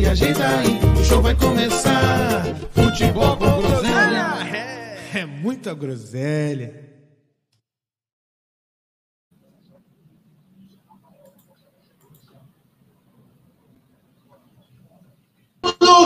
se 0.00 0.06
ajeita 0.06 0.46
aí, 0.46 0.80
o 1.00 1.04
show 1.04 1.22
vai 1.22 1.34
começar. 1.34 2.44
Futebol 2.72 3.36
com 3.36 3.62
groselha. 3.62 4.26
É, 4.52 5.20
é 5.20 5.26
muita 5.26 5.74
groselha. 5.74 6.82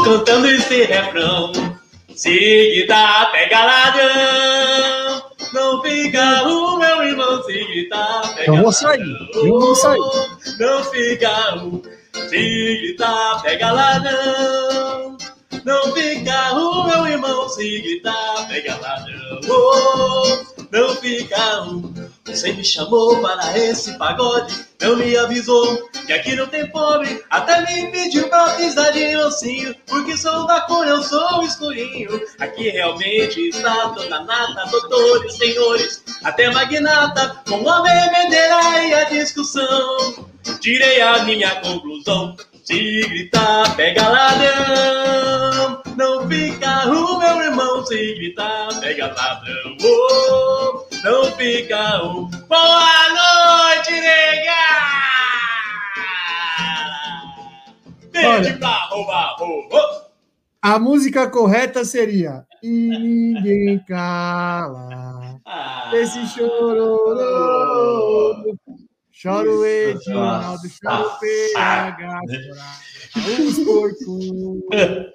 cantando 0.04 0.48
esse 0.48 0.84
refrão. 0.84 1.52
Seguida, 2.14 3.26
pega 3.30 3.64
ladrão. 3.64 5.22
Não 5.52 5.82
fica 5.82 6.42
o 6.44 6.78
meu 6.78 7.02
irmão, 7.04 7.42
seguida, 7.42 8.22
pega 8.34 8.50
Eu 8.50 8.62
vou 8.62 8.72
sair, 8.72 9.30
eu 9.34 9.60
vou 9.60 9.74
sair. 9.74 9.98
Não 10.58 10.84
fica 10.84 11.56
o 12.28 12.30
seguida, 12.30 13.40
pega 13.42 13.72
ladrão. 13.72 15.16
Não 15.64 15.92
fica 15.94 16.52
o 16.54 16.84
meu 16.84 17.06
irmão, 17.06 17.48
seguida, 17.48 18.12
pega 18.48 18.76
ladrão. 18.76 19.40
Oh, 19.48 20.57
não 20.70 20.94
fica 20.96 21.62
o 21.62 21.92
você 22.28 22.52
me 22.52 22.62
chamou 22.62 23.20
para 23.22 23.58
esse 23.58 23.96
pagode, 23.96 24.54
não 24.82 24.96
me 24.96 25.16
avisou 25.16 25.88
que 26.06 26.12
aqui 26.12 26.36
não 26.36 26.46
tem 26.46 26.70
pobre. 26.70 27.24
Até 27.30 27.62
me 27.62 27.90
pediu 27.90 28.28
pra 28.28 28.50
pisar 28.50 28.92
de 28.92 29.16
ossinho, 29.16 29.74
porque 29.86 30.14
sou 30.16 30.46
da 30.46 30.60
cor, 30.62 30.86
eu 30.86 31.02
sou 31.02 31.42
escurinho. 31.42 32.20
Aqui 32.38 32.68
realmente 32.68 33.48
está 33.48 33.88
toda 33.90 34.20
nata, 34.24 34.70
doutores, 34.70 35.36
senhores, 35.36 36.04
até 36.22 36.50
magnata, 36.50 37.42
com 37.48 37.68
a 37.68 37.80
bebedeira 37.80 38.86
e 38.86 38.94
a 38.94 39.04
discussão. 39.04 40.28
Tirei 40.60 41.00
a 41.00 41.24
minha 41.24 41.56
conclusão. 41.62 42.36
Se 42.68 43.00
gritar, 43.00 43.74
pega 43.76 44.06
ladrão. 44.10 45.82
Não 45.96 46.28
fica 46.28 46.86
o 46.86 47.18
meu 47.18 47.40
irmão. 47.40 47.86
Se 47.86 48.14
gritar, 48.16 48.68
pega 48.78 49.06
ladrão. 49.06 49.74
Oh, 49.82 50.84
não 51.02 51.24
fica 51.34 52.04
o. 52.04 52.26
Boa 52.26 53.08
noite, 53.08 53.90
nega! 53.92 54.52
Pede 58.12 58.52
pra 58.58 58.84
roubar, 58.90 59.36
roubar. 59.38 60.08
A 60.60 60.78
música 60.78 61.26
correta 61.30 61.86
seria 61.86 62.44
E 62.62 62.68
ninguém 62.68 63.78
cala 63.78 65.40
Ah. 65.46 65.90
Esse 65.94 66.26
chororô 66.26 67.16
Choro 69.20 69.66
Edinaldo, 69.66 70.62
choro 70.68 71.10
PH 71.18 72.20
Os 73.16 73.58
porcos 73.64 74.24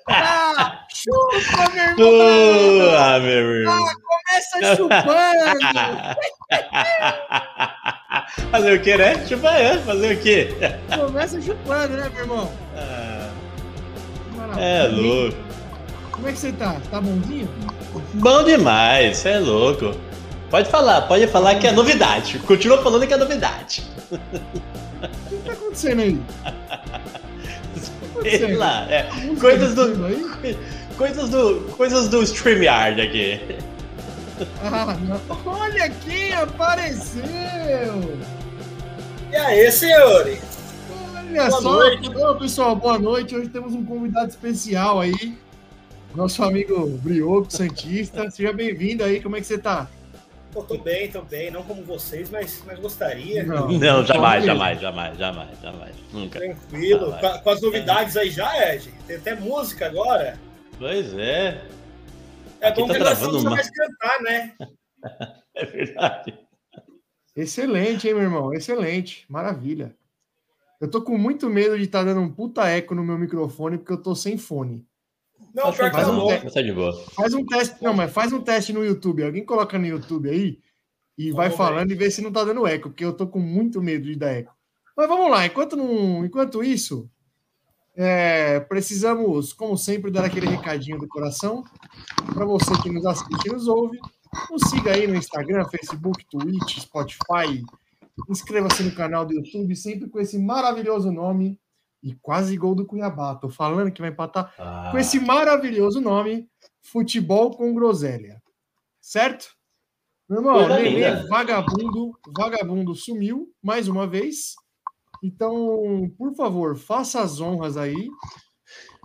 Ah, 0.09 0.83
chupa, 0.93 1.71
meu 1.73 1.83
irmão 1.85 2.95
Ah, 2.97 3.19
meu 3.19 3.31
irmão. 3.31 3.85
Ah, 3.85 3.93
Começa 4.03 4.75
chupando 4.75 5.57
Fazer 8.51 8.73
o 8.73 8.81
que, 8.81 8.97
né? 8.97 9.25
Chupar, 9.25 9.55
é? 9.61 9.77
Fazer 9.77 10.17
o 10.17 10.19
quê? 10.21 10.49
Começa 10.93 11.41
chupando, 11.41 11.95
né, 11.95 12.09
meu 12.09 12.21
irmão? 12.23 12.51
Ah. 12.75 13.29
É 14.57 14.87
louco. 14.87 15.37
Como 16.11 16.27
é 16.27 16.33
que 16.33 16.39
você 16.39 16.51
tá? 16.51 16.75
Tá 16.91 16.99
bonzinho? 16.99 17.47
Bom 18.15 18.43
demais, 18.43 19.17
você 19.17 19.29
é 19.29 19.39
louco. 19.39 19.95
Pode 20.53 20.69
falar, 20.69 21.01
pode 21.07 21.25
falar 21.25 21.55
que 21.55 21.65
é 21.65 21.71
novidade. 21.71 22.37
Continua 22.37 22.79
falando 22.83 23.07
que 23.07 23.13
é 23.15 23.17
novidade. 23.17 23.83
O 24.11 25.29
que 25.29 25.35
tá 25.37 25.51
acontecendo 25.51 26.01
aí? 26.03 26.21
Sei 28.21 28.55
lá, 28.55 28.85
é. 28.87 29.11
Música 29.13 29.39
Coisas 29.39 29.73
do, 29.73 30.55
coisas 30.95 31.29
do, 31.29 31.61
coisas 31.75 32.07
do 32.07 32.21
StreamYard 32.21 33.01
aqui. 33.01 33.41
Ah, 34.61 34.95
não. 35.01 35.19
Olha 35.43 35.89
quem 35.89 36.31
apareceu! 36.33 37.23
E 39.31 39.35
aí, 39.35 39.71
senhores? 39.71 40.39
Olha 41.15 41.49
Boa 41.49 41.61
só, 41.63 41.71
noite. 41.71 42.11
Pessoal, 42.37 42.75
boa 42.75 42.99
noite. 42.99 43.35
Hoje 43.35 43.49
temos 43.49 43.73
um 43.73 43.83
convidado 43.83 44.29
especial 44.29 44.99
aí, 44.99 45.35
nosso 46.13 46.43
amigo 46.43 46.89
Brioco 47.01 47.51
Santista. 47.51 48.29
Seja 48.29 48.53
bem-vindo 48.53 49.03
aí, 49.03 49.19
como 49.19 49.35
é 49.35 49.41
que 49.41 49.47
você 49.47 49.57
tá? 49.57 49.89
Pô, 50.53 50.61
tô 50.63 50.77
bem, 50.77 51.09
tô 51.11 51.21
bem. 51.23 51.49
Não 51.49 51.63
como 51.63 51.83
vocês, 51.83 52.29
mas, 52.29 52.61
mas 52.65 52.79
gostaria. 52.79 53.43
Não, 53.43 53.67
jamais, 54.05 54.43
Tranquilo. 54.43 54.45
jamais, 54.45 54.79
jamais, 54.81 55.17
jamais, 55.17 55.59
jamais. 55.61 55.95
Nunca. 56.13 56.39
Tranquilo. 56.39 57.13
Ah, 57.13 57.19
Com, 57.19 57.39
com 57.39 57.49
as 57.49 57.61
novidades 57.61 58.15
aí 58.15 58.29
já, 58.29 58.73
Ed. 58.73 58.93
Tem 59.07 59.15
até 59.15 59.33
música 59.35 59.87
agora. 59.87 60.39
Pois 60.77 61.13
é, 61.15 61.61
É 62.61 62.67
Aqui 62.67 62.81
bom 62.81 62.87
tá 62.87 62.93
que 62.93 62.99
nós 62.99 63.19
vamos 63.19 63.41
uma- 63.41 63.51
mais 63.51 63.69
cantar, 63.69 64.21
né? 64.21 64.53
é 65.55 65.65
verdade. 65.65 66.37
Excelente, 67.35 68.07
hein, 68.07 68.13
meu 68.13 68.23
irmão? 68.23 68.53
Excelente. 68.53 69.25
Maravilha. 69.27 69.95
Eu 70.79 70.89
tô 70.89 71.01
com 71.01 71.17
muito 71.17 71.49
medo 71.49 71.77
de 71.77 71.85
estar 71.85 72.03
dando 72.03 72.19
um 72.21 72.29
puta 72.31 72.67
eco 72.67 72.93
no 72.93 73.03
meu 73.03 73.17
microfone, 73.17 73.77
porque 73.77 73.93
eu 73.93 74.01
tô 74.01 74.13
sem 74.15 74.37
fone. 74.37 74.85
Não, 75.53 75.71
pior 75.71 75.91
que 75.91 75.95
faz 75.95 76.07
tá 76.07 76.11
um 76.11 76.27
teste. 76.27 76.53
Tá 76.53 76.61
de 76.61 76.73
boa. 76.73 77.03
Faz 77.11 77.33
um 77.33 77.45
teste, 77.45 77.83
não, 77.83 77.93
mas 77.93 78.11
faz 78.11 78.33
um 78.33 78.41
teste 78.41 78.73
no 78.73 78.83
YouTube. 78.83 79.23
Alguém 79.23 79.45
coloca 79.45 79.77
no 79.77 79.85
YouTube 79.85 80.29
aí 80.29 80.59
e 81.17 81.31
vai 81.31 81.49
Vamos 81.49 81.57
falando 81.57 81.91
e 81.91 81.95
vê 81.95 82.09
se 82.09 82.21
não 82.21 82.31
tá 82.31 82.43
dando 82.43 82.65
eco, 82.65 82.89
porque 82.89 83.05
eu 83.05 83.13
tô 83.13 83.27
com 83.27 83.39
muito 83.39 83.81
medo 83.81 84.05
de 84.05 84.15
dar 84.15 84.31
eco. 84.31 84.53
Mas 84.97 85.07
vamos 85.07 85.29
lá, 85.29 85.45
enquanto, 85.45 85.75
não, 85.75 86.25
enquanto 86.25 86.63
isso, 86.63 87.09
é, 87.95 88.59
precisamos, 88.61 89.53
como 89.53 89.77
sempre, 89.77 90.11
dar 90.11 90.25
aquele 90.25 90.47
recadinho 90.47 90.99
do 90.99 91.07
coração 91.07 91.63
para 92.33 92.45
você 92.45 92.71
que 92.81 92.89
nos 92.89 93.05
assiste 93.05 93.47
e 93.47 93.51
nos 93.51 93.67
ouve. 93.67 93.99
Nos 94.49 94.69
siga 94.69 94.93
aí 94.93 95.05
no 95.05 95.15
Instagram, 95.15 95.65
Facebook, 95.65 96.25
Twitch, 96.29 96.79
Spotify. 96.79 97.63
Inscreva-se 98.29 98.83
no 98.83 98.95
canal 98.95 99.25
do 99.25 99.33
YouTube, 99.33 99.75
sempre 99.75 100.09
com 100.09 100.19
esse 100.19 100.39
maravilhoso 100.39 101.11
nome. 101.11 101.59
E 102.03 102.13
quase 102.15 102.57
gol 102.57 102.75
do 102.75 102.85
Cuiabá. 102.85 103.33
Tô 103.35 103.49
falando 103.49 103.91
que 103.91 104.01
vai 104.01 104.09
empatar 104.11 104.53
Ah, 104.59 104.89
com 104.91 104.97
esse 104.97 105.19
maravilhoso 105.21 106.01
nome, 106.01 106.49
Futebol 106.81 107.51
com 107.51 107.73
Groselha. 107.73 108.43
Certo? 108.99 109.55
Meu 110.29 110.39
irmão, 110.39 110.79
linda. 110.81 111.25
vagabundo, 111.27 112.11
vagabundo 112.35 112.93
sumiu 112.93 113.53
mais 113.61 113.87
uma 113.87 114.05
vez. 114.05 114.53
Então, 115.23 116.11
por 116.17 116.35
favor, 116.35 116.75
faça 116.75 117.21
as 117.21 117.39
honras 117.39 117.77
aí. 117.77 118.09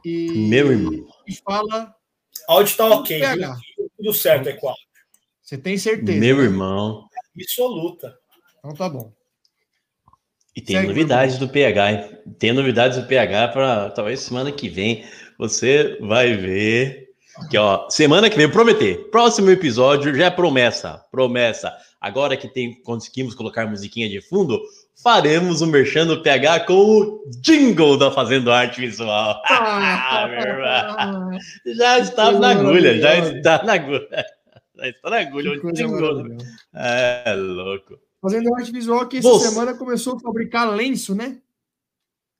E, 0.04 0.48
Meu 0.48 0.72
irmão. 0.72 1.06
e 1.26 1.36
fala. 1.36 1.94
Áudio 2.48 2.76
tá 2.76 2.86
ok. 2.86 3.20
Tudo 3.96 4.12
certo, 4.12 4.48
é 4.48 4.52
qual? 4.54 4.74
Você 5.42 5.56
tem 5.56 5.78
certeza? 5.78 6.18
Meu 6.18 6.38
né? 6.38 6.42
irmão. 6.44 7.08
Absoluta. 7.36 8.18
Então 8.58 8.74
tá 8.74 8.88
bom. 8.88 9.12
E 10.58 10.60
tem 10.60 10.74
Segue, 10.74 10.88
novidades 10.88 11.38
do 11.38 11.48
PH, 11.48 11.92
hein? 11.92 12.04
Tem 12.36 12.52
novidades 12.52 12.98
do 12.98 13.06
PH 13.06 13.48
para 13.52 13.90
talvez 13.90 14.18
semana 14.18 14.50
que 14.50 14.68
vem. 14.68 15.04
Você 15.38 15.96
vai 16.00 16.34
ver 16.34 17.10
que, 17.48 17.56
ó, 17.56 17.88
semana 17.88 18.28
que 18.28 18.36
vem, 18.36 18.50
prometer. 18.50 19.08
Próximo 19.12 19.52
episódio 19.52 20.12
já 20.16 20.24
é 20.24 20.30
promessa, 20.30 21.00
promessa. 21.12 21.72
Agora 22.00 22.36
que 22.36 22.48
tem, 22.48 22.74
conseguimos 22.82 23.36
colocar 23.36 23.68
musiquinha 23.68 24.08
de 24.08 24.20
fundo, 24.20 24.60
faremos 25.00 25.60
o 25.60 25.66
merchan 25.68 26.08
do 26.08 26.24
PH 26.24 26.66
com 26.66 26.74
o 26.74 27.30
jingle 27.40 27.96
da 27.96 28.10
Fazendo 28.10 28.50
Arte 28.50 28.80
Visual. 28.80 29.40
Ah, 29.48 30.26
meu 30.28 30.40
irmão. 30.40 31.38
Já 31.66 32.00
está 32.00 32.32
na 32.32 32.50
agulha, 32.50 32.98
já 32.98 33.16
está 33.16 33.62
na 33.62 33.74
agulha. 33.74 34.08
Já 34.78 34.88
está 34.90 35.10
na 35.10 35.18
agulha. 35.18 35.60
O 35.60 35.72
jingle. 35.72 36.36
É 36.72 37.34
louco. 37.34 37.98
Fazendo 38.20 38.54
arte 38.54 38.72
visual 38.72 39.06
que 39.08 39.18
essa 39.18 39.28
Você- 39.28 39.48
semana 39.50 39.74
começou 39.74 40.16
a 40.16 40.20
fabricar 40.20 40.68
lenço, 40.68 41.14
né? 41.14 41.38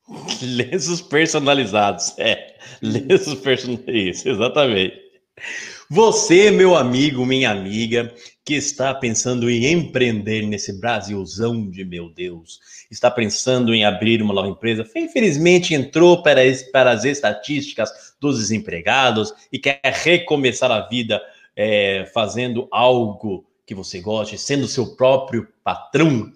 Lenços 0.42 1.00
personalizados. 1.00 2.14
É, 2.18 2.56
lenços 2.82 3.34
personalizados. 3.34 3.94
Isso, 3.94 4.28
exatamente. 4.28 5.08
Você, 5.90 6.50
meu 6.50 6.74
amigo, 6.74 7.24
minha 7.24 7.50
amiga, 7.50 8.12
que 8.44 8.54
está 8.54 8.92
pensando 8.92 9.48
em 9.48 9.72
empreender 9.72 10.42
nesse 10.46 10.78
Brasilzão 10.80 11.70
de 11.70 11.84
meu 11.84 12.10
Deus, 12.12 12.58
está 12.90 13.10
pensando 13.10 13.74
em 13.74 13.84
abrir 13.84 14.20
uma 14.20 14.34
nova 14.34 14.48
empresa, 14.48 14.84
infelizmente 14.96 15.74
entrou 15.74 16.22
para, 16.22 16.40
para 16.72 16.90
as 16.90 17.04
estatísticas 17.04 17.90
dos 18.20 18.38
desempregados 18.38 19.32
e 19.52 19.58
quer 19.58 19.80
recomeçar 19.84 20.70
a 20.70 20.88
vida 20.88 21.22
é, 21.56 22.10
fazendo 22.12 22.68
algo 22.70 23.47
que 23.68 23.74
você 23.74 24.00
goste, 24.00 24.38
sendo 24.38 24.66
seu 24.66 24.96
próprio 24.96 25.46
patrão, 25.62 26.32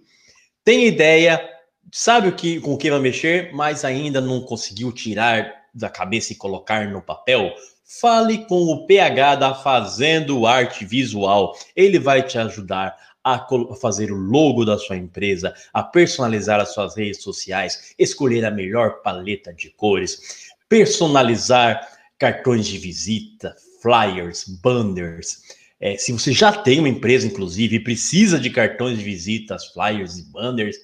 tem 0.62 0.86
ideia, 0.86 1.42
sabe 1.90 2.28
o 2.28 2.36
que, 2.36 2.60
com 2.60 2.74
o 2.74 2.76
que 2.76 2.90
vai 2.90 3.00
mexer, 3.00 3.50
mas 3.54 3.86
ainda 3.86 4.20
não 4.20 4.42
conseguiu 4.42 4.92
tirar 4.92 5.50
da 5.74 5.88
cabeça 5.88 6.34
e 6.34 6.36
colocar 6.36 6.86
no 6.90 7.00
papel? 7.00 7.50
Fale 7.84 8.44
com 8.44 8.64
o 8.64 8.86
PH 8.86 9.36
da 9.36 9.54
Fazendo 9.54 10.46
Arte 10.46 10.84
Visual. 10.84 11.56
Ele 11.74 11.98
vai 11.98 12.22
te 12.22 12.36
ajudar 12.38 12.96
a 13.24 13.46
fazer 13.80 14.12
o 14.12 14.16
logo 14.16 14.64
da 14.64 14.76
sua 14.76 14.96
empresa, 14.96 15.54
a 15.72 15.82
personalizar 15.82 16.60
as 16.60 16.74
suas 16.74 16.96
redes 16.96 17.22
sociais, 17.22 17.94
escolher 17.98 18.44
a 18.44 18.50
melhor 18.50 19.00
paleta 19.00 19.54
de 19.54 19.70
cores, 19.70 20.50
personalizar 20.68 21.88
cartões 22.18 22.66
de 22.66 22.76
visita, 22.76 23.56
flyers, 23.80 24.44
banners. 24.62 25.61
É, 25.82 25.96
se 25.96 26.12
você 26.12 26.32
já 26.32 26.52
tem 26.52 26.78
uma 26.78 26.88
empresa, 26.88 27.26
inclusive, 27.26 27.74
e 27.74 27.80
precisa 27.80 28.38
de 28.38 28.48
cartões 28.50 28.98
de 28.98 29.04
visitas, 29.04 29.66
flyers 29.66 30.16
e 30.16 30.30
banners, 30.30 30.76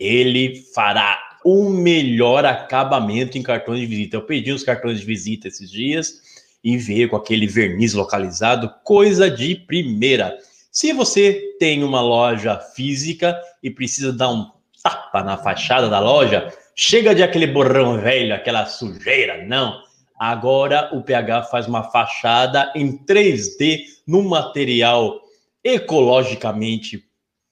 ele 0.00 0.62
fará 0.74 1.18
o 1.44 1.68
melhor 1.68 2.46
acabamento 2.46 3.36
em 3.36 3.42
cartões 3.42 3.80
de 3.80 3.86
visita. 3.86 4.16
Eu 4.16 4.22
pedi 4.22 4.50
os 4.50 4.64
cartões 4.64 5.00
de 5.00 5.04
visita 5.04 5.48
esses 5.48 5.70
dias 5.70 6.22
e 6.64 6.78
veio 6.78 7.10
com 7.10 7.16
aquele 7.16 7.46
verniz 7.46 7.92
localizado, 7.92 8.72
coisa 8.82 9.30
de 9.30 9.54
primeira. 9.54 10.38
Se 10.72 10.94
você 10.94 11.54
tem 11.60 11.84
uma 11.84 12.00
loja 12.00 12.58
física 12.58 13.38
e 13.62 13.70
precisa 13.70 14.14
dar 14.14 14.30
um 14.30 14.50
tapa 14.82 15.22
na 15.22 15.36
fachada 15.36 15.90
da 15.90 16.00
loja, 16.00 16.50
chega 16.74 17.14
de 17.14 17.22
aquele 17.22 17.48
borrão 17.48 18.00
velho, 18.00 18.34
aquela 18.34 18.64
sujeira, 18.64 19.44
não. 19.44 19.87
Agora 20.18 20.90
o 20.92 21.02
PH 21.02 21.44
faz 21.44 21.66
uma 21.66 21.84
fachada 21.84 22.72
em 22.74 22.98
3D 22.98 23.84
num 24.06 24.26
material 24.28 25.20
ecologicamente 25.62 27.04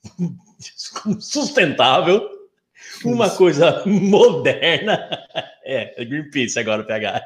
sustentável, 1.21 2.29
uma 3.05 3.31
coisa 3.31 3.83
moderna. 3.87 5.09
É, 5.69 6.05
Greenpeace 6.05 6.61
agora 6.61 6.83
o 6.83 6.87
PH. 6.87 7.21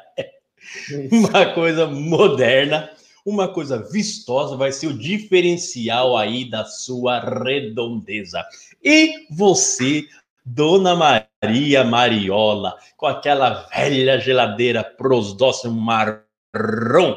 Uma 1.11 1.53
coisa 1.53 1.85
moderna, 1.85 2.89
uma 3.23 3.47
coisa 3.47 3.87
vistosa, 3.91 4.57
vai 4.57 4.71
ser 4.71 4.87
o 4.87 4.97
diferencial 4.97 6.17
aí 6.17 6.49
da 6.49 6.65
sua 6.65 7.19
redondeza. 7.19 8.43
E 8.83 9.27
você, 9.29 10.07
Dona 10.43 10.95
Maria 10.95 11.83
Mariola, 11.83 12.75
com 12.97 13.05
aquela 13.05 13.67
velha 13.73 14.19
geladeira 14.19 14.83
pros 14.83 15.33
doces 15.33 15.71
marrom, 15.71 17.15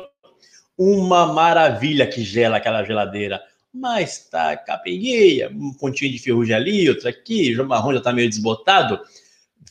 uma 0.76 1.26
maravilha 1.32 2.06
que 2.06 2.22
gela 2.22 2.58
aquela 2.58 2.84
geladeira. 2.84 3.40
Mas 3.72 4.28
tá 4.28 4.56
capengueia, 4.56 5.50
um 5.50 5.72
pontinho 5.72 6.12
de 6.12 6.18
ferrugem 6.18 6.54
ali, 6.54 6.88
outro 6.88 7.08
aqui, 7.08 7.58
o 7.58 7.66
marrom 7.66 7.92
já 7.94 8.00
tá 8.00 8.12
meio 8.12 8.28
desbotado. 8.28 9.00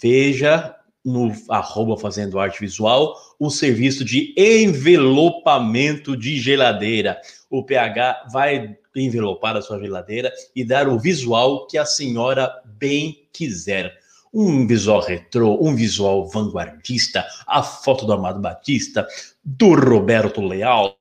Veja 0.01 0.75
no 1.03 1.31
arroba 1.49 1.97
Fazendo 1.97 2.39
Arte 2.39 2.59
Visual 2.61 3.15
o 3.39 3.49
serviço 3.49 4.05
de 4.05 4.33
envelopamento 4.37 6.15
de 6.15 6.39
geladeira. 6.39 7.19
O 7.49 7.63
PH 7.63 8.27
vai 8.31 8.77
envelopar 8.95 9.57
a 9.57 9.61
sua 9.61 9.79
geladeira 9.79 10.31
e 10.55 10.63
dar 10.63 10.87
o 10.87 10.99
visual 10.99 11.67
que 11.67 11.77
a 11.77 11.85
senhora 11.85 12.51
bem 12.65 13.27
quiser. 13.33 13.93
Um 14.33 14.65
visual 14.65 15.01
retrô, 15.01 15.59
um 15.61 15.75
visual 15.75 16.27
vanguardista, 16.27 17.25
a 17.45 17.61
foto 17.61 18.05
do 18.05 18.13
Amado 18.13 18.39
Batista, 18.39 19.07
do 19.43 19.75
Roberto 19.75 20.41
Leal, 20.41 20.95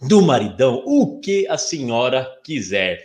do 0.00 0.22
maridão, 0.22 0.82
o 0.84 1.20
que 1.20 1.46
a 1.48 1.56
senhora 1.56 2.28
quiser. 2.42 3.04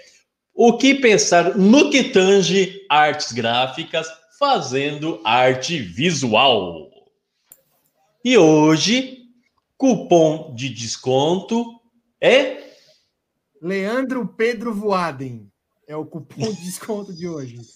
O 0.56 0.76
que 0.76 0.96
pensar 0.96 1.56
no 1.56 1.92
que 1.92 2.06
tange 2.06 2.84
artes 2.90 3.32
gráficas, 3.32 4.08
fazendo 4.38 5.20
arte 5.24 5.80
visual. 5.80 6.90
E 8.24 8.38
hoje, 8.38 9.26
cupom 9.78 10.54
de 10.54 10.70
desconto 10.70 11.80
é 12.22 12.72
Leandro 13.62 14.28
Pedro 14.28 14.74
Voaden. 14.74 15.52
É 15.88 15.96
o 15.96 16.06
cupom 16.06 16.52
de 16.52 16.62
desconto 16.64 17.14
de 17.14 17.28
hoje. 17.28 17.58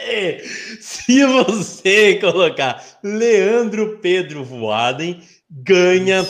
É, 0.00 0.38
se 0.80 1.24
você 1.24 2.20
colocar 2.20 3.00
Leandro 3.02 3.98
Pedro 3.98 4.44
Voaden, 4.44 5.20
ganha 5.50 6.22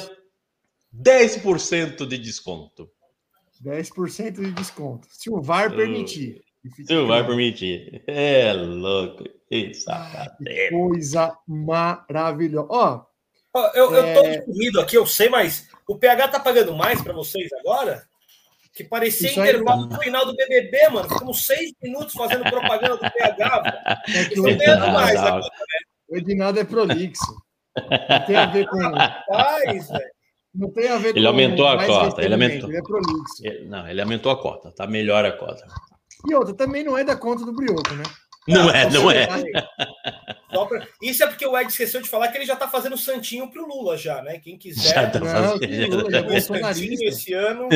10% 0.94 2.06
de 2.06 2.16
desconto. 2.16 2.90
10% 3.62 4.40
de 4.40 4.52
desconto. 4.52 5.06
Se 5.10 5.28
o 5.28 5.42
VAR 5.42 5.74
permitir. 5.74 6.42
O 6.90 7.06
VAR 7.06 7.26
permitir. 7.26 8.02
É 8.06 8.52
louco. 8.52 9.24
Isso, 9.50 9.86
que 10.44 10.70
coisa 10.70 11.34
maravilhosa. 11.46 12.68
Ó, 12.70 13.70
eu, 13.74 13.96
é... 13.96 13.98
eu 13.98 14.22
tô 14.22 14.28
excluído 14.28 14.80
aqui, 14.80 14.96
eu 14.96 15.06
sei, 15.06 15.28
mas 15.28 15.68
o 15.88 15.96
PH 15.96 16.28
tá 16.28 16.40
pagando 16.40 16.74
mais 16.76 17.00
para 17.00 17.14
vocês 17.14 17.48
agora? 17.60 18.02
Que 18.74 18.84
parecia 18.84 19.30
Isso 19.30 19.40
intervalo 19.40 19.86
no 19.86 19.98
final 19.98 20.26
do 20.26 20.36
BBB, 20.36 20.88
mano. 20.90 21.08
Ficamos 21.08 21.44
seis 21.44 21.72
minutos 21.82 22.12
fazendo 22.12 22.44
propaganda 22.44 22.96
do 22.96 23.10
PH. 23.10 23.98
É 24.14 24.24
que 24.26 24.40
o 24.40 24.48
Edinaldo, 24.48 24.92
mais 24.92 25.16
agora, 25.16 25.40
né? 25.40 25.80
o 26.08 26.16
Edinaldo 26.16 26.60
é 26.60 26.64
prolixo. 26.64 27.36
Não 27.76 28.26
tem 28.26 28.36
a 28.36 28.46
ver 28.46 28.68
com. 28.68 28.78
Rapaz, 28.78 29.88
Não 30.54 30.70
tem 30.70 30.88
a 30.88 30.98
ver 30.98 31.08
ele 31.08 31.22
com. 31.22 31.26
Aumentou 31.26 31.66
a 31.66 31.86
cota. 31.86 32.22
Ele 32.22 32.34
aumentou. 32.34 32.68
Ele 32.68 32.78
é 32.78 32.82
prolixo. 32.82 33.42
Ele, 33.42 33.64
não, 33.66 33.88
ele 33.88 34.00
aumentou 34.00 34.30
a 34.30 34.40
cota. 34.40 34.70
Tá 34.70 34.86
melhor 34.86 35.24
a 35.24 35.32
cota. 35.32 35.66
E 36.26 36.34
outra, 36.34 36.54
também 36.54 36.82
não 36.82 36.96
é 36.96 37.04
da 37.04 37.16
conta 37.16 37.44
do 37.44 37.52
Brioco, 37.52 37.94
né? 37.94 38.04
Não, 38.48 38.70
é, 38.70 38.90
não 38.90 39.10
é. 39.10 39.26
Pra... 39.26 40.86
Isso 41.02 41.22
é 41.22 41.26
porque 41.26 41.46
o 41.46 41.56
Ed 41.58 41.70
esqueceu 41.70 42.00
de 42.00 42.08
falar 42.08 42.28
que 42.28 42.38
ele 42.38 42.46
já 42.46 42.54
está 42.54 42.66
fazendo 42.66 42.96
santinho 42.96 43.50
pro 43.50 43.66
Lula 43.68 43.96
já, 43.96 44.22
né? 44.22 44.38
Quem 44.38 44.56
quiser. 44.56 44.94
Já 44.94 45.10
tá 45.10 45.20
fazendo. 45.20 45.88
Não, 45.88 45.98
Lula, 45.98 46.16
é 46.16 46.22
bolsonarista. 46.24 47.04
Esse 47.04 47.32
ano. 47.34 47.68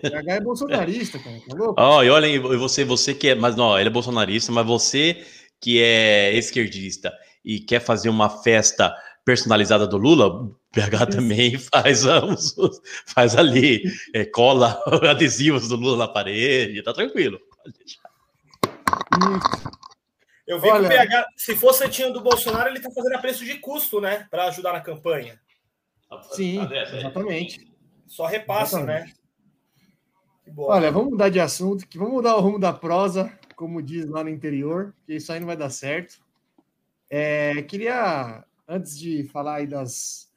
PH 0.00 0.32
é 0.32 0.40
bolsonarista, 0.40 1.18
cara. 1.18 1.36
Tá 1.48 1.56
louco? 1.56 1.74
Ó, 1.76 1.98
oh, 1.98 2.02
e 2.04 2.10
olha, 2.10 2.40
você, 2.40 2.84
você 2.84 3.12
que 3.12 3.30
é. 3.30 3.34
Mas 3.34 3.56
não, 3.56 3.76
ele 3.76 3.88
é 3.88 3.92
bolsonarista, 3.92 4.52
mas 4.52 4.64
você 4.64 5.24
que 5.60 5.82
é 5.82 6.32
esquerdista 6.34 7.12
e 7.44 7.58
quer 7.58 7.80
fazer 7.80 8.08
uma 8.08 8.30
festa 8.30 8.94
personalizada 9.24 9.86
do 9.86 9.96
Lula, 9.96 10.26
o 10.26 10.56
PH 10.72 11.06
também 11.06 11.56
faz, 11.72 12.04
faz 13.06 13.34
ali, 13.34 13.82
é, 14.14 14.24
cola 14.24 14.80
adesivos 15.08 15.68
do 15.68 15.76
Lula 15.76 15.96
na 15.96 16.08
parede, 16.08 16.82
tá 16.82 16.92
tranquilo. 16.92 17.40
Eu 20.46 20.60
vi 20.60 20.68
Olha, 20.68 20.88
que 20.88 20.94
o 20.94 20.98
PH, 20.98 21.26
se 21.36 21.56
for 21.56 21.72
santinho 21.72 22.12
do 22.12 22.20
Bolsonaro, 22.20 22.68
ele 22.68 22.76
está 22.78 22.90
fazendo 22.90 23.14
a 23.14 23.18
preço 23.18 23.44
de 23.44 23.58
custo, 23.58 24.00
né? 24.00 24.26
Para 24.30 24.48
ajudar 24.48 24.72
na 24.72 24.80
campanha. 24.80 25.40
Sim, 26.32 26.60
exatamente. 26.96 27.66
Só 28.06 28.26
repassa, 28.26 28.84
né? 28.84 29.10
Olha, 30.56 30.92
vamos 30.92 31.12
mudar 31.12 31.30
de 31.30 31.40
assunto, 31.40 31.88
que 31.88 31.98
vamos 31.98 32.14
mudar 32.14 32.36
o 32.36 32.40
rumo 32.40 32.58
da 32.58 32.72
prosa, 32.72 33.36
como 33.56 33.82
diz 33.82 34.06
lá 34.06 34.22
no 34.22 34.28
interior, 34.28 34.94
que 35.06 35.14
isso 35.14 35.32
aí 35.32 35.40
não 35.40 35.46
vai 35.46 35.56
dar 35.56 35.70
certo. 35.70 36.22
É, 37.08 37.62
queria, 37.62 38.44
antes 38.68 38.98
de 38.98 39.24
falar 39.24 39.56
aí 39.56 39.66
das, 39.66 40.30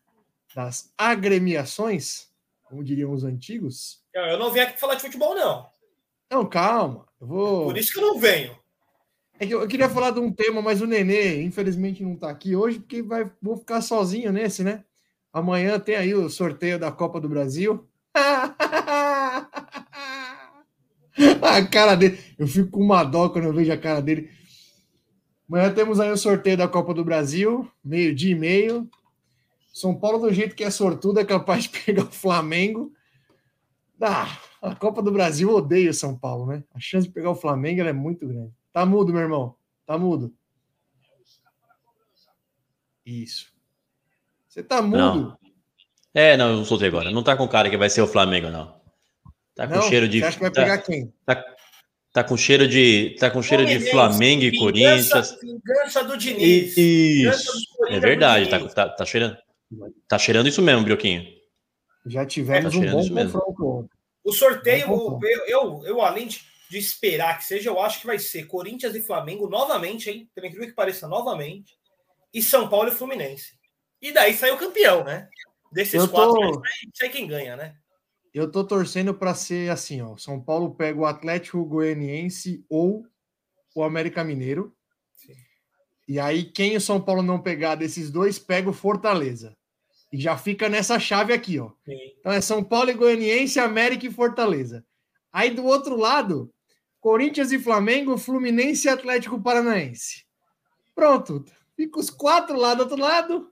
das 0.56 0.92
agremiações, 0.98 2.30
como 2.64 2.84
diriam 2.84 3.12
os 3.12 3.24
antigos. 3.24 4.04
Eu 4.14 4.40
não 4.40 4.52
venho 4.52 4.68
aqui 4.68 4.80
falar 4.80 4.96
de 4.96 5.02
futebol, 5.02 5.36
não. 5.36 5.70
Não, 6.32 6.48
calma. 6.48 7.07
Eu 7.20 7.28
vou... 7.28 7.66
Por 7.66 7.78
isso 7.78 7.92
que 7.92 8.00
eu 8.00 8.04
não 8.04 8.20
venho. 8.20 8.58
É 9.40 9.46
que 9.46 9.54
eu 9.54 9.68
queria 9.68 9.90
falar 9.90 10.12
de 10.12 10.20
um 10.20 10.32
tema, 10.32 10.62
mas 10.62 10.82
o 10.82 10.88
Nenê, 10.88 11.44
infelizmente, 11.44 12.04
não 12.04 12.14
está 12.14 12.30
aqui 12.30 12.56
hoje, 12.56 12.80
porque 12.80 13.02
vai, 13.02 13.30
vou 13.42 13.56
ficar 13.56 13.82
sozinho 13.82 14.32
nesse, 14.32 14.64
né? 14.64 14.84
Amanhã 15.32 15.80
tem 15.80 15.96
aí 15.96 16.14
o 16.16 16.30
sorteio 16.30 16.80
da 16.80 16.92
Copa 16.92 17.22
do 17.22 17.30
Brasil. 17.30 17.88
a 21.42 21.66
cara 21.68 21.96
dele. 21.96 22.20
Eu 22.38 22.48
fico 22.48 22.72
com 22.72 22.82
uma 22.82 23.04
dó 23.04 23.30
quando 23.30 23.46
eu 23.46 23.54
vejo 23.54 23.72
a 23.72 23.78
cara 23.78 24.02
dele. 24.02 24.30
Amanhã 25.48 25.72
temos 25.72 26.00
aí 26.00 26.12
o 26.12 26.18
sorteio 26.18 26.58
da 26.58 26.68
Copa 26.68 26.94
do 26.94 27.06
Brasil, 27.06 27.70
meio-dia 27.84 28.32
e 28.32 28.36
meio. 28.36 28.90
São 29.72 29.94
Paulo, 29.94 30.18
do 30.18 30.34
jeito 30.34 30.56
que 30.56 30.64
é 30.64 30.72
sortudo, 30.72 31.20
é 31.20 31.26
capaz 31.26 31.64
de 31.64 31.70
pegar 31.86 32.04
o 32.04 32.12
Flamengo. 32.12 32.92
Ah, 34.02 34.40
a 34.62 34.76
Copa 34.76 35.02
do 35.02 35.12
Brasil 35.12 35.50
odeia 35.50 35.90
o 35.90 35.94
São 35.94 36.18
Paulo, 36.18 36.46
né? 36.48 36.64
A 36.74 36.80
chance 36.80 37.08
de 37.08 37.14
pegar 37.14 37.30
o 37.32 37.36
Flamengo 37.36 37.82
é 37.82 37.94
muito 37.94 38.28
grande. 38.28 38.52
Tá 38.74 38.86
mudo, 38.86 39.12
meu 39.14 39.22
irmão. 39.22 39.56
Tá 39.86 39.98
mudo. 39.98 40.34
Isso. 43.06 43.52
Você 44.48 44.64
tá 44.64 44.82
mudo. 44.82 44.98
Não. 44.98 45.38
É, 46.14 46.36
não, 46.36 46.58
eu 46.58 46.66
soltei 46.66 46.88
agora. 46.88 47.12
Não 47.12 47.24
tá 47.24 47.36
com 47.38 47.48
cara 47.48 47.70
que 47.70 47.78
vai 47.78 47.90
ser 47.90 48.02
o 48.02 48.08
Flamengo, 48.08 48.50
não. 48.50 48.76
Tá 49.56 49.68
com 49.68 49.76
Não? 49.76 49.82
cheiro 49.84 50.08
de. 50.08 50.20
Você 50.20 50.26
acha 50.26 50.38
que 50.38 50.44
vai 50.44 50.52
tá, 50.52 50.62
pegar 50.62 50.78
quem? 50.80 51.14
tá, 51.26 51.46
tá 52.14 52.24
com 52.24 52.38
cheiro 52.38 52.68
de. 52.68 53.16
Tá 53.20 53.30
com 53.32 53.42
cheiro 53.42 53.66
de 53.66 53.74
Fluminense, 53.74 53.92
Flamengo 53.92 54.44
e 54.44 54.52
vingança- 54.52 55.22
Corinthians. 55.24 55.38
Vingança 55.42 56.04
do 56.04 56.18
Diniz. 56.18 56.78
Isso. 56.78 57.46
do 57.52 57.78
Corinthians 57.78 58.04
É 58.04 58.08
verdade, 58.08 58.50
tá, 58.50 58.68
tá, 58.70 58.90
tá 58.90 59.06
cheirando. 59.06 59.38
Tá 60.08 60.18
cheirando 60.20 60.48
isso 60.48 60.62
mesmo, 60.62 60.84
Brioquinho. 60.84 61.24
Já 62.06 62.26
tivemos 62.26 62.72
Tá 62.74 62.78
um 62.78 62.82
cheirando 62.82 62.96
bom 62.96 63.02
isso 63.02 63.14
mesmo. 63.14 63.40
confronto 63.40 63.66
ontem. 63.68 63.97
O 64.28 64.34
sorteio, 64.34 64.88
eu, 65.22 65.46
eu, 65.48 65.86
eu, 65.86 66.02
além 66.02 66.28
de, 66.28 66.42
de 66.70 66.78
esperar 66.78 67.38
que 67.38 67.46
seja, 67.46 67.70
eu 67.70 67.80
acho 67.82 68.02
que 68.02 68.08
vai 68.08 68.20
ser 68.20 68.46
Corinthians 68.46 68.94
e 68.94 69.02
Flamengo 69.02 69.48
novamente, 69.48 70.10
hein? 70.10 70.30
Pelo 70.36 70.48
incrível 70.48 70.68
que 70.68 70.76
pareça, 70.76 71.08
novamente. 71.08 71.78
E 72.34 72.42
São 72.44 72.68
Paulo 72.68 72.90
e 72.90 72.92
Fluminense. 72.92 73.58
E 74.02 74.12
daí 74.12 74.34
sai 74.34 74.52
o 74.52 74.58
campeão, 74.58 75.04
né? 75.04 75.30
Desses 75.72 75.94
Eu 75.96 76.08
tô- 76.10 76.14
quatro, 76.14 76.42
aí 76.44 76.54
sai, 76.54 76.90
sai 76.94 77.10
quem 77.10 77.26
ganha, 77.26 77.56
né? 77.56 77.78
Eu 78.34 78.52
tô 78.52 78.64
torcendo 78.64 79.14
para 79.14 79.34
ser 79.34 79.72
assim, 79.72 80.02
ó. 80.02 80.16
São 80.18 80.40
Paulo 80.40 80.76
pega 80.76 81.00
o 81.00 81.06
Atlético 81.06 81.66
Goianiense 81.66 82.64
ou 82.70 83.08
o 83.74 83.82
América 83.82 84.24
Mineiro. 84.24 84.76
Sim. 85.14 85.34
E 86.08 86.20
aí, 86.20 86.44
quem 86.44 86.76
o 86.76 86.82
São 86.82 87.02
Paulo 87.02 87.24
não 87.24 87.42
pegar 87.42 87.76
desses 87.76 88.12
dois, 88.12 88.38
pega 88.38 88.70
o 88.70 88.74
Fortaleza. 88.74 89.57
E 90.18 90.22
já 90.22 90.36
fica 90.36 90.68
nessa 90.68 91.00
chave 91.00 91.32
aqui, 91.32 91.60
ó. 91.60 91.70
Sim. 91.86 91.96
Então 92.20 92.32
é 92.32 92.42
São 92.42 92.64
Paulo 92.64 92.90
e 92.90 92.94
Goianiense, 92.94 93.60
América 93.60 94.08
e 94.08 94.12
Fortaleza. 94.12 94.84
Aí 95.32 95.52
do 95.52 95.64
outro 95.64 95.96
lado, 95.96 96.52
Corinthians 97.00 97.52
e 97.52 97.60
Flamengo, 97.60 98.18
Fluminense 98.18 98.88
e 98.88 98.90
Atlético 98.90 99.40
Paranaense. 99.40 100.26
Pronto. 100.96 101.46
Fica 101.76 102.00
os 102.00 102.10
quatro 102.10 102.58
lá 102.58 102.74
do 102.74 102.82
outro 102.82 102.98
lado. 102.98 103.52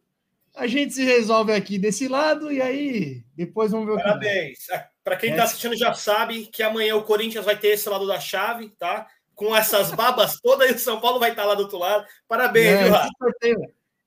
A 0.56 0.66
gente 0.66 0.96
se 0.96 1.04
resolve 1.04 1.54
aqui 1.54 1.78
desse 1.78 2.08
lado 2.08 2.52
e 2.52 2.60
aí 2.60 3.24
depois 3.36 3.72
vamos 3.72 3.86
ver 3.86 3.92
o 3.94 3.98
que. 3.98 4.04
Parabéns. 4.04 4.58
Para 5.04 5.18
quem 5.18 5.34
É. 5.34 5.36
tá 5.36 5.44
assistindo 5.44 5.78
já 5.78 5.94
sabe 5.94 6.48
que 6.48 6.64
amanhã 6.64 6.96
o 6.96 7.04
Corinthians 7.04 7.46
vai 7.46 7.56
ter 7.60 7.68
esse 7.68 7.88
lado 7.88 8.08
da 8.08 8.20
chave, 8.20 8.70
tá? 8.80 9.06
Com 9.36 9.56
essas 9.56 9.92
babas 9.92 10.40
todas 10.42 10.68
e 10.72 10.74
o 10.74 10.80
São 10.80 11.00
Paulo 11.00 11.20
vai 11.20 11.30
estar 11.30 11.46
lá 11.46 11.54
do 11.54 11.62
outro 11.62 11.78
lado. 11.78 12.04
Parabéns, 12.28 12.74
Não, 12.74 12.84
viu, 12.86 12.92
Rafa? 12.94 13.10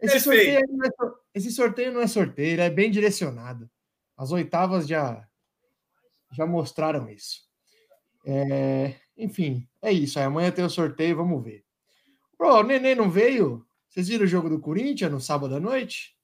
Esse 0.00 0.20
sorteio, 0.20 0.58
é, 0.58 0.62
esse 1.34 1.50
sorteio 1.50 1.92
não 1.92 2.00
é 2.00 2.06
sorteio, 2.06 2.60
é 2.60 2.70
bem 2.70 2.90
direcionado. 2.90 3.68
As 4.16 4.30
oitavas 4.32 4.86
já, 4.86 5.26
já 6.32 6.46
mostraram 6.46 7.08
isso. 7.08 7.46
É, 8.24 8.94
enfim, 9.16 9.66
é 9.82 9.92
isso. 9.92 10.18
Aí 10.18 10.24
amanhã 10.24 10.50
tem 10.50 10.64
o 10.64 10.70
sorteio, 10.70 11.16
vamos 11.16 11.42
ver. 11.42 11.64
Pô, 12.36 12.60
o 12.60 12.62
Nenê 12.62 12.94
não 12.94 13.10
veio? 13.10 13.66
Vocês 13.88 14.08
viram 14.08 14.24
o 14.24 14.28
jogo 14.28 14.48
do 14.48 14.60
Corinthians 14.60 15.10
no 15.10 15.20
sábado 15.20 15.54
à 15.56 15.60
noite? 15.60 16.16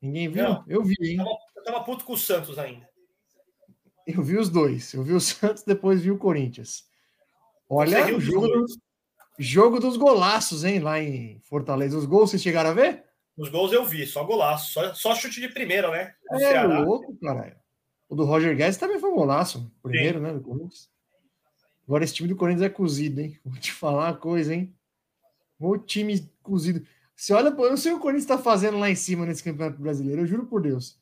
Ninguém 0.00 0.28
viu? 0.28 0.42
Não. 0.44 0.64
Eu 0.66 0.82
vi, 0.82 0.94
hein? 1.00 1.18
Eu 1.56 1.62
tava 1.64 1.82
puto 1.84 2.04
com 2.04 2.12
o 2.14 2.18
Santos 2.18 2.58
ainda. 2.58 2.88
Eu 4.06 4.22
vi 4.22 4.36
os 4.36 4.50
dois. 4.50 4.92
Eu 4.92 5.02
vi 5.02 5.12
o 5.12 5.20
Santos, 5.20 5.62
depois 5.62 6.02
vi 6.02 6.10
o 6.10 6.18
Corinthians. 6.18 6.84
Olha, 7.68 8.14
o 8.14 8.20
jogo, 8.20 8.46
do- 8.48 8.66
jogo 9.38 9.80
dos 9.80 9.96
golaços, 9.96 10.64
hein? 10.64 10.78
Lá 10.80 11.00
em 11.00 11.40
Fortaleza. 11.44 11.96
Os 11.98 12.04
gols 12.06 12.30
vocês 12.30 12.42
chegaram 12.42 12.70
a 12.70 12.74
ver? 12.74 13.04
Os 13.36 13.48
gols 13.48 13.72
eu 13.72 13.84
vi, 13.84 14.06
só 14.06 14.22
golaço, 14.24 14.72
só, 14.72 14.94
só 14.94 15.14
chute 15.14 15.40
de 15.40 15.48
primeira, 15.48 15.90
né? 15.90 16.14
Do 16.30 16.36
É 16.36 16.38
Ceará. 16.38 16.78
louco, 16.80 17.16
caralho. 17.20 17.56
O 18.08 18.14
do 18.14 18.24
Roger 18.24 18.56
Guedes 18.56 18.76
também 18.76 18.98
foi 19.00 19.10
um 19.10 19.16
golaço. 19.16 19.72
Primeiro, 19.82 20.20
né? 20.20 20.32
Do 20.32 20.40
Corinthians. 20.40 20.88
Agora 21.86 22.04
esse 22.04 22.14
time 22.14 22.28
do 22.28 22.36
Corinthians 22.36 22.66
é 22.66 22.68
cozido, 22.70 23.20
hein? 23.20 23.38
Vou 23.44 23.58
te 23.58 23.72
falar 23.72 24.06
uma 24.10 24.16
coisa, 24.16 24.54
hein? 24.54 24.74
O 25.58 25.76
time 25.78 26.30
cozido. 26.42 26.86
Você 27.16 27.32
olha, 27.32 27.48
eu 27.48 27.70
não 27.70 27.76
sei 27.76 27.92
o 27.92 27.96
que 27.96 28.00
o 28.00 28.02
Corinthians 28.02 28.24
está 28.24 28.38
fazendo 28.38 28.78
lá 28.78 28.88
em 28.90 28.94
cima 28.96 29.26
nesse 29.26 29.42
Campeonato 29.42 29.80
Brasileiro, 29.80 30.22
eu 30.22 30.26
juro 30.26 30.46
por 30.46 30.62
Deus. 30.62 30.98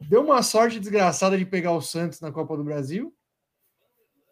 Deu 0.00 0.22
uma 0.22 0.42
sorte 0.42 0.78
desgraçada 0.78 1.38
de 1.38 1.46
pegar 1.46 1.72
o 1.72 1.80
Santos 1.80 2.20
na 2.20 2.30
Copa 2.30 2.56
do 2.56 2.62
Brasil 2.64 3.14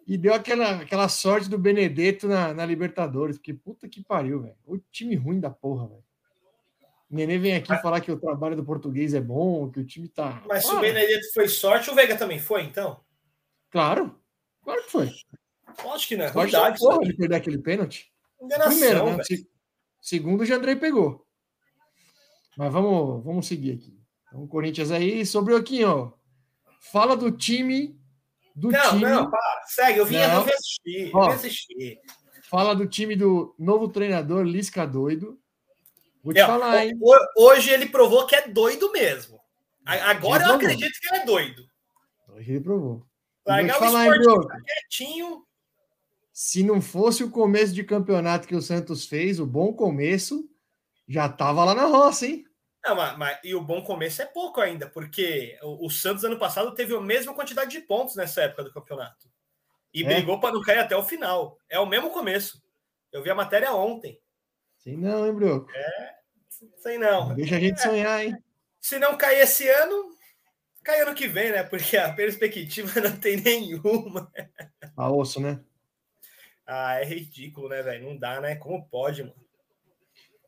e 0.06 0.18
deu 0.18 0.34
aquela, 0.34 0.80
aquela 0.80 1.08
sorte 1.08 1.48
do 1.48 1.58
Benedetto 1.58 2.28
na, 2.28 2.52
na 2.52 2.66
Libertadores, 2.66 3.38
porque 3.38 3.54
puta 3.54 3.88
que 3.88 4.02
pariu, 4.02 4.42
velho. 4.42 4.56
O 4.66 4.78
time 4.78 5.14
ruim 5.16 5.40
da 5.40 5.50
porra, 5.50 5.88
velho. 5.88 6.04
O 7.10 7.14
Nenê 7.14 7.38
vem 7.38 7.54
aqui 7.54 7.68
falar 7.80 8.00
que 8.00 8.10
o 8.10 8.18
trabalho 8.18 8.56
do 8.56 8.64
português 8.64 9.14
é 9.14 9.20
bom, 9.20 9.70
que 9.70 9.80
o 9.80 9.86
time 9.86 10.08
tá. 10.08 10.42
Mas 10.46 10.64
se 10.64 10.70
o 10.70 10.72
Para. 10.72 10.80
Benedetto 10.80 11.32
foi 11.32 11.48
sorte, 11.48 11.90
o 11.90 11.94
Veiga 11.94 12.16
também 12.16 12.38
foi, 12.38 12.62
então? 12.62 13.00
Claro, 13.70 14.18
claro 14.62 14.82
que 14.84 14.90
foi. 14.90 15.10
Acho 15.92 16.08
que 16.08 16.16
não 16.16 16.24
é 16.24 16.28
ruindade. 16.28 16.78
porra 16.78 17.04
de 17.04 17.14
perder 17.14 17.36
aquele 17.36 17.58
pênalti. 17.58 18.12
Enganação, 18.40 18.70
Primeiro, 18.70 19.16
né? 19.16 19.24
Segundo, 20.00 20.42
o 20.42 20.46
Jandrei 20.46 20.76
pegou. 20.76 21.26
Mas 22.56 22.72
vamos, 22.72 23.24
vamos 23.24 23.46
seguir 23.46 23.72
aqui. 23.72 23.98
Então, 24.28 24.46
Corinthians 24.46 24.90
aí, 24.90 25.24
sobre 25.24 25.54
o 25.54 25.56
aqui, 25.56 25.82
ó. 25.84 26.12
Fala 26.80 27.16
do 27.16 27.30
time. 27.30 27.98
Do 28.54 28.70
Não, 28.70 28.90
time. 28.90 29.02
não, 29.02 29.30
para. 29.30 29.62
Segue, 29.66 29.98
eu 29.98 30.06
vim, 30.06 30.14
Não. 30.16 30.34
eu 30.36 30.44
vim 30.44 30.52
assistir. 30.52 31.10
Eu 31.10 31.16
Ó. 31.18 31.28
vim 31.28 31.34
assistir. 31.34 32.00
Fala 32.48 32.74
do 32.74 32.86
time 32.86 33.16
do 33.16 33.54
novo 33.58 33.88
treinador, 33.88 34.44
Lisca 34.44 34.86
Doido. 34.86 35.38
Vou 36.22 36.32
te 36.32 36.40
É, 36.40 36.46
falar, 36.46 36.86
hein? 36.86 36.96
ho- 37.00 37.26
Hoje 37.48 37.70
ele 37.70 37.86
provou 37.86 38.26
que 38.26 38.36
é 38.36 38.46
doido 38.48 38.92
mesmo. 38.92 39.40
Agora 39.84 40.44
eu 40.44 40.54
acredito 40.54 40.98
que 41.00 41.08
ele 41.08 41.22
é 41.22 41.24
doido. 41.26 41.66
Hoje 42.28 42.50
ele 42.52 42.60
provou. 42.60 43.04
Largar 43.46 43.80
o 43.82 43.84
esporte 43.84 44.18
Broco? 44.22 44.48
quietinho. 44.64 45.44
Se 46.32 46.62
não 46.62 46.80
fosse 46.80 47.22
o 47.22 47.30
começo 47.30 47.72
de 47.74 47.84
campeonato 47.84 48.48
que 48.48 48.54
o 48.56 48.62
Santos 48.62 49.04
fez, 49.06 49.38
o 49.38 49.46
bom 49.46 49.72
começo, 49.72 50.48
já 51.06 51.28
tava 51.28 51.64
lá 51.64 51.74
na 51.74 51.84
roça, 51.86 52.26
hein? 52.26 52.44
Não, 52.84 52.94
mas, 52.94 53.16
mas- 53.16 53.38
e 53.42 53.54
o 53.54 53.60
bom 53.62 53.82
começo 53.82 54.20
é 54.20 54.26
pouco 54.26 54.60
ainda, 54.60 54.88
porque 54.88 55.58
o, 55.62 55.86
o 55.86 55.90
Santos 55.90 56.22
ano 56.24 56.38
passado 56.38 56.74
teve 56.74 56.94
a 56.94 57.00
mesma 57.00 57.34
quantidade 57.34 57.70
de 57.70 57.80
pontos 57.80 58.14
nessa 58.16 58.42
época 58.42 58.64
do 58.64 58.72
campeonato. 58.72 59.28
E 59.92 60.02
É. 60.02 60.06
brigou 60.06 60.38
para 60.40 60.52
não 60.52 60.60
cair 60.60 60.78
até 60.80 60.94
o 60.96 61.02
final. 61.04 61.58
É 61.68 61.78
o 61.78 61.86
mesmo 61.86 62.10
começo. 62.10 62.62
Eu 63.10 63.22
vi 63.22 63.30
a 63.30 63.34
matéria 63.34 63.72
ontem. 63.72 64.20
Sei 64.78 64.96
não, 64.96 65.26
hein, 65.26 65.32
Broco? 65.32 65.70
Sei 66.78 66.98
não. 66.98 67.34
Deixa 67.34 67.56
a 67.56 67.60
gente 67.60 67.80
sonhar, 67.80 68.24
hein? 68.24 68.36
Se 68.80 68.98
não 68.98 69.16
cair 69.16 69.38
esse 69.40 69.66
ano, 69.68 70.14
cai 70.82 71.00
ano 71.00 71.14
que 71.14 71.26
vem, 71.26 71.52
né? 71.52 71.62
Porque 71.62 71.96
a 71.96 72.12
perspectiva 72.12 72.90
não 73.00 73.16
tem 73.18 73.36
nenhuma. 73.40 74.30
A 74.96 75.10
osso, 75.10 75.40
né? 75.40 75.60
Ah, 76.66 77.00
é 77.00 77.04
ridículo, 77.04 77.68
né, 77.68 77.82
velho? 77.82 78.04
Não 78.10 78.16
dá, 78.18 78.40
né? 78.40 78.56
Como 78.56 78.86
pode, 78.88 79.22
mano? 79.22 79.34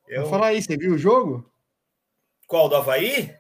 Eu... 0.09 0.23
Vou 0.23 0.31
falar 0.31 0.49
aí, 0.49 0.61
você 0.62 0.76
viu 0.76 0.95
o 0.95 0.99
jogo? 0.99 1.50
Qual, 2.47 2.69
do 2.69 2.76
Havaí? 2.76 3.35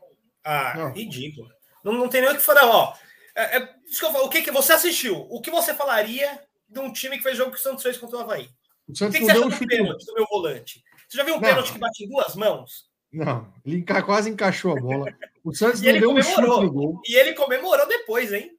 Ah, 0.44 0.74
Não. 0.76 0.92
ridículo. 0.92 1.48
Não, 1.84 1.92
não 1.92 2.08
tem 2.08 2.20
nem 2.20 2.30
o 2.30 2.34
que 2.34 2.40
falar, 2.42 2.66
ó. 2.66 2.94
É, 3.34 3.58
é, 3.58 3.60
que 3.66 4.04
o 4.04 4.28
que, 4.28 4.42
que 4.42 4.50
você 4.50 4.72
assistiu? 4.72 5.26
O 5.30 5.40
que 5.40 5.50
você 5.50 5.74
falaria 5.74 6.40
de 6.68 6.80
um 6.80 6.92
time 6.92 7.16
que 7.16 7.22
fez 7.22 7.36
jogo 7.36 7.52
que 7.52 7.58
o 7.58 7.60
Santos 7.60 7.82
fez 7.82 7.96
contra 7.98 8.16
o 8.18 8.20
Havaí? 8.20 8.48
O 8.88 8.92
O 8.92 8.96
Santos 8.96 9.16
que, 9.16 9.24
que 9.24 9.32
não 9.32 9.34
você 9.34 9.40
deu 9.40 9.42
achou 9.42 9.46
um 9.46 9.48
do 9.50 9.54
chute. 9.56 9.66
pênalti 9.76 10.06
do 10.06 10.14
meu 10.14 10.26
volante? 10.30 10.82
Você 11.08 11.16
já 11.18 11.24
viu 11.24 11.34
um 11.34 11.40
Não. 11.40 11.48
pênalti 11.48 11.72
que 11.72 11.78
bate 11.78 12.04
em 12.04 12.08
duas 12.08 12.34
mãos? 12.34 12.86
Não, 13.12 13.52
ele 13.64 13.76
enca- 13.78 14.02
quase 14.02 14.28
encaixou 14.30 14.76
a 14.76 14.80
bola. 14.80 15.06
O 15.44 15.54
Santos 15.54 15.80
não 15.82 15.92
deu 15.98 16.10
um 16.10 16.22
chute 16.22 16.40
no 16.40 16.72
gol. 16.72 17.00
E 17.06 17.14
ele 17.16 17.34
comemorou 17.34 17.86
depois, 17.86 18.32
hein? 18.32 18.50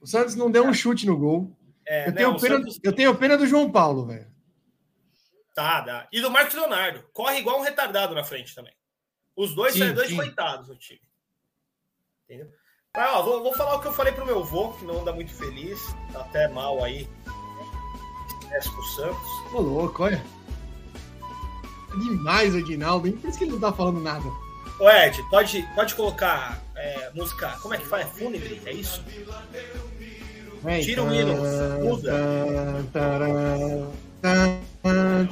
O 0.00 0.06
Santos 0.06 0.34
não 0.34 0.50
deu 0.50 0.64
um 0.64 0.72
chute 0.74 1.06
no 1.06 1.16
gol. 1.16 1.50
É, 1.86 2.08
Eu 2.08 2.14
tenho, 2.14 2.28
não, 2.30 2.36
o 2.36 2.40
pena, 2.40 2.56
Santos- 2.58 2.80
eu 2.82 2.92
tenho 2.94 3.14
pena 3.16 3.36
do 3.36 3.46
João 3.46 3.70
Paulo, 3.70 4.06
velho. 4.06 4.26
Tá, 5.56 5.80
dá. 5.80 6.06
E 6.12 6.20
do 6.20 6.30
Marcos 6.30 6.54
Leonardo. 6.54 7.02
Corre 7.14 7.38
igual 7.38 7.58
um 7.58 7.62
retardado 7.62 8.14
na 8.14 8.22
frente 8.22 8.54
também. 8.54 8.74
Os 9.34 9.54
dois 9.54 9.72
Sim, 9.72 9.94
dois 9.94 10.08
sim. 10.08 10.16
coitados 10.16 10.68
no 10.68 10.76
time. 10.76 11.00
Entendeu? 12.24 12.52
Mas, 12.94 13.10
ó, 13.10 13.22
vou, 13.22 13.42
vou 13.42 13.54
falar 13.54 13.76
o 13.76 13.80
que 13.80 13.86
eu 13.88 13.92
falei 13.94 14.12
pro 14.12 14.26
meu 14.26 14.40
avô, 14.40 14.74
que 14.74 14.84
não 14.84 15.00
anda 15.00 15.14
muito 15.14 15.32
feliz. 15.32 15.80
Tá 16.12 16.20
até 16.20 16.46
mal 16.48 16.84
aí. 16.84 17.08
Esquece 18.42 18.70
pro 18.70 18.82
Santos. 18.82 19.28
Ô, 19.54 19.60
louco, 19.62 20.02
olha. 20.02 20.22
É 21.90 21.98
demais 22.00 22.54
o 22.54 22.58
Aguinaldo, 22.58 23.08
hein? 23.08 23.16
Por 23.16 23.30
isso 23.30 23.38
que 23.38 23.44
ele 23.44 23.52
não 23.52 23.60
tá 23.60 23.72
falando 23.72 24.00
nada. 24.00 24.26
Ô, 24.78 24.90
Ed, 24.90 25.22
pode, 25.30 25.62
pode 25.74 25.94
colocar 25.94 26.62
é, 26.74 27.10
música. 27.14 27.58
Como 27.62 27.72
é 27.72 27.78
que 27.78 27.86
faz? 27.86 28.06
É 28.06 28.10
fúnebre? 28.10 28.60
É 28.66 28.72
isso? 28.72 29.02
Tira 30.82 31.02
o 31.02 31.14
hino, 31.14 31.34
muda. 31.82 32.12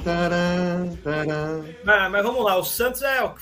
Tarã. 0.03 1.63
Mas, 1.83 2.23
vamos 2.23 2.43
lá, 2.43 2.57
o 2.57 2.63
Santos 2.63 3.01
é, 3.01 3.23
o- 3.23 3.33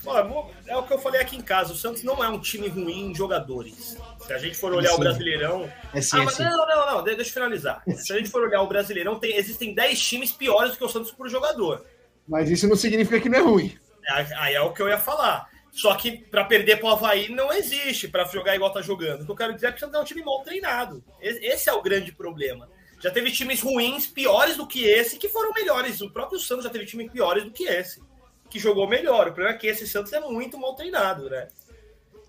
é 0.68 0.76
o 0.78 0.84
que 0.84 0.94
eu 0.94 1.00
falei 1.00 1.22
aqui 1.22 1.36
em 1.36 1.42
casa. 1.42 1.74
O 1.74 1.76
Santos 1.76 2.04
não 2.04 2.24
é 2.24 2.28
um 2.30 2.40
time 2.40 2.68
ruim 2.68 3.12
em 3.12 3.16
jogadores. 3.16 3.98
Se 4.26 4.34
a 4.34 4.38
gente 4.38 4.56
for 4.58 4.74
olhar 4.74 4.90
Sim. 4.90 4.96
o 4.96 5.00
Brasileirão, 5.00 5.72
É 5.94 6.02
sim, 6.02 6.18
Ah, 6.18 6.22
é 6.22 6.26
mas 6.26 6.34
sim. 6.36 6.44
não, 6.44 6.68
não, 6.68 6.86
não, 6.96 7.04
de- 7.04 7.16
deixa 7.16 7.30
eu 7.30 7.34
finalizar. 7.34 7.84
Se 7.98 8.14
a 8.14 8.18
gente 8.18 8.30
for 8.30 8.44
olhar 8.44 8.62
o 8.62 8.68
Brasileirão, 8.68 9.20
tem- 9.20 9.36
existem 9.36 9.74
10 9.74 10.00
times 10.00 10.32
piores 10.32 10.72
do 10.72 10.78
que 10.78 10.84
o 10.84 10.90
Santos 10.90 11.12
por 11.12 11.30
jogador. 11.30 11.86
Mas 12.28 12.50
isso 12.50 12.68
não 12.68 12.76
significa 12.76 13.20
que 13.20 13.30
não 13.30 13.40
é 13.40 13.42
ruim. 13.42 13.78
Aí 14.10 14.28
aí 14.38 14.54
é 14.56 14.62
o 14.62 14.72
que 14.74 14.82
eu 14.82 14.88
ia 14.90 14.98
falar. 14.98 15.48
Só 15.72 15.96
que 15.96 16.12
para 16.18 16.44
perder 16.46 16.78
pro 16.78 16.90
Havaí 16.90 17.30
não 17.30 17.52
existe 17.52 18.08
para 18.08 18.24
jogar 18.26 18.56
igual 18.56 18.72
tá 18.72 18.82
jogando. 18.82 19.22
O 19.22 19.26
que 19.26 19.32
eu 19.32 19.36
quero 19.36 19.54
dizer 19.56 19.68
é 19.68 19.72
que 19.72 19.78
o 19.78 19.80
Santos 19.80 19.96
é 19.96 20.00
um 20.00 20.04
time 20.06 20.22
mal 20.24 20.42
treinado. 20.44 21.04
Esse 21.20 21.68
é 21.70 21.74
o 21.74 21.82
grande 21.82 22.12
problema. 22.12 22.70
Já 23.04 23.12
teve 23.12 23.34
times 23.34 23.60
ruins, 23.60 24.08
piores 24.08 24.56
do 24.56 24.66
que 24.66 24.86
esse, 24.86 25.18
que 25.18 25.28
foram 25.28 25.52
melhores. 25.52 26.00
O 26.00 26.10
próprio 26.10 26.40
Santos 26.40 26.64
já 26.64 26.70
teve 26.70 26.86
times 26.86 27.12
piores 27.12 27.44
do 27.44 27.52
que 27.52 27.66
esse, 27.66 28.02
que 28.50 28.58
jogou 28.58 28.88
melhor. 28.88 29.28
O 29.28 29.34
problema 29.34 29.58
é 29.58 29.58
que 29.58 29.68
esse 29.68 29.86
Santos 29.86 30.14
é 30.14 30.22
muito 30.22 30.58
mal 30.58 30.74
treinado, 30.74 31.30
né? 31.30 31.50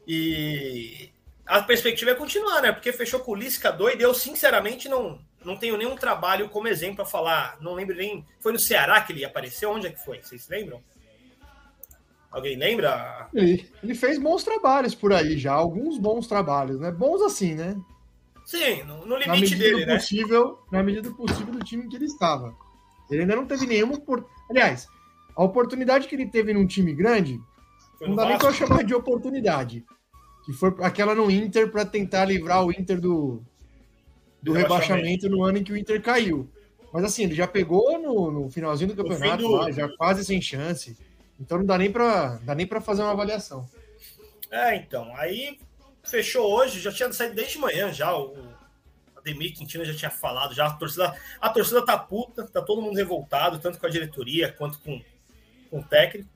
E 0.05 1.11
a 1.47 1.63
perspectiva 1.63 2.11
é 2.11 2.15
continuar, 2.17 2.61
né? 2.61 2.73
Porque 2.73 2.93
fechou 2.93 3.21
com 3.21 3.31
o 3.31 3.37
Lisca 3.37 3.71
doido. 3.71 4.01
Eu, 4.01 4.13
sinceramente, 4.13 4.89
não, 4.89 5.21
não 5.45 5.57
tenho 5.57 5.77
nenhum 5.77 5.95
trabalho 5.95 6.49
como 6.49 6.67
exemplo 6.67 6.97
para 6.97 7.05
falar. 7.07 7.57
Não 7.61 7.75
lembro 7.75 7.95
nem. 7.95 8.27
Foi 8.41 8.53
no 8.53 8.59
Ceará 8.59 9.01
que 9.01 9.13
ele 9.13 9.25
apareceu? 9.25 9.71
Onde 9.71 9.87
é 9.87 9.91
que 9.91 10.05
foi? 10.05 10.21
Vocês 10.21 10.49
lembram? 10.49 10.83
Alguém 12.33 12.57
lembra? 12.57 13.29
Ele, 13.33 13.71
ele 13.81 13.95
fez 13.95 14.19
bons 14.19 14.43
trabalhos 14.43 14.93
por 14.93 15.13
aí 15.13 15.39
já, 15.39 15.53
alguns 15.53 15.99
bons 15.99 16.27
trabalhos, 16.27 16.81
né? 16.81 16.91
Bons 16.91 17.23
assim, 17.23 17.55
né? 17.55 17.77
Sim, 18.45 18.83
no, 18.85 19.07
no 19.07 19.17
limite 19.17 19.57
dele, 19.57 19.87
né? 19.87 19.95
possível, 19.95 20.59
né? 20.71 20.79
Na 20.79 20.83
medida 20.83 21.09
do 21.09 21.15
possível 21.15 21.53
do 21.53 21.65
time 21.65 21.89
que 21.89 21.97
ele 21.97 22.05
estava. 22.05 22.55
Ele 23.11 23.23
ainda 23.23 23.37
não 23.37 23.47
teve 23.47 23.67
nenhuma 23.67 23.95
oportunidade. 23.95 24.45
Aliás, 24.51 24.89
a 25.35 25.43
oportunidade 25.43 26.07
que 26.07 26.15
ele 26.15 26.27
teve 26.27 26.53
num 26.53 26.67
time 26.67 26.93
grande, 26.93 27.41
não 28.01 28.15
dá 28.15 28.27
nem 28.27 28.39
para 28.39 28.53
chamar 28.53 28.85
de 28.85 28.95
oportunidade. 28.95 29.85
Que 30.45 30.53
foi 30.53 30.75
aquela 30.81 31.15
no 31.15 31.31
Inter 31.31 31.71
para 31.71 31.87
tentar 31.87 32.27
livrar 32.27 32.65
o 32.65 32.71
Inter 32.71 33.01
do, 33.01 33.43
do 34.43 34.53
rebaixamento 34.53 35.29
no 35.29 35.43
ano 35.43 35.59
em 35.59 35.65
que 35.65 35.73
o 35.73 35.77
Inter 35.77 36.03
caiu. 36.03 36.49
Mas 36.93 37.03
assim, 37.05 37.25
ele 37.25 37.35
já 37.35 37.49
pegou 37.49 37.99
no, 37.99 38.31
no 38.31 38.51
finalzinho 38.51 38.95
do 38.95 39.03
campeonato, 39.03 39.43
do... 39.43 39.51
Lá, 39.51 39.71
já 39.71 39.89
quase 39.97 40.25
sem 40.25 40.41
chance. 40.41 40.97
Então 41.41 41.59
não 41.59 41.65
dá 41.65 41.79
nem 41.79 41.91
para 41.91 42.37
dá 42.43 42.55
nem 42.55 42.67
para 42.67 42.81
fazer 42.81 43.03
uma 43.03 43.11
avaliação. 43.11 43.67
É, 44.51 44.77
então, 44.77 45.13
aí 45.17 45.59
fechou 46.05 46.53
hoje, 46.53 46.81
já 46.81 46.93
tinha 46.93 47.13
saído 47.13 47.35
desde 47.35 47.59
manhã 47.59 47.93
já 47.93 48.17
o 48.17 48.55
Ademir 49.17 49.55
Quintino 49.57 49.85
já 49.85 49.95
tinha 49.95 50.11
falado, 50.11 50.55
já 50.55 50.67
a 50.67 50.75
torcida, 50.75 51.15
a 51.41 51.49
torcida 51.49 51.85
tá 51.85 51.97
puta, 51.97 52.47
tá 52.47 52.61
todo 52.61 52.83
mundo 52.83 52.97
revoltado, 52.97 53.59
tanto 53.59 53.79
com 53.79 53.87
a 53.87 53.91
diretoria 53.91 54.53
quanto 54.53 54.79
com, 54.81 55.01
com 55.71 55.79
o 55.79 55.85
técnico. 55.85 56.29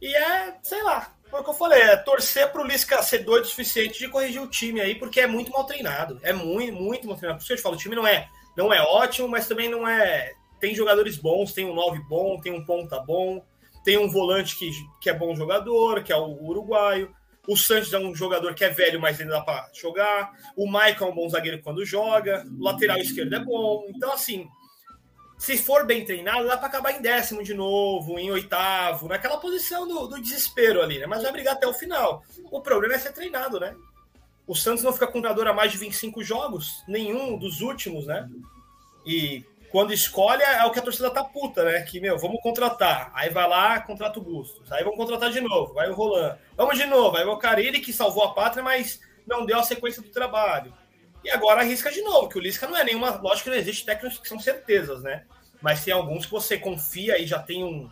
E 0.00 0.14
é, 0.14 0.58
sei 0.62 0.82
lá, 0.82 1.14
foi 1.30 1.40
o 1.40 1.44
que 1.44 1.50
eu 1.50 1.54
falei, 1.54 1.80
é 1.80 1.96
torcer 1.96 2.50
pro 2.50 2.66
Lisca 2.66 3.02
ser 3.02 3.18
doido 3.20 3.44
o 3.44 3.48
suficiente 3.48 4.00
de 4.00 4.08
corrigir 4.08 4.42
o 4.42 4.48
time 4.48 4.80
aí, 4.80 4.96
porque 4.96 5.20
é 5.20 5.26
muito 5.26 5.52
mal 5.52 5.64
treinado. 5.64 6.18
É 6.22 6.32
muito, 6.32 6.74
muito 6.74 7.06
mal 7.06 7.16
treinado. 7.16 7.38
Por 7.38 7.42
isso 7.42 7.46
que 7.46 7.52
eu 7.52 7.56
te 7.56 7.62
falo, 7.62 7.76
o 7.76 7.78
time 7.78 7.94
não 7.94 8.06
é, 8.06 8.28
não 8.56 8.72
é 8.72 8.82
ótimo, 8.82 9.28
mas 9.28 9.46
também 9.46 9.70
não 9.70 9.86
é. 9.86 10.32
Tem 10.60 10.74
jogadores 10.74 11.16
bons, 11.16 11.52
tem 11.52 11.64
um 11.64 11.74
9 11.74 12.00
bom, 12.08 12.40
tem 12.40 12.52
um 12.52 12.64
ponta 12.64 13.00
bom, 13.00 13.44
tem 13.84 13.96
um 13.96 14.10
volante 14.10 14.56
que, 14.56 14.70
que 15.00 15.08
é 15.08 15.14
bom 15.14 15.34
jogador, 15.34 16.02
que 16.02 16.12
é 16.12 16.16
o 16.16 16.44
uruguaio. 16.44 17.14
O 17.46 17.56
Santos 17.56 17.92
é 17.92 17.98
um 17.98 18.14
jogador 18.14 18.54
que 18.54 18.64
é 18.64 18.70
velho, 18.70 19.00
mas 19.00 19.20
ainda 19.20 19.34
dá 19.34 19.40
para 19.40 19.68
jogar. 19.72 20.32
O 20.56 20.66
Michael 20.66 20.96
é 21.00 21.04
um 21.04 21.14
bom 21.14 21.28
zagueiro 21.28 21.60
quando 21.60 21.84
joga. 21.84 22.46
O 22.58 22.62
lateral 22.62 22.98
esquerdo 22.98 23.34
é 23.34 23.40
bom. 23.40 23.84
Então, 23.88 24.12
assim, 24.12 24.48
se 25.36 25.58
for 25.58 25.84
bem 25.84 26.04
treinado, 26.04 26.46
dá 26.46 26.56
para 26.56 26.68
acabar 26.68 26.92
em 26.92 27.02
décimo 27.02 27.42
de 27.42 27.52
novo, 27.52 28.16
em 28.16 28.30
oitavo, 28.30 29.08
naquela 29.08 29.38
posição 29.38 29.88
do, 29.88 30.06
do, 30.06 30.22
desespero 30.22 30.80
ali, 30.80 31.00
né? 31.00 31.06
Mas 31.06 31.24
vai 31.24 31.32
brigar 31.32 31.54
até 31.54 31.66
o 31.66 31.74
final. 31.74 32.22
O 32.48 32.60
problema 32.60 32.94
é 32.94 32.98
ser 32.98 33.12
treinado, 33.12 33.58
né? 33.58 33.74
O 34.46 34.54
Santos 34.54 34.84
não 34.84 34.92
fica 34.92 35.08
com 35.08 35.20
treinador 35.20 35.48
há 35.48 35.52
mais 35.52 35.72
de 35.72 35.78
25 35.78 36.22
jogos, 36.22 36.84
nenhum 36.86 37.36
dos 37.36 37.60
últimos, 37.60 38.06
né? 38.06 38.30
E 39.04 39.44
quando 39.72 39.92
escolhe 39.92 40.42
é 40.42 40.64
o 40.66 40.70
que 40.70 40.78
a 40.78 40.82
torcida 40.82 41.10
tá 41.10 41.24
puta, 41.24 41.64
né? 41.64 41.80
Que, 41.80 41.98
meu, 41.98 42.18
vamos 42.18 42.42
contratar. 42.42 43.10
Aí 43.14 43.30
vai 43.30 43.48
lá, 43.48 43.80
contrata 43.80 44.18
o 44.18 44.22
Bustos. 44.22 44.70
Aí 44.70 44.84
vamos 44.84 44.98
contratar 44.98 45.30
de 45.30 45.40
novo, 45.40 45.72
vai 45.72 45.88
o 45.88 45.94
Roland. 45.94 46.38
Vamos 46.54 46.76
de 46.76 46.84
novo, 46.84 47.16
aí 47.16 47.24
o 47.24 47.38
Carilli 47.38 47.80
que 47.80 47.90
salvou 47.90 48.22
a 48.22 48.34
pátria, 48.34 48.62
mas 48.62 49.00
não 49.26 49.46
deu 49.46 49.58
a 49.58 49.62
sequência 49.62 50.02
do 50.02 50.10
trabalho. 50.10 50.74
E 51.24 51.30
agora 51.30 51.62
arrisca 51.62 51.90
de 51.90 52.02
novo, 52.02 52.28
que 52.28 52.36
o 52.36 52.40
Lisca 52.40 52.66
não 52.66 52.76
é 52.76 52.84
nenhuma. 52.84 53.12
Lógico 53.16 53.44
que 53.44 53.50
não 53.50 53.56
existe 53.56 53.86
técnicos 53.86 54.18
que 54.18 54.28
são 54.28 54.38
certezas, 54.38 55.02
né? 55.02 55.24
Mas 55.62 55.82
tem 55.82 55.94
alguns 55.94 56.26
que 56.26 56.32
você 56.32 56.58
confia 56.58 57.18
e 57.18 57.26
já 57.26 57.38
tem 57.38 57.64
um, 57.64 57.88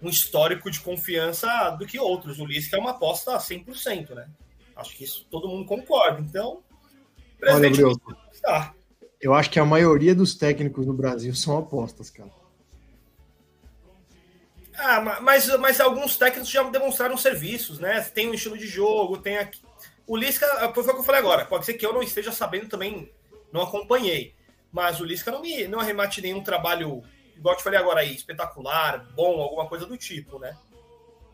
um 0.00 0.08
histórico 0.08 0.70
de 0.70 0.80
confiança 0.80 1.70
do 1.70 1.84
que 1.84 1.98
outros. 1.98 2.38
O 2.38 2.46
Lisca 2.46 2.76
é 2.76 2.80
uma 2.80 2.92
aposta 2.92 3.34
a 3.34 3.38
100%, 3.38 4.14
né? 4.14 4.28
Acho 4.74 4.96
que 4.96 5.04
isso 5.04 5.26
todo 5.30 5.48
mundo 5.48 5.66
concorda. 5.66 6.20
Então, 6.20 6.62
presidente 7.38 7.84
Olha, 7.84 7.96
está. 8.32 8.75
Eu 9.20 9.34
acho 9.34 9.50
que 9.50 9.58
a 9.58 9.64
maioria 9.64 10.14
dos 10.14 10.34
técnicos 10.34 10.86
no 10.86 10.92
Brasil 10.92 11.34
são 11.34 11.58
apostas, 11.58 12.10
cara. 12.10 12.30
Ah, 14.78 15.20
mas, 15.22 15.46
mas 15.58 15.80
alguns 15.80 16.18
técnicos 16.18 16.50
já 16.50 16.62
demonstraram 16.64 17.16
serviços, 17.16 17.78
né? 17.78 18.00
Tem 18.02 18.28
um 18.28 18.34
estilo 18.34 18.58
de 18.58 18.66
jogo, 18.66 19.16
tem 19.16 19.38
aqui. 19.38 19.60
O 20.06 20.16
Lisca, 20.16 20.46
foi 20.74 20.82
o 20.82 20.86
que 20.86 21.00
eu 21.00 21.02
falei 21.02 21.20
agora. 21.20 21.46
Pode 21.46 21.64
ser 21.64 21.74
que 21.74 21.86
eu 21.86 21.94
não 21.94 22.02
esteja 22.02 22.30
sabendo 22.30 22.68
também, 22.68 23.10
não 23.50 23.62
acompanhei. 23.62 24.34
Mas 24.70 25.00
o 25.00 25.04
Lisca 25.04 25.30
não 25.30 25.40
me 25.40 25.66
não 25.66 25.80
arremate 25.80 26.20
nenhum 26.20 26.42
trabalho, 26.42 27.02
igual 27.34 27.54
eu 27.54 27.58
te 27.58 27.64
falei 27.64 27.80
agora 27.80 28.00
aí, 28.00 28.14
espetacular, 28.14 29.06
bom, 29.14 29.40
alguma 29.40 29.66
coisa 29.66 29.86
do 29.86 29.96
tipo, 29.96 30.38
né? 30.38 30.54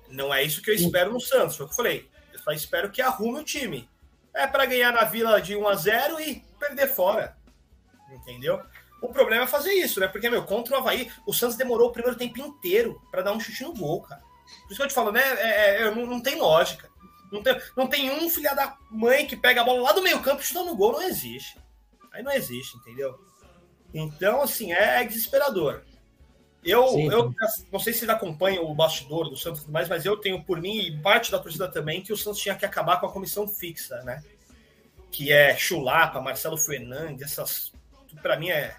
Não 0.09 0.33
é 0.33 0.44
isso 0.44 0.62
que 0.62 0.70
eu 0.70 0.74
espero 0.74 1.12
no 1.12 1.20
Santos, 1.20 1.56
foi 1.56 1.66
o 1.66 1.68
que 1.68 1.72
eu 1.72 1.76
falei. 1.76 2.09
Eu 2.33 2.38
só 2.38 2.52
espero 2.52 2.90
que 2.90 3.02
arrume 3.02 3.40
o 3.40 3.44
time. 3.44 3.88
É 4.33 4.46
para 4.46 4.66
ganhar 4.66 4.92
na 4.92 5.04
Vila 5.04 5.42
de 5.42 5.56
1 5.56 5.68
a 5.68 5.74
0 5.74 6.20
e 6.20 6.44
perder 6.61 6.87
fora 6.87 7.41
entendeu? 8.14 8.61
O 9.01 9.09
problema 9.09 9.44
é 9.44 9.48
fazer 9.48 9.72
isso, 9.72 9.98
né? 9.98 10.07
Porque, 10.07 10.31
meu, 10.31 10.44
contra 10.44 10.75
o 10.75 10.79
Havaí, 10.79 11.11
o 11.27 11.33
Santos 11.33 11.57
demorou 11.57 11.88
o 11.88 11.92
primeiro 11.92 12.16
tempo 12.16 12.38
inteiro 12.38 13.03
para 13.11 13.22
dar 13.22 13.33
um 13.33 13.40
chute 13.40 13.64
no 13.64 13.75
gol, 13.75 14.03
cara. 14.03 14.22
Por 14.62 14.72
isso 14.72 14.77
que 14.77 14.83
eu 14.83 14.88
te 14.88 14.94
falo, 14.94 15.11
né? 15.11 15.22
É, 15.22 15.83
é, 15.83 15.90
não, 15.90 16.07
não, 16.07 16.20
tem 16.20 16.37
lógica. 16.37 16.88
Não 17.33 17.42
tem, 17.42 17.61
não 17.77 17.87
tem 17.88 18.11
um 18.11 18.31
filho 18.31 18.55
da 18.55 18.77
mãe 18.90 19.27
que 19.27 19.37
pega 19.37 19.62
a 19.62 19.64
bola 19.64 19.83
lá 19.83 19.92
do 19.92 20.03
meio 20.03 20.20
campo 20.20 20.40
e 20.40 20.44
chuta 20.44 20.62
no 20.62 20.77
gol. 20.77 20.92
Não 20.92 21.03
existe. 21.03 21.59
Aí 22.12 22.22
não 22.22 22.31
existe, 22.31 22.77
entendeu? 22.77 23.18
Então, 23.92 24.42
assim, 24.42 24.72
é, 24.72 25.03
desesperador. 25.05 25.83
Eu, 26.64 26.87
sim. 26.88 27.11
eu 27.11 27.35
não 27.72 27.81
sei 27.81 27.92
se 27.92 28.01
vocês 28.01 28.09
acompanham 28.09 28.64
o 28.64 28.75
bastidor 28.75 29.29
do 29.29 29.37
Santos 29.37 29.61
e 29.61 29.64
tudo 29.64 29.72
mais, 29.72 29.88
mas 29.88 30.05
eu 30.05 30.16
tenho 30.16 30.44
por 30.44 30.61
mim 30.61 30.79
e 30.79 31.03
parte 31.03 31.33
da 31.33 31.40
torcida 31.40 31.68
também 31.68 32.03
que 32.03 32.12
o 32.12 32.16
Santos 32.16 32.40
tinha 32.40 32.55
que 32.55 32.64
acabar 32.64 33.01
com 33.01 33.07
a 33.07 33.12
comissão 33.12 33.48
fixa, 33.48 34.01
né? 34.03 34.22
Que 35.11 35.33
é 35.33 35.57
Chulapa, 35.57 36.20
Marcelo 36.20 36.57
Fernandes, 36.57 37.22
essas 37.22 37.71
para 38.20 38.37
mim 38.37 38.51
é 38.51 38.77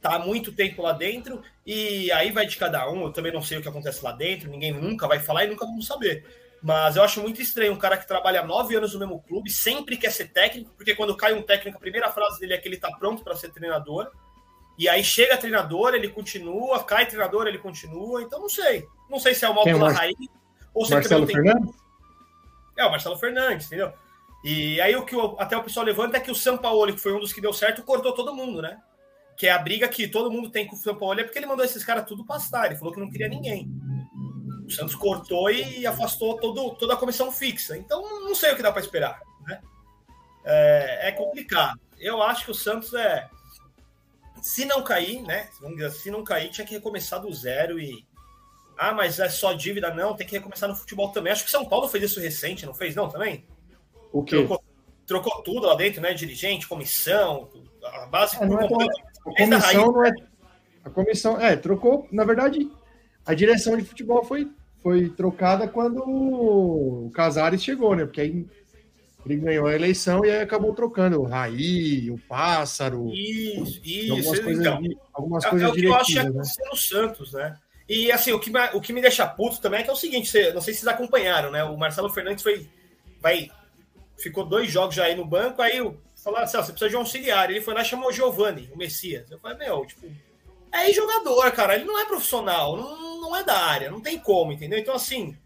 tá 0.00 0.14
há 0.14 0.18
muito 0.18 0.52
tempo 0.52 0.80
lá 0.80 0.92
dentro 0.92 1.42
e 1.66 2.10
aí 2.12 2.32
vai 2.32 2.46
de 2.46 2.56
cada 2.56 2.88
um. 2.90 3.04
Eu 3.04 3.12
também 3.12 3.32
não 3.32 3.42
sei 3.42 3.58
o 3.58 3.62
que 3.62 3.68
acontece 3.68 4.02
lá 4.02 4.12
dentro, 4.12 4.50
ninguém 4.50 4.72
nunca 4.72 5.06
vai 5.06 5.18
falar 5.18 5.44
e 5.44 5.48
nunca 5.48 5.66
vamos 5.66 5.86
saber. 5.86 6.24
Mas 6.62 6.96
eu 6.96 7.02
acho 7.02 7.22
muito 7.22 7.40
estranho 7.40 7.72
um 7.72 7.78
cara 7.78 7.96
que 7.96 8.06
trabalha 8.06 8.44
nove 8.44 8.76
anos 8.76 8.92
no 8.92 9.00
mesmo 9.00 9.22
clube, 9.22 9.50
sempre 9.50 9.96
quer 9.96 10.10
ser 10.10 10.28
técnico, 10.28 10.72
porque 10.76 10.94
quando 10.94 11.16
cai 11.16 11.32
um 11.32 11.42
técnico, 11.42 11.78
a 11.78 11.80
primeira 11.80 12.10
frase 12.10 12.38
dele 12.38 12.54
é 12.54 12.58
que 12.58 12.68
ele 12.68 12.76
tá 12.76 12.90
pronto 12.92 13.22
para 13.22 13.34
ser 13.34 13.50
treinador. 13.50 14.10
E 14.78 14.88
aí 14.88 15.04
chega 15.04 15.36
treinador, 15.36 15.94
ele 15.94 16.08
continua, 16.08 16.82
cai 16.82 17.06
treinador, 17.06 17.46
ele 17.46 17.58
continua. 17.58 18.22
Então 18.22 18.40
não 18.40 18.48
sei. 18.48 18.86
Não 19.10 19.18
sei 19.18 19.34
se 19.34 19.44
é 19.44 19.48
o 19.48 19.54
mal 19.54 19.64
pela 19.64 19.92
raiz 19.92 20.16
ou 20.72 20.84
se 20.84 20.92
Marcelo 20.92 21.26
tem... 21.26 21.36
Fernandes? 21.36 21.74
É, 22.76 22.84
o 22.84 22.90
Marcelo 22.90 23.18
Fernandes, 23.18 23.66
entendeu? 23.66 23.92
E 24.42 24.80
aí 24.80 24.96
o 24.96 25.04
que 25.04 25.14
até 25.38 25.56
o 25.56 25.62
pessoal 25.62 25.84
levanta 25.84 26.16
é 26.16 26.20
que 26.20 26.30
o 26.30 26.34
São 26.34 26.56
Paulo, 26.56 26.92
que 26.92 27.00
foi 27.00 27.12
um 27.12 27.20
dos 27.20 27.32
que 27.32 27.40
deu 27.40 27.52
certo, 27.52 27.82
cortou 27.82 28.14
todo 28.14 28.34
mundo, 28.34 28.62
né? 28.62 28.80
que 29.40 29.46
é 29.46 29.52
a 29.52 29.58
briga 29.58 29.88
que 29.88 30.06
todo 30.06 30.30
mundo 30.30 30.50
tem 30.50 30.66
com 30.66 30.76
o 30.76 30.78
São 30.78 30.94
Paulo, 30.94 31.18
é 31.18 31.24
porque 31.24 31.38
ele 31.38 31.46
mandou 31.46 31.64
esses 31.64 31.82
caras 31.82 32.04
tudo 32.04 32.26
pastar. 32.26 32.66
Ele 32.66 32.76
falou 32.76 32.92
que 32.92 33.00
não 33.00 33.10
queria 33.10 33.26
ninguém. 33.26 33.66
O 34.66 34.70
Santos 34.70 34.94
cortou 34.94 35.50
e 35.50 35.86
afastou 35.86 36.36
todo, 36.36 36.74
toda 36.74 36.92
a 36.92 36.96
comissão 36.98 37.32
fixa. 37.32 37.74
Então, 37.74 38.02
não 38.20 38.34
sei 38.34 38.52
o 38.52 38.56
que 38.56 38.62
dá 38.62 38.70
para 38.70 38.82
esperar. 38.82 39.18
Né? 39.46 39.62
É, 40.44 41.08
é, 41.08 41.12
complicado. 41.12 41.80
Eu 41.98 42.22
acho 42.22 42.44
que 42.44 42.50
o 42.50 42.54
Santos 42.54 42.92
é. 42.92 43.30
Se 44.42 44.66
não 44.66 44.84
cair, 44.84 45.22
né? 45.22 45.48
Se 45.90 46.10
não 46.10 46.22
cair, 46.22 46.50
tinha 46.50 46.66
que 46.66 46.74
recomeçar 46.74 47.18
do 47.18 47.32
zero 47.32 47.80
e. 47.80 48.06
Ah, 48.76 48.92
mas 48.92 49.18
é 49.18 49.30
só 49.30 49.54
dívida? 49.54 49.94
Não, 49.94 50.14
tem 50.14 50.26
que 50.26 50.36
recomeçar 50.36 50.68
no 50.68 50.76
futebol 50.76 51.12
também. 51.12 51.32
Acho 51.32 51.46
que 51.46 51.50
São 51.50 51.64
Paulo 51.64 51.88
fez 51.88 52.04
isso 52.04 52.20
recente, 52.20 52.66
não 52.66 52.74
fez, 52.74 52.94
não, 52.94 53.08
também? 53.08 53.48
O 54.12 54.22
quê? 54.22 54.36
Trocou, 54.36 54.62
trocou 55.06 55.42
tudo 55.42 55.66
lá 55.66 55.74
dentro, 55.74 56.00
né? 56.00 56.12
Dirigente, 56.14 56.68
comissão, 56.68 57.48
a 57.84 58.06
base 58.06 58.36
é, 58.36 58.46
não 58.46 58.60
é 58.60 58.64
a 58.64 58.68
comissão 58.68 59.92
não 59.92 60.04
é. 60.04 60.12
A 60.84 60.90
comissão, 60.90 61.40
é, 61.40 61.56
trocou. 61.56 62.08
Na 62.10 62.24
verdade, 62.24 62.70
a 63.26 63.34
direção 63.34 63.76
de 63.76 63.84
futebol 63.84 64.24
foi, 64.24 64.48
foi 64.82 65.10
trocada 65.10 65.68
quando 65.68 66.02
o 66.02 67.10
Casares 67.14 67.62
chegou, 67.62 67.94
né? 67.94 68.04
Porque 68.04 68.20
aí 68.20 68.46
ele 69.26 69.36
ganhou 69.36 69.66
a 69.66 69.74
eleição 69.74 70.24
e 70.24 70.30
aí 70.30 70.40
acabou 70.40 70.74
trocando 70.74 71.20
o 71.20 71.24
Raí, 71.24 72.10
o 72.10 72.18
Pássaro. 72.18 73.10
Isso, 73.12 73.80
isso. 73.84 74.12
Algumas 74.12 74.40
coisas, 74.40 74.66
então, 74.66 75.00
algumas 75.12 75.44
é, 75.44 75.50
coisas 75.50 75.68
é 75.68 75.70
o 75.70 75.74
que 75.74 75.84
eu 75.84 75.94
acho 75.94 76.12
que 76.12 76.22
né? 76.22 76.30
no 76.70 76.76
Santos, 76.76 77.32
né? 77.32 77.56
E 77.88 78.10
assim, 78.12 78.32
o 78.32 78.38
que, 78.38 78.50
o 78.72 78.80
que 78.80 78.92
me 78.92 79.02
deixa 79.02 79.26
puto 79.26 79.60
também 79.60 79.80
é 79.80 79.82
que 79.82 79.90
é 79.90 79.92
o 79.92 79.96
seguinte: 79.96 80.30
você, 80.30 80.52
não 80.52 80.60
sei 80.60 80.72
se 80.72 80.80
vocês 80.80 80.94
acompanharam, 80.94 81.50
né? 81.50 81.62
O 81.64 81.76
Marcelo 81.76 82.08
Fernandes 82.08 82.42
foi. 82.42 82.66
Vai, 83.20 83.50
ficou 84.20 84.44
dois 84.44 84.70
jogos 84.70 84.94
já 84.94 85.04
aí 85.04 85.14
no 85.14 85.24
banco, 85.24 85.62
aí 85.62 85.80
o 85.80 85.98
Falaram 86.22 86.44
assim: 86.44 86.56
ó, 86.56 86.62
você 86.62 86.72
precisa 86.72 86.90
de 86.90 86.96
um 86.96 87.00
auxiliar. 87.00 87.50
Ele 87.50 87.60
foi 87.60 87.74
lá 87.74 87.82
e 87.82 87.84
chamou 87.84 88.08
o 88.08 88.12
Giovanni, 88.12 88.70
o 88.72 88.76
Messias. 88.76 89.30
Eu 89.30 89.38
falei, 89.38 89.58
meu, 89.58 89.84
tipo, 89.86 90.06
é 90.72 90.92
jogador, 90.92 91.50
cara. 91.52 91.74
Ele 91.74 91.84
não 91.84 91.98
é 91.98 92.04
profissional, 92.04 92.76
não, 92.76 93.20
não 93.20 93.36
é 93.36 93.42
da 93.42 93.58
área, 93.58 93.90
não 93.90 94.00
tem 94.00 94.18
como, 94.18 94.52
entendeu? 94.52 94.78
Então, 94.78 94.94
assim, 94.94 95.36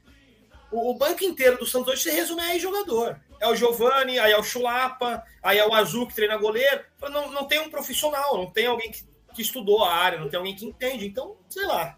o, 0.70 0.90
o 0.90 0.94
banco 0.94 1.24
inteiro 1.24 1.58
do 1.58 1.66
Santos 1.66 1.92
hoje 1.92 2.02
se 2.02 2.10
resume 2.10 2.42
a 2.42 2.58
jogador. 2.58 3.18
É 3.40 3.48
o 3.48 3.54
Giovanni, 3.54 4.18
aí 4.18 4.32
é 4.32 4.38
o 4.38 4.42
Chulapa, 4.42 5.22
aí 5.42 5.58
é 5.58 5.66
o 5.66 5.74
Azul 5.74 6.06
que 6.06 6.14
treina 6.14 6.36
goleiro. 6.36 6.82
Não, 7.02 7.30
não 7.30 7.44
tem 7.44 7.60
um 7.60 7.70
profissional, 7.70 8.36
não 8.36 8.50
tem 8.50 8.66
alguém 8.66 8.90
que, 8.90 9.04
que 9.34 9.42
estudou 9.42 9.84
a 9.84 9.92
área, 9.92 10.18
não 10.18 10.28
tem 10.28 10.38
alguém 10.38 10.56
que 10.56 10.64
entende. 10.64 11.06
Então, 11.06 11.36
sei 11.48 11.66
lá. 11.66 11.96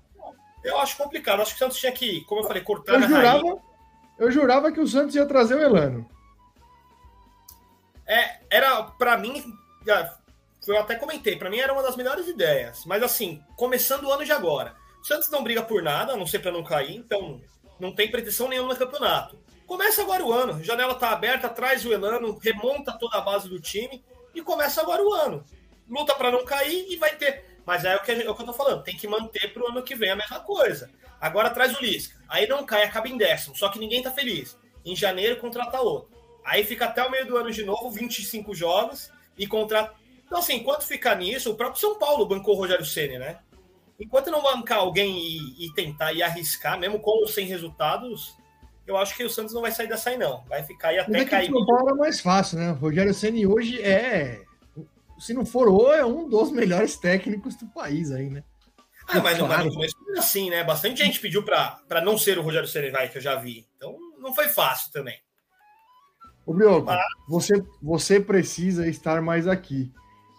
Eu 0.64 0.78
acho 0.78 0.96
complicado. 0.96 1.40
Acho 1.40 1.52
que 1.52 1.56
o 1.56 1.58
Santos 1.60 1.78
tinha 1.78 1.92
que, 1.92 2.22
como 2.22 2.40
eu 2.40 2.46
falei, 2.46 2.62
cortar 2.62 2.94
eu 2.94 3.08
jurava, 3.08 3.62
Eu 4.18 4.30
jurava 4.30 4.72
que 4.72 4.80
o 4.80 4.86
Santos 4.86 5.14
ia 5.14 5.24
trazer 5.24 5.54
o 5.54 5.62
Elano. 5.62 6.15
É, 8.06 8.38
era, 8.50 8.82
para 8.82 9.16
mim, 9.16 9.42
eu 10.66 10.78
até 10.78 10.94
comentei, 10.94 11.36
para 11.36 11.50
mim 11.50 11.58
era 11.58 11.72
uma 11.72 11.82
das 11.82 11.96
melhores 11.96 12.26
ideias. 12.28 12.84
Mas 12.84 13.02
assim, 13.02 13.42
começando 13.56 14.04
o 14.04 14.12
ano 14.12 14.24
de 14.24 14.32
agora. 14.32 14.74
O 15.00 15.04
Santos 15.04 15.30
não 15.30 15.42
briga 15.42 15.62
por 15.62 15.82
nada, 15.82 16.12
a 16.12 16.16
não 16.16 16.26
ser 16.26 16.40
para 16.40 16.52
não 16.52 16.64
cair, 16.64 16.96
então 16.96 17.40
não 17.78 17.94
tem 17.94 18.10
pretensão 18.10 18.48
nenhuma 18.48 18.72
no 18.72 18.78
campeonato. 18.78 19.38
Começa 19.66 20.02
agora 20.02 20.24
o 20.24 20.32
ano, 20.32 20.62
janela 20.62 20.94
tá 20.94 21.10
aberta, 21.10 21.48
traz 21.48 21.84
o 21.84 21.92
Elano, 21.92 22.38
remonta 22.38 22.92
toda 22.92 23.18
a 23.18 23.20
base 23.20 23.48
do 23.48 23.60
time 23.60 24.04
e 24.34 24.40
começa 24.40 24.80
agora 24.80 25.02
o 25.02 25.12
ano. 25.12 25.44
Luta 25.88 26.14
para 26.14 26.30
não 26.30 26.44
cair 26.44 26.86
e 26.88 26.96
vai 26.96 27.16
ter. 27.16 27.44
Mas 27.64 27.84
é 27.84 27.96
o 27.96 28.02
que, 28.02 28.12
é 28.12 28.30
o 28.30 28.34
que 28.34 28.42
eu 28.42 28.46
tô 28.46 28.52
falando, 28.52 28.84
tem 28.84 28.96
que 28.96 29.08
manter 29.08 29.52
pro 29.52 29.68
ano 29.68 29.82
que 29.82 29.96
vem 29.96 30.10
a 30.10 30.16
mesma 30.16 30.40
coisa. 30.40 30.88
Agora 31.20 31.50
traz 31.50 31.76
o 31.76 31.82
Lisca. 31.82 32.16
Aí 32.28 32.46
não 32.46 32.64
cai, 32.64 32.84
acaba 32.84 33.08
em 33.08 33.16
décimo, 33.16 33.56
só 33.56 33.68
que 33.68 33.78
ninguém 33.78 34.02
tá 34.02 34.12
feliz. 34.12 34.56
Em 34.84 34.94
janeiro 34.94 35.40
contrata 35.40 35.80
outro. 35.80 36.15
Aí 36.46 36.64
fica 36.64 36.84
até 36.84 37.04
o 37.04 37.10
meio 37.10 37.26
do 37.26 37.36
ano 37.36 37.50
de 37.50 37.64
novo, 37.64 37.90
25 37.90 38.54
jogos 38.54 39.10
e 39.36 39.48
contrata. 39.48 39.92
Então, 40.24 40.38
assim, 40.38 40.54
enquanto 40.54 40.84
ficar 40.84 41.16
nisso, 41.16 41.50
o 41.50 41.56
próprio 41.56 41.80
São 41.80 41.98
Paulo 41.98 42.24
bancou 42.24 42.54
o 42.54 42.58
Rogério 42.58 42.84
Ceni, 42.84 43.18
né? 43.18 43.40
Enquanto 43.98 44.30
não 44.30 44.42
bancar 44.42 44.78
alguém 44.78 45.18
e, 45.18 45.66
e, 45.66 45.74
tentar 45.74 46.12
e 46.12 46.22
arriscar, 46.22 46.78
mesmo 46.78 47.00
com 47.00 47.10
ou 47.10 47.26
sem 47.26 47.46
resultados, 47.46 48.36
eu 48.86 48.96
acho 48.96 49.16
que 49.16 49.24
o 49.24 49.30
Santos 49.30 49.54
não 49.54 49.62
vai 49.62 49.72
sair 49.72 49.88
dessa 49.88 50.10
aí, 50.10 50.18
não. 50.18 50.44
Vai 50.44 50.62
ficar 50.62 50.88
aí 50.88 50.98
até 51.00 51.24
cair. 51.24 51.50
O 51.50 51.58
São 51.58 51.66
Paulo 51.66 51.90
é 51.90 51.94
mais 51.94 52.20
fácil, 52.20 52.58
né? 52.58 52.70
O 52.70 52.74
Rogério 52.74 53.12
Ceni 53.12 53.44
hoje 53.44 53.82
é. 53.82 54.42
Se 55.18 55.34
não 55.34 55.44
for 55.44 55.68
o, 55.68 55.92
é 55.92 56.04
um 56.04 56.28
dos 56.28 56.52
melhores 56.52 56.96
técnicos 56.96 57.56
do 57.56 57.66
país 57.66 58.12
aí, 58.12 58.30
né? 58.30 58.44
Ah, 59.08 59.20
mas, 59.20 59.38
claro. 59.38 59.64
no 59.64 59.72
começo 59.72 59.96
foi 60.04 60.18
assim, 60.18 60.50
né? 60.50 60.62
Bastante 60.62 61.02
gente 61.02 61.18
pediu 61.18 61.42
para 61.42 62.02
não 62.04 62.18
ser 62.18 62.38
o 62.38 62.42
Rogério 62.42 62.68
Ceni 62.68 62.90
vai, 62.90 63.08
que 63.08 63.18
eu 63.18 63.22
já 63.22 63.34
vi. 63.34 63.66
Então 63.76 63.96
não 64.18 64.32
foi 64.34 64.48
fácil 64.48 64.92
também. 64.92 65.18
Ô, 66.46 66.54
Brioco, 66.54 66.86
Mas... 66.86 67.04
você, 67.28 67.64
você 67.82 68.20
precisa 68.20 68.88
estar 68.88 69.20
mais 69.20 69.48
aqui. 69.48 69.90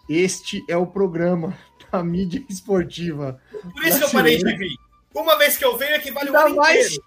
Este 0.08 0.64
é 0.66 0.76
o 0.76 0.86
programa 0.86 1.56
da 1.92 2.02
mídia 2.02 2.42
esportiva. 2.48 3.40
Por 3.74 3.84
isso 3.84 3.98
que 3.98 4.04
eu 4.04 4.10
parei 4.10 4.38
de 4.38 4.56
vir. 4.56 4.76
Uma 5.14 5.36
vez 5.36 5.58
que 5.58 5.64
eu 5.64 5.76
venho 5.76 5.92
é 5.92 5.98
que 5.98 6.10
vale 6.10 6.30
dá 6.30 6.48
mais, 6.48 6.86
inteiro. 6.86 7.04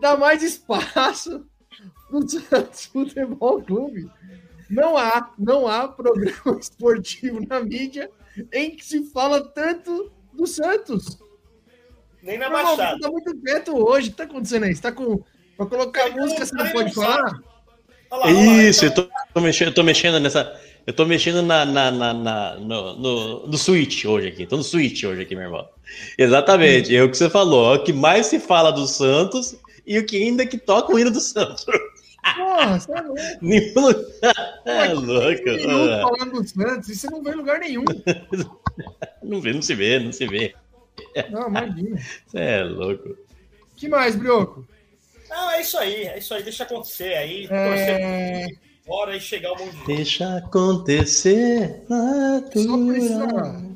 Dá 0.00 0.16
mais 0.16 0.42
espaço 0.42 1.44
no 2.10 2.28
Santos 2.28 2.86
Futebol 2.86 3.60
Clube. 3.62 4.08
Não 4.70 4.96
há, 4.96 5.32
não 5.36 5.66
há 5.66 5.88
programa 5.88 6.58
esportivo 6.60 7.44
na 7.46 7.60
mídia 7.60 8.08
em 8.52 8.76
que 8.76 8.84
se 8.84 9.04
fala 9.10 9.42
tanto 9.48 10.12
do 10.32 10.46
Santos. 10.46 11.18
Nem 12.22 12.38
na 12.38 12.48
Baixada. 12.48 13.00
Tá 13.00 13.10
muito 13.10 13.36
quieto 13.40 13.76
hoje. 13.76 14.08
O 14.08 14.10
que 14.12 14.16
tá 14.16 14.24
acontecendo 14.24 14.64
aí? 14.64 14.74
Você 14.74 14.82
tá 14.82 14.92
com. 14.92 15.22
Pra 15.56 15.66
colocar 15.66 16.10
música, 16.10 16.44
você 16.44 16.54
não 16.56 16.72
pode 16.72 16.92
falar? 16.94 17.53
Lá, 18.18 18.30
Isso, 18.30 18.84
lá, 18.84 18.90
eu 18.90 19.08
tô, 19.34 19.40
mexendo, 19.40 19.68
eu 19.68 19.74
tô 19.74 19.82
mexendo 19.82 20.20
nessa. 20.20 20.60
Eu 20.86 20.92
tô 20.92 21.04
mexendo 21.06 21.42
na, 21.42 21.64
na, 21.64 21.90
na, 21.90 22.14
na 22.14 22.54
no, 22.56 22.94
no, 22.94 23.46
no, 23.46 23.58
Switch 23.58 24.04
hoje 24.04 24.28
aqui. 24.28 24.46
Tô 24.46 24.56
no 24.56 24.62
Switch 24.62 25.02
hoje 25.04 25.22
aqui, 25.22 25.34
meu 25.34 25.44
irmão. 25.44 25.66
Exatamente, 26.18 26.94
é 26.94 27.02
o 27.02 27.10
que 27.10 27.16
você 27.16 27.30
falou. 27.30 27.74
É 27.74 27.78
o 27.78 27.82
que 27.82 27.92
mais 27.92 28.26
se 28.26 28.38
fala 28.38 28.70
do 28.70 28.86
Santos 28.86 29.56
e 29.86 29.98
o 29.98 30.04
que 30.04 30.22
ainda 30.22 30.46
que 30.46 30.58
toca 30.58 30.92
o 30.92 30.98
hino 30.98 31.10
do 31.10 31.20
Santos. 31.20 31.64
Nossa, 32.38 32.92
é 32.92 33.00
louco. 33.00 33.20
Nenhum 33.40 33.80
lugar. 33.80 34.60
É 34.64 34.92
louco. 34.92 36.16
falando 36.16 36.42
do 36.42 36.48
Santos, 36.48 36.88
isso 36.88 37.10
não 37.10 37.22
vê 37.22 37.30
em 37.30 37.34
lugar 37.34 37.58
nenhum. 37.58 37.84
não 39.22 39.40
vê, 39.40 39.52
não 39.52 39.62
se 39.62 39.74
vê, 39.74 39.98
não 39.98 40.12
se 40.12 40.26
vê. 40.26 40.54
Não, 41.30 41.48
imagina. 41.48 42.00
Você 42.26 42.38
é 42.38 42.64
louco. 42.64 43.16
que 43.76 43.88
mais, 43.88 44.16
Brioco? 44.16 44.66
Não, 45.34 45.50
é 45.50 45.60
isso 45.62 45.76
aí, 45.76 46.04
é 46.04 46.18
isso 46.18 46.32
aí, 46.32 46.44
deixa 46.44 46.62
acontecer 46.62 47.12
aí, 47.14 47.48
é... 47.50 48.46
torcer 48.86 49.16
e 49.16 49.20
chegar 49.20 49.48
ao 49.48 49.58
mundo. 49.58 49.84
Deixa 49.84 50.36
acontecer, 50.36 51.82
Só 51.88 52.86
precisa 52.86 53.74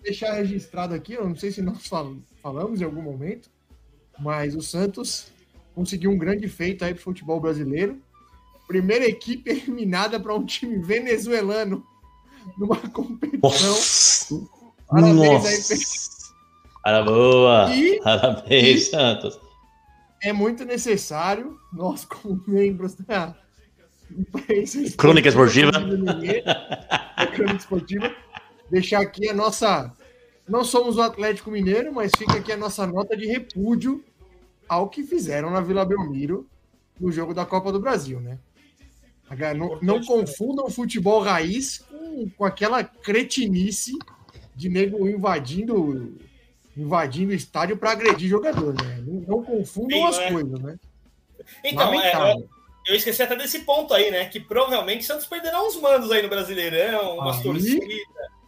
deixar 0.00 0.34
registrado 0.34 0.94
aqui, 0.94 1.14
eu 1.14 1.28
não 1.28 1.34
sei 1.34 1.50
se 1.50 1.60
nós 1.60 1.84
falamos 2.40 2.80
em 2.80 2.84
algum 2.84 3.02
momento, 3.02 3.50
mas 4.20 4.54
o 4.54 4.62
Santos 4.62 5.26
conseguiu 5.74 6.12
um 6.12 6.18
grande 6.18 6.46
feito 6.46 6.84
aí 6.84 6.94
pro 6.94 7.02
futebol 7.02 7.40
brasileiro. 7.40 8.00
Primeira 8.68 9.04
equipe 9.04 9.50
eliminada 9.50 10.20
para 10.20 10.32
um 10.32 10.46
time 10.46 10.78
venezuelano 10.78 11.84
numa 12.56 12.76
competição. 12.76 13.50
Nossa. 13.50 14.46
Parabéns 14.86 15.16
Nossa. 15.16 15.74
aí. 15.74 15.80
Para 16.84 17.02
boa. 17.02 17.74
E, 17.74 18.00
Parabéns, 18.00 18.82
e, 18.82 18.90
Santos 18.90 19.43
é 20.24 20.32
muito 20.32 20.64
necessário, 20.64 21.58
nós, 21.72 22.04
como 22.06 22.42
membros 22.46 22.94
da 22.94 23.36
imprensa 24.10 24.96
Crônica 24.96 25.28
Esportiva, 25.28 25.70
da 25.70 27.26
Crônica 27.26 27.56
Esportiva, 27.56 28.14
deixar 28.70 29.00
aqui 29.00 29.28
a 29.28 29.34
nossa. 29.34 29.92
Não 30.48 30.62
somos 30.62 30.96
o 30.96 31.02
Atlético 31.02 31.50
Mineiro, 31.50 31.92
mas 31.92 32.12
fica 32.16 32.34
aqui 32.34 32.52
a 32.52 32.56
nossa 32.56 32.86
nota 32.86 33.16
de 33.16 33.26
repúdio 33.26 34.04
ao 34.68 34.88
que 34.88 35.02
fizeram 35.02 35.50
na 35.50 35.60
Vila 35.60 35.86
Belmiro 35.86 36.46
no 37.00 37.10
jogo 37.10 37.32
da 37.32 37.46
Copa 37.46 37.72
do 37.72 37.80
Brasil, 37.80 38.20
né? 38.20 38.38
Não, 39.56 39.78
não 39.80 40.04
confundam 40.04 40.66
o 40.66 40.70
futebol 40.70 41.20
raiz 41.20 41.78
com, 41.78 42.28
com 42.28 42.44
aquela 42.44 42.84
cretinice 42.84 43.92
de 44.54 44.68
nego 44.68 45.08
invadindo 45.08 46.14
invadindo 46.76 47.32
o 47.32 47.34
estádio 47.34 47.76
para 47.76 47.92
agredir 47.92 48.28
jogador, 48.28 48.74
né? 48.74 49.02
Não, 49.06 49.20
não 49.20 49.44
confundam 49.44 49.98
Sim, 49.98 50.04
as 50.04 50.18
né? 50.18 50.32
coisas, 50.32 50.60
né? 50.60 50.76
Então, 51.62 52.00
é, 52.00 52.36
eu, 52.86 52.94
esqueci 52.94 53.22
até 53.22 53.36
desse 53.36 53.60
ponto 53.60 53.92
aí, 53.94 54.10
né? 54.10 54.26
Que 54.26 54.40
provavelmente 54.40 55.04
Santos 55.04 55.26
perderá 55.26 55.62
uns 55.62 55.76
mandos 55.76 56.10
aí 56.10 56.22
no 56.22 56.28
Brasileirão, 56.28 57.18
umas 57.18 57.38
aí, 57.38 57.42
torcidas. 57.42 57.88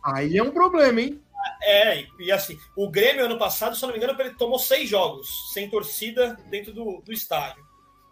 Aí 0.03 0.39
é 0.39 0.43
um 0.43 0.51
problema, 0.51 1.01
hein? 1.01 1.21
É, 1.63 2.05
e 2.19 2.33
assim, 2.33 2.59
o 2.77 2.91
Grêmio 2.91 3.25
ano 3.25 3.39
passado, 3.39 3.77
se 3.77 3.85
eu 3.85 3.89
não 3.89 3.97
me 3.97 4.03
engano, 4.03 4.21
ele 4.21 4.35
tomou 4.35 4.59
seis 4.59 4.89
jogos 4.89 5.53
sem 5.53 5.71
torcida 5.71 6.37
dentro 6.49 6.73
do, 6.73 7.01
do 7.05 7.13
estádio. 7.13 7.65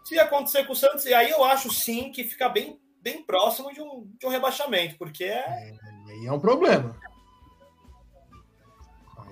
Se 0.04 0.18
acontecer 0.18 0.64
com 0.66 0.72
o 0.72 0.76
Santos, 0.76 1.06
e 1.06 1.14
aí 1.14 1.30
eu 1.30 1.42
acho 1.44 1.72
sim 1.72 2.12
que 2.12 2.24
fica 2.24 2.48
bem, 2.48 2.78
bem 3.00 3.22
próximo 3.22 3.72
de 3.72 3.80
um, 3.80 4.06
de 4.18 4.26
um 4.26 4.28
rebaixamento, 4.28 4.96
porque 4.96 5.24
é. 5.24 5.38
é 5.38 5.74
aí 6.10 6.26
é 6.26 6.32
um 6.32 6.38
problema. 6.38 6.96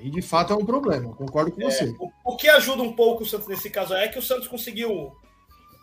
E 0.03 0.11
de 0.11 0.21
fato 0.21 0.53
é 0.53 0.57
um 0.57 0.67
problema, 0.67 1.15
concordo 1.15 1.53
com 1.53 1.63
é, 1.63 1.65
você. 1.65 1.95
O, 1.99 2.11
o, 2.33 2.37
que 2.37 2.49
ajuda 2.49 2.83
um 2.83 2.93
pouco 2.93 3.23
o 3.23 3.27
Santos 3.27 3.47
nesse 3.47 3.71
caso 3.71 3.95
é 3.95 4.09
que 4.09 4.19
o 4.19 4.23
Santos 4.23 4.49
conseguiu, 4.49 5.13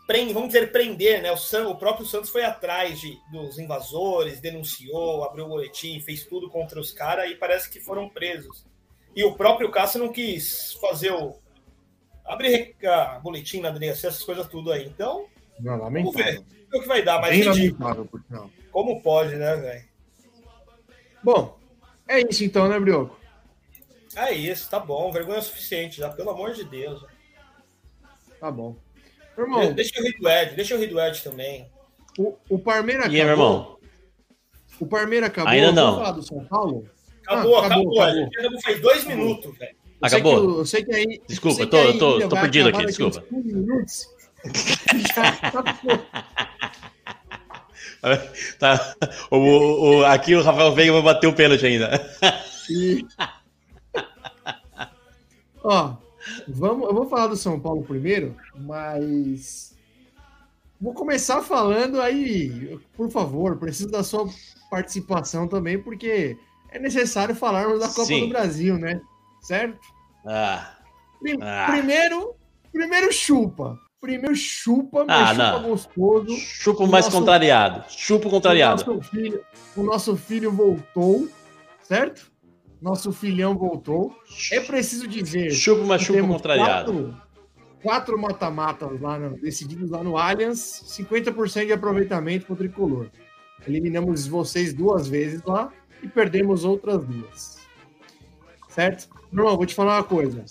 prend, 0.06 0.34
vamos 0.34 0.50
dizer, 0.50 0.72
prender, 0.72 1.22
né? 1.22 1.32
O, 1.32 1.38
San, 1.38 1.70
o 1.70 1.78
próprio 1.78 2.06
Santos 2.06 2.30
foi 2.30 2.44
atrás 2.44 3.00
de, 3.00 3.18
dos 3.32 3.58
invasores, 3.58 4.42
denunciou, 4.42 5.24
abriu 5.24 5.46
o 5.46 5.50
boletim, 5.50 6.02
fez 6.02 6.26
tudo 6.26 6.50
contra 6.50 6.80
os 6.80 6.92
caras 6.92 7.32
e 7.32 7.36
parece 7.36 7.70
que 7.70 7.80
foram 7.80 8.10
presos. 8.10 8.66
E 9.16 9.24
o 9.24 9.36
próprio 9.36 9.72
Cássio 9.72 10.00
não 10.00 10.12
quis 10.12 10.74
fazer 10.82 11.12
o. 11.12 11.36
abrir 12.26 12.76
a 12.86 13.20
boletim 13.20 13.62
na 13.62 13.72
delegacia, 13.72 14.10
essas 14.10 14.24
coisas 14.24 14.48
tudo 14.48 14.72
aí. 14.72 14.86
Então, 14.86 15.28
não, 15.60 15.78
vamos 15.78 16.14
ver 16.14 16.44
o 16.74 16.82
que 16.82 16.88
vai 16.88 17.04
dar. 17.04 17.20
Mas 17.20 17.46
lamentável, 17.46 18.08
Como 18.72 19.02
pode, 19.02 19.36
né, 19.36 19.56
velho? 19.56 19.90
Bom, 21.24 21.58
é 22.08 22.22
isso 22.22 22.44
então, 22.44 22.68
né, 22.68 22.80
Brioco? 22.80 23.19
É 24.16 24.34
isso, 24.34 24.70
tá 24.70 24.80
bom. 24.80 25.12
Vergonha 25.12 25.42
suficiente 25.42 25.98
já, 25.98 26.10
pelo 26.10 26.32
amor 26.32 26.54
de 26.54 26.64
Deus. 26.64 27.04
Tá 28.40 28.52
bom. 28.52 28.76
Irmão, 29.38 29.74
deixa 29.74 30.00
eu 30.00 30.04
rir 30.04 30.18
do 30.20 30.30
Ed, 30.30 30.56
deixa 30.56 30.74
eu 30.74 30.80
rir 30.80 30.88
do 30.88 31.00
Ed 31.00 31.24
também. 31.24 31.70
O, 32.18 32.36
o 32.50 32.60
Parmeira 32.60 33.02
acabou. 33.02 33.16
E 33.16 33.22
aí, 33.22 33.26
meu 33.26 33.34
irmão? 33.34 33.78
O 34.80 34.86
Parmeira 34.86 35.28
acabou. 35.28 35.52
Ainda 35.52 35.72
não. 35.72 35.98
falar 35.98 36.12
do 36.12 36.24
São 36.24 36.44
Paulo? 36.46 36.90
Acabou, 37.26 37.58
ah, 37.58 37.68
acabou. 37.68 38.02
acabou. 38.02 38.30
acabou. 38.38 38.62
Faz 38.62 38.82
dois 38.82 39.06
minutos, 39.06 39.58
velho. 39.58 39.76
Acabou. 40.02 40.60
Eu 40.60 40.66
sei 40.66 40.84
que, 40.84 40.92
eu 40.92 40.96
sei 40.96 41.06
que 41.06 41.12
aí, 41.12 41.22
desculpa, 41.28 41.62
eu 41.62 41.70
tô, 41.70 41.78
eu 41.78 41.98
tô, 41.98 42.30
tô 42.30 42.36
perdido 42.36 42.70
aqui, 42.70 42.86
desculpa. 42.86 43.24
Minutos. 43.32 44.08
tá. 48.58 48.96
O, 49.30 49.38
o, 49.38 50.06
aqui 50.06 50.36
o 50.36 50.42
Rafael 50.42 50.74
Veiga 50.74 50.94
vai 50.94 51.02
bater 51.02 51.28
o 51.28 51.34
pênalti 51.34 51.66
ainda. 51.66 52.10
E... 52.72 53.04
Ó, 55.70 55.94
vamos, 56.48 56.88
eu 56.88 56.96
vou 56.96 57.08
falar 57.08 57.28
do 57.28 57.36
São 57.36 57.60
Paulo 57.60 57.84
primeiro, 57.84 58.36
mas 58.56 59.78
vou 60.82 60.96
começar 60.96 61.44
falando 61.44 62.02
aí, 62.02 62.80
por 62.98 63.12
favor, 63.12 63.56
preciso 63.60 63.92
da 63.92 64.04
sua 64.04 64.28
participação 64.72 65.48
também, 65.48 65.80
porque 65.80 66.36
é 66.72 66.80
necessário 66.80 67.36
falarmos 67.36 67.82
da 67.82 67.88
Copa 67.88 68.06
Sim. 68.06 68.22
do 68.22 68.30
Brasil, 68.30 68.80
né? 68.80 69.00
Certo? 69.44 69.80
Ah. 70.26 70.76
ah. 71.40 71.68
Primeiro, 71.70 72.34
primeiro 72.72 73.14
chupa. 73.14 73.78
Primeiro 74.02 74.36
chupa, 74.36 75.06
mas 75.06 75.22
ah, 75.22 75.34
chupa 75.36 75.62
não. 75.62 75.70
gostoso. 75.70 76.36
Chupa 76.36 76.88
mais 76.88 77.06
nosso, 77.06 77.18
contrariado. 77.18 77.84
Chupa 77.90 78.28
contrariado. 78.28 78.82
O 78.82 78.96
nosso, 78.96 79.10
filho, 79.12 79.46
o 79.76 79.84
nosso 79.84 80.18
filho 80.18 80.52
voltou, 80.52 81.30
certo? 81.84 82.32
Nosso 82.82 83.12
filhão 83.12 83.58
voltou. 83.58 84.16
É 84.52 84.60
preciso 84.60 85.08
dizer. 85.08 85.52
Chupa, 85.52 85.84
mas 85.86 86.02
chupa 86.02 86.22
contrariado. 86.22 87.18
Quatro 87.82 88.20
mata-matas 88.20 89.00
lá 89.00 89.18
no, 89.18 89.40
decididos 89.40 89.90
lá 89.90 90.04
no 90.04 90.18
Allianz, 90.18 90.60
50% 90.60 91.66
de 91.66 91.74
aproveitamento 91.74 92.46
para 92.46 92.54
o 92.54 92.58
tricolor. 92.58 93.10
Eliminamos 93.68 94.28
vocês 94.28 94.74
duas 94.74 95.08
vezes 95.08 95.42
lá 95.44 95.72
e 96.02 96.08
perdemos 96.08 96.64
outras 96.64 97.06
duas. 97.06 97.60
Certo? 98.70 99.10
Irmão, 99.32 99.56
vou 99.56 99.66
te 99.66 99.76
falar 99.76 99.98
uma 99.98 100.04
coisa. 100.04 100.44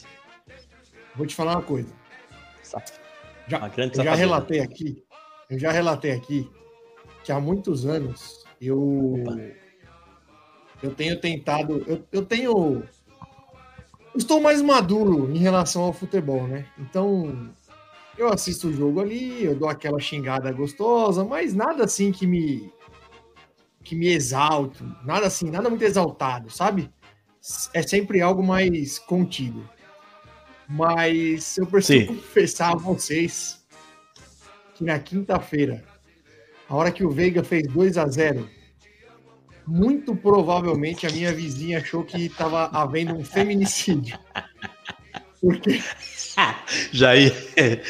Vou 1.15 1.27
te 1.27 1.35
falar 1.35 1.53
uma 1.53 1.63
coisa. 1.63 1.89
Já, 3.49 3.59
Uma 3.59 3.73
eu 3.79 4.05
já 4.05 4.15
relatei 4.15 4.61
aqui, 4.61 5.03
eu 5.49 5.59
já 5.59 5.73
relatei 5.73 6.13
aqui 6.13 6.51
que 7.25 7.33
há 7.33 7.41
muitos 7.41 7.87
anos 7.87 8.45
eu 8.61 9.25
eu 10.83 10.95
tenho 10.95 11.21
tentado, 11.21 11.85
eu, 11.87 12.05
eu 12.13 12.25
tenho 12.25 12.83
estou 14.17 14.41
mais 14.41 14.61
maduro 14.61 15.31
em 15.35 15.39
relação 15.39 15.83
ao 15.83 15.93
futebol, 15.93 16.47
né? 16.47 16.67
Então 16.79 17.51
eu 18.17 18.29
assisto 18.29 18.69
o 18.69 18.73
jogo 18.73 19.01
ali, 19.01 19.45
eu 19.45 19.55
dou 19.55 19.69
aquela 19.69 20.01
xingada 20.01 20.51
gostosa, 20.53 21.25
mas 21.25 21.55
nada 21.55 21.85
assim 21.85 22.11
que 22.11 22.27
me 22.27 22.73
que 23.85 23.95
me 23.95 24.09
exalte, 24.09 24.85
nada 25.05 25.27
assim, 25.27 25.51
nada 25.51 25.71
muito 25.71 25.85
exaltado, 25.85 26.51
sabe? 26.51 26.91
É 27.73 27.83
sempre 27.83 28.21
algo 28.21 28.43
mais 28.43 28.99
contido. 28.99 29.67
Mas 30.69 31.57
eu 31.57 31.67
preciso 31.67 32.01
Sim. 32.01 32.07
confessar 32.07 32.73
a 32.73 32.77
vocês 32.77 33.65
que 34.75 34.85
na 34.85 34.99
quinta-feira, 34.99 35.83
a 36.69 36.77
hora 36.77 36.93
que 36.93 37.03
o 37.03 37.11
Veiga 37.11 37.43
fez 37.43 37.67
2 37.69 37.97
a 37.97 38.07
0 38.07 38.58
muito 39.69 40.17
provavelmente 40.17 41.07
a 41.07 41.11
minha 41.11 41.33
vizinha 41.33 41.79
achou 41.79 42.03
que 42.03 42.27
estava 42.27 42.67
havendo 42.73 43.15
um 43.15 43.25
feminicídio. 43.25 44.19
Porque 45.41 45.81
Já 46.93 47.17
ia. 47.17 47.33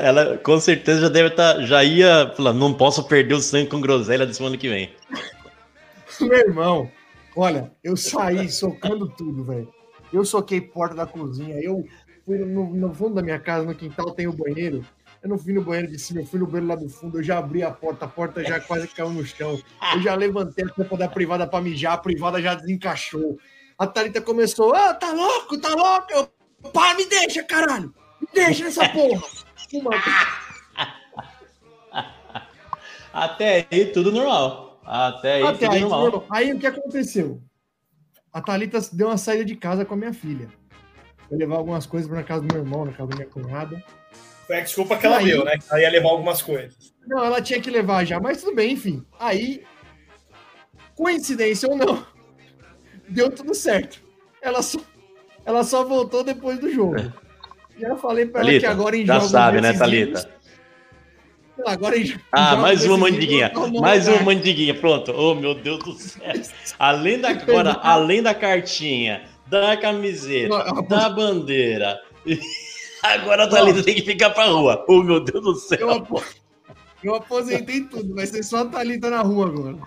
Ela 0.00 0.36
com 0.38 0.58
certeza 0.58 1.02
já 1.02 1.08
deve 1.08 1.28
estar. 1.28 1.62
Já 1.62 1.84
ia 1.84 2.32
falar, 2.36 2.52
não 2.52 2.74
posso 2.74 3.06
perder 3.06 3.34
o 3.34 3.40
sangue 3.40 3.70
com 3.70 3.80
groselha 3.80 4.26
da 4.26 4.32
semana 4.32 4.56
que 4.56 4.68
vem. 4.68 4.92
Meu 6.20 6.38
irmão, 6.38 6.90
olha, 7.36 7.70
eu 7.84 7.96
saí 7.96 8.48
socando 8.48 9.08
tudo, 9.08 9.44
velho. 9.44 9.72
Eu 10.12 10.24
soquei 10.24 10.60
porta 10.60 10.96
da 10.96 11.06
cozinha, 11.06 11.60
eu 11.60 11.84
fui 12.24 12.38
no, 12.38 12.74
no 12.74 12.92
fundo 12.94 13.14
da 13.14 13.22
minha 13.22 13.38
casa, 13.38 13.66
no 13.66 13.74
quintal, 13.74 14.12
tem 14.12 14.26
o 14.26 14.32
banheiro. 14.32 14.84
Eu 15.26 15.30
não 15.30 15.38
fui 15.38 15.52
no 15.52 15.64
banheiro 15.64 15.90
de 15.90 15.98
cima, 15.98 16.20
eu 16.20 16.26
fui 16.26 16.38
no 16.38 16.46
banheiro 16.46 16.68
lá 16.68 16.76
do 16.76 16.88
fundo, 16.88 17.18
eu 17.18 17.22
já 17.22 17.38
abri 17.38 17.60
a 17.60 17.72
porta, 17.72 18.04
a 18.04 18.08
porta 18.08 18.44
já 18.44 18.60
quase 18.60 18.86
caiu 18.86 19.10
no 19.10 19.26
chão. 19.26 19.60
Eu 19.92 20.00
já 20.00 20.14
levantei 20.14 20.64
a 20.64 20.68
tampa 20.68 20.96
da 20.96 21.08
privada 21.08 21.48
pra 21.48 21.60
mijar, 21.60 21.94
a 21.94 21.98
privada 21.98 22.40
já 22.40 22.54
desencaixou. 22.54 23.36
A 23.76 23.88
Thalita 23.88 24.20
começou, 24.20 24.72
ah, 24.72 24.94
tá 24.94 25.12
louco, 25.12 25.60
tá 25.60 25.70
louco? 25.70 26.06
Eu, 26.12 26.30
pá, 26.70 26.94
me 26.94 27.06
deixa, 27.06 27.42
caralho! 27.42 27.92
Me 28.20 28.28
deixa 28.32 28.66
nessa 28.66 28.88
porra! 28.88 29.20
Uma... 29.72 29.90
Até 33.12 33.66
aí, 33.68 33.86
tudo 33.86 34.12
normal. 34.12 34.80
Até 34.84 35.34
aí, 35.34 35.42
Até 35.42 35.66
tudo 35.66 35.74
aí, 35.74 35.80
normal. 35.80 36.24
aí 36.30 36.52
o 36.52 36.58
que 36.60 36.68
aconteceu? 36.68 37.42
A 38.32 38.40
Thalita 38.40 38.78
deu 38.92 39.08
uma 39.08 39.18
saída 39.18 39.44
de 39.44 39.56
casa 39.56 39.84
com 39.84 39.94
a 39.94 39.96
minha 39.96 40.14
filha. 40.14 40.48
Foi 41.28 41.36
levar 41.36 41.56
algumas 41.56 41.84
coisas 41.84 42.08
pra 42.08 42.22
casa 42.22 42.42
do 42.42 42.54
meu 42.54 42.62
irmão, 42.62 42.84
na 42.84 42.92
casa 42.92 43.08
da 43.08 43.16
minha 43.16 43.28
cunhada. 43.28 43.82
Foi 44.46 44.56
a 44.58 44.60
desculpa 44.60 44.96
que 44.96 45.06
ela 45.06 45.18
Aí- 45.18 45.26
deu, 45.26 45.44
né? 45.44 45.54
Ela 45.70 45.80
ia 45.80 45.90
levar 45.90 46.10
algumas 46.10 46.40
coisas. 46.40 46.94
Não, 47.06 47.24
ela 47.24 47.40
tinha 47.40 47.60
que 47.60 47.70
levar 47.70 48.04
já, 48.04 48.18
mas 48.20 48.42
tudo 48.42 48.54
bem, 48.54 48.72
enfim. 48.72 49.04
Aí, 49.18 49.62
coincidência 50.94 51.68
ou 51.68 51.76
não, 51.76 52.04
deu 53.08 53.30
tudo 53.30 53.54
certo. 53.54 54.00
Ela 54.42 54.62
só, 54.62 54.78
ela 55.44 55.62
só 55.64 55.84
voltou 55.84 56.22
depois 56.24 56.58
do 56.58 56.72
jogo. 56.72 56.96
E 57.78 57.82
eu 57.82 57.96
falei 57.96 58.26
pra 58.26 58.40
ela 58.40 58.50
que 58.50 58.60
Thalita, 58.60 58.70
agora 58.70 58.96
em 58.96 59.06
já 59.06 59.14
jogos 59.14 59.30
sabe, 59.30 59.60
né, 59.60 59.72
Thalita? 59.72 60.36
Agora 61.64 61.96
em, 61.96 62.14
Ah, 62.32 62.50
jogos 62.50 62.62
mais 62.62 62.84
uma 62.84 62.98
mandiguinha. 62.98 63.52
Mais 63.80 64.08
uma 64.08 64.22
mandiguinha. 64.22 64.74
Pronto. 64.74 65.12
Oh, 65.16 65.34
meu 65.34 65.54
Deus 65.54 65.78
do 65.78 65.92
céu. 65.94 66.22
Além 66.78 67.18
da, 67.20 67.30
agora, 67.30 67.72
além 67.82 68.22
da 68.22 68.34
cartinha, 68.34 69.24
da 69.46 69.76
camiseta, 69.76 70.54
da 70.88 71.08
bandeira. 71.08 71.98
Agora 73.14 73.44
a 73.44 73.48
Thalita 73.48 73.82
tem 73.82 73.94
que 73.94 74.02
ficar 74.02 74.30
pra 74.30 74.46
rua. 74.46 74.84
Oh, 74.88 75.02
meu 75.02 75.20
Deus 75.20 75.42
do 75.42 75.50
Eu, 75.50 75.54
céu. 75.56 75.90
apo- 75.90 76.24
eu 77.02 77.14
aposentei 77.14 77.82
tudo, 77.84 78.14
vai 78.14 78.26
ser 78.26 78.42
só 78.42 78.58
a 78.58 78.64
Thalita 78.66 79.10
na 79.10 79.22
rua 79.22 79.46
agora. 79.46 79.78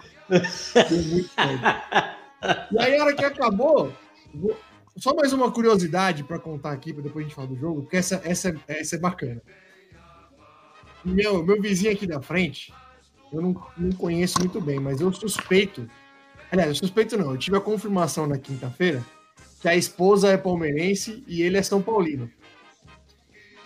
E 2.71 2.79
aí, 2.79 2.97
a 2.97 3.03
hora 3.03 3.13
que 3.15 3.25
acabou, 3.25 3.91
vou- 4.33 4.57
só 4.97 5.13
mais 5.15 5.33
uma 5.33 5.51
curiosidade 5.51 6.23
para 6.23 6.39
contar 6.39 6.71
aqui, 6.71 6.93
para 6.93 7.03
depois 7.03 7.25
a 7.25 7.27
gente 7.27 7.35
falar 7.35 7.47
do 7.47 7.55
jogo, 7.57 7.81
porque 7.83 7.97
essa, 7.97 8.21
essa, 8.23 8.55
essa 8.67 8.95
é 8.95 8.99
bacana. 8.99 9.41
Meu, 11.03 11.43
meu 11.43 11.61
vizinho 11.61 11.91
aqui 11.93 12.05
da 12.05 12.21
frente, 12.21 12.73
eu 13.31 13.41
não, 13.41 13.55
não 13.77 13.91
conheço 13.93 14.39
muito 14.39 14.59
bem, 14.59 14.79
mas 14.79 14.99
eu 15.01 15.11
suspeito. 15.13 15.89
Aliás, 16.51 16.69
eu 16.69 16.75
suspeito 16.75 17.17
não, 17.17 17.31
eu 17.31 17.37
tive 17.37 17.55
a 17.57 17.61
confirmação 17.61 18.27
na 18.27 18.37
quinta-feira 18.37 19.03
que 19.61 19.67
a 19.67 19.75
esposa 19.75 20.29
é 20.29 20.37
palmeirense 20.37 21.23
e 21.27 21.41
ele 21.41 21.57
é 21.57 21.61
São 21.63 21.81
Paulino. 21.81 22.29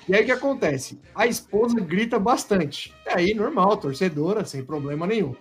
E 0.07 0.15
aí 0.15 0.23
o 0.23 0.25
que 0.25 0.31
acontece? 0.31 0.99
A 1.15 1.25
esposa 1.27 1.79
grita 1.79 2.19
bastante. 2.19 2.93
E 3.05 3.09
aí, 3.09 3.33
normal, 3.33 3.77
torcedora, 3.77 4.43
sem 4.45 4.63
problema 4.63 5.07
nenhum. 5.07 5.35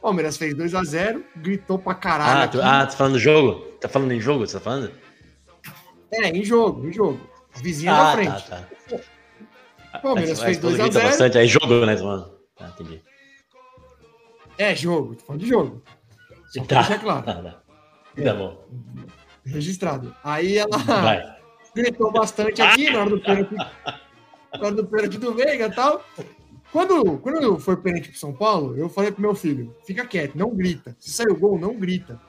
Palmeiras 0.00 0.36
fez 0.36 0.54
2 0.54 0.74
a 0.74 0.84
0 0.84 1.24
gritou 1.36 1.78
pra 1.78 1.94
caralho. 1.94 2.42
Ah, 2.42 2.48
tu, 2.48 2.60
ah, 2.62 2.86
tá 2.86 2.92
falando 2.92 3.14
do 3.14 3.18
jogo? 3.18 3.60
Tá 3.80 3.88
falando 3.88 4.12
em 4.12 4.20
jogo? 4.20 4.46
Você 4.46 4.54
tá 4.54 4.60
falando? 4.60 4.92
É, 6.12 6.28
em 6.28 6.44
jogo, 6.44 6.86
em 6.86 6.92
jogo. 6.92 7.18
A 7.56 7.60
vizinha 7.60 7.92
ah, 7.92 7.96
da 7.96 8.04
tá, 8.04 8.12
frente. 8.12 8.48
tá. 8.48 9.98
Palmeiras 10.00 10.40
A 10.40 10.44
fez 10.44 10.56
esposa 10.58 10.76
2 10.76 10.80
a 10.80 10.84
grita 10.84 10.98
0 11.00 11.10
bastante, 11.10 11.38
aí 11.38 11.48
jogo, 11.48 11.86
né, 11.86 11.96
mano? 11.96 12.30
Ah, 12.60 12.68
entendi. 12.68 13.00
É 14.58 14.74
jogo, 14.76 15.14
tô 15.16 15.24
falando 15.24 15.40
de 15.40 15.48
jogo. 15.48 15.82
Só 16.52 16.64
Tá, 16.64 16.80
deixar 16.82 17.00
claro, 17.00 17.22
tá, 17.26 17.34
tá. 17.34 17.62
Tá 18.22 18.34
bom. 18.34 18.64
registrado. 19.44 20.14
Aí 20.22 20.58
ela 20.58 20.76
Vai. 20.78 21.34
gritou 21.74 22.12
bastante 22.12 22.62
aqui 22.62 22.90
na 22.90 23.00
hora 23.00 23.10
do 23.10 23.20
pênalti. 23.20 23.56
Hora 24.60 24.74
do 24.74 24.86
pênalti 24.86 25.18
do 25.18 25.34
Veiga 25.34 25.66
e 25.66 25.74
tal. 25.74 26.04
Quando, 26.72 27.18
quando 27.18 27.58
foi 27.58 27.76
pênalti 27.76 28.08
pro 28.10 28.18
São 28.18 28.32
Paulo, 28.32 28.76
eu 28.76 28.88
falei 28.88 29.12
pro 29.12 29.22
meu 29.22 29.34
filho: 29.34 29.74
fica 29.86 30.06
quieto, 30.06 30.36
não 30.36 30.54
grita. 30.54 30.96
Se 30.98 31.10
sair 31.10 31.28
o 31.30 31.36
gol, 31.38 31.58
não 31.58 31.74
grita. 31.78 32.20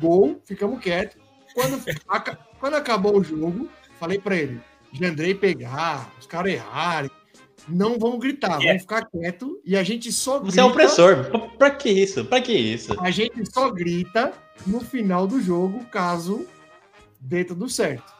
Gol, 0.00 0.40
ficamos 0.44 0.80
quietos. 0.80 1.16
Quando, 1.54 1.82
aca- 2.08 2.38
quando 2.58 2.74
acabou 2.74 3.18
o 3.18 3.22
jogo, 3.24 3.68
falei 3.98 4.18
pra 4.18 4.36
ele: 4.36 4.60
Jandrei 4.92 5.34
pegar, 5.34 6.12
os 6.18 6.26
caras 6.26 6.52
errarem. 6.52 7.10
Não 7.68 7.96
vamos 7.96 8.18
gritar, 8.18 8.60
É. 8.60 8.66
vamos 8.66 8.82
ficar 8.82 9.06
quieto 9.06 9.60
e 9.64 9.76
a 9.76 9.84
gente 9.84 10.10
só 10.10 10.38
grita. 10.40 10.52
Você 10.54 10.60
é 10.60 10.64
opressor. 10.64 11.24
Pra- 11.30 11.38
Pra 11.62 11.70
que 11.70 11.88
isso? 11.90 12.24
Pra 12.24 12.40
que 12.40 12.52
isso? 12.52 13.00
A 13.00 13.10
gente 13.12 13.48
só 13.52 13.70
grita 13.70 14.32
no 14.66 14.80
final 14.80 15.26
do 15.28 15.40
jogo, 15.40 15.84
caso 15.86 16.44
dê 17.20 17.44
tudo 17.44 17.68
certo. 17.68 18.12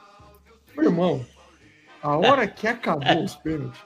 Meu 0.76 0.84
irmão, 0.84 1.26
a 2.02 2.16
hora 2.16 2.46
que 2.46 2.66
acabou 2.66 3.22
os 3.24 3.36
pênaltis, 3.36 3.80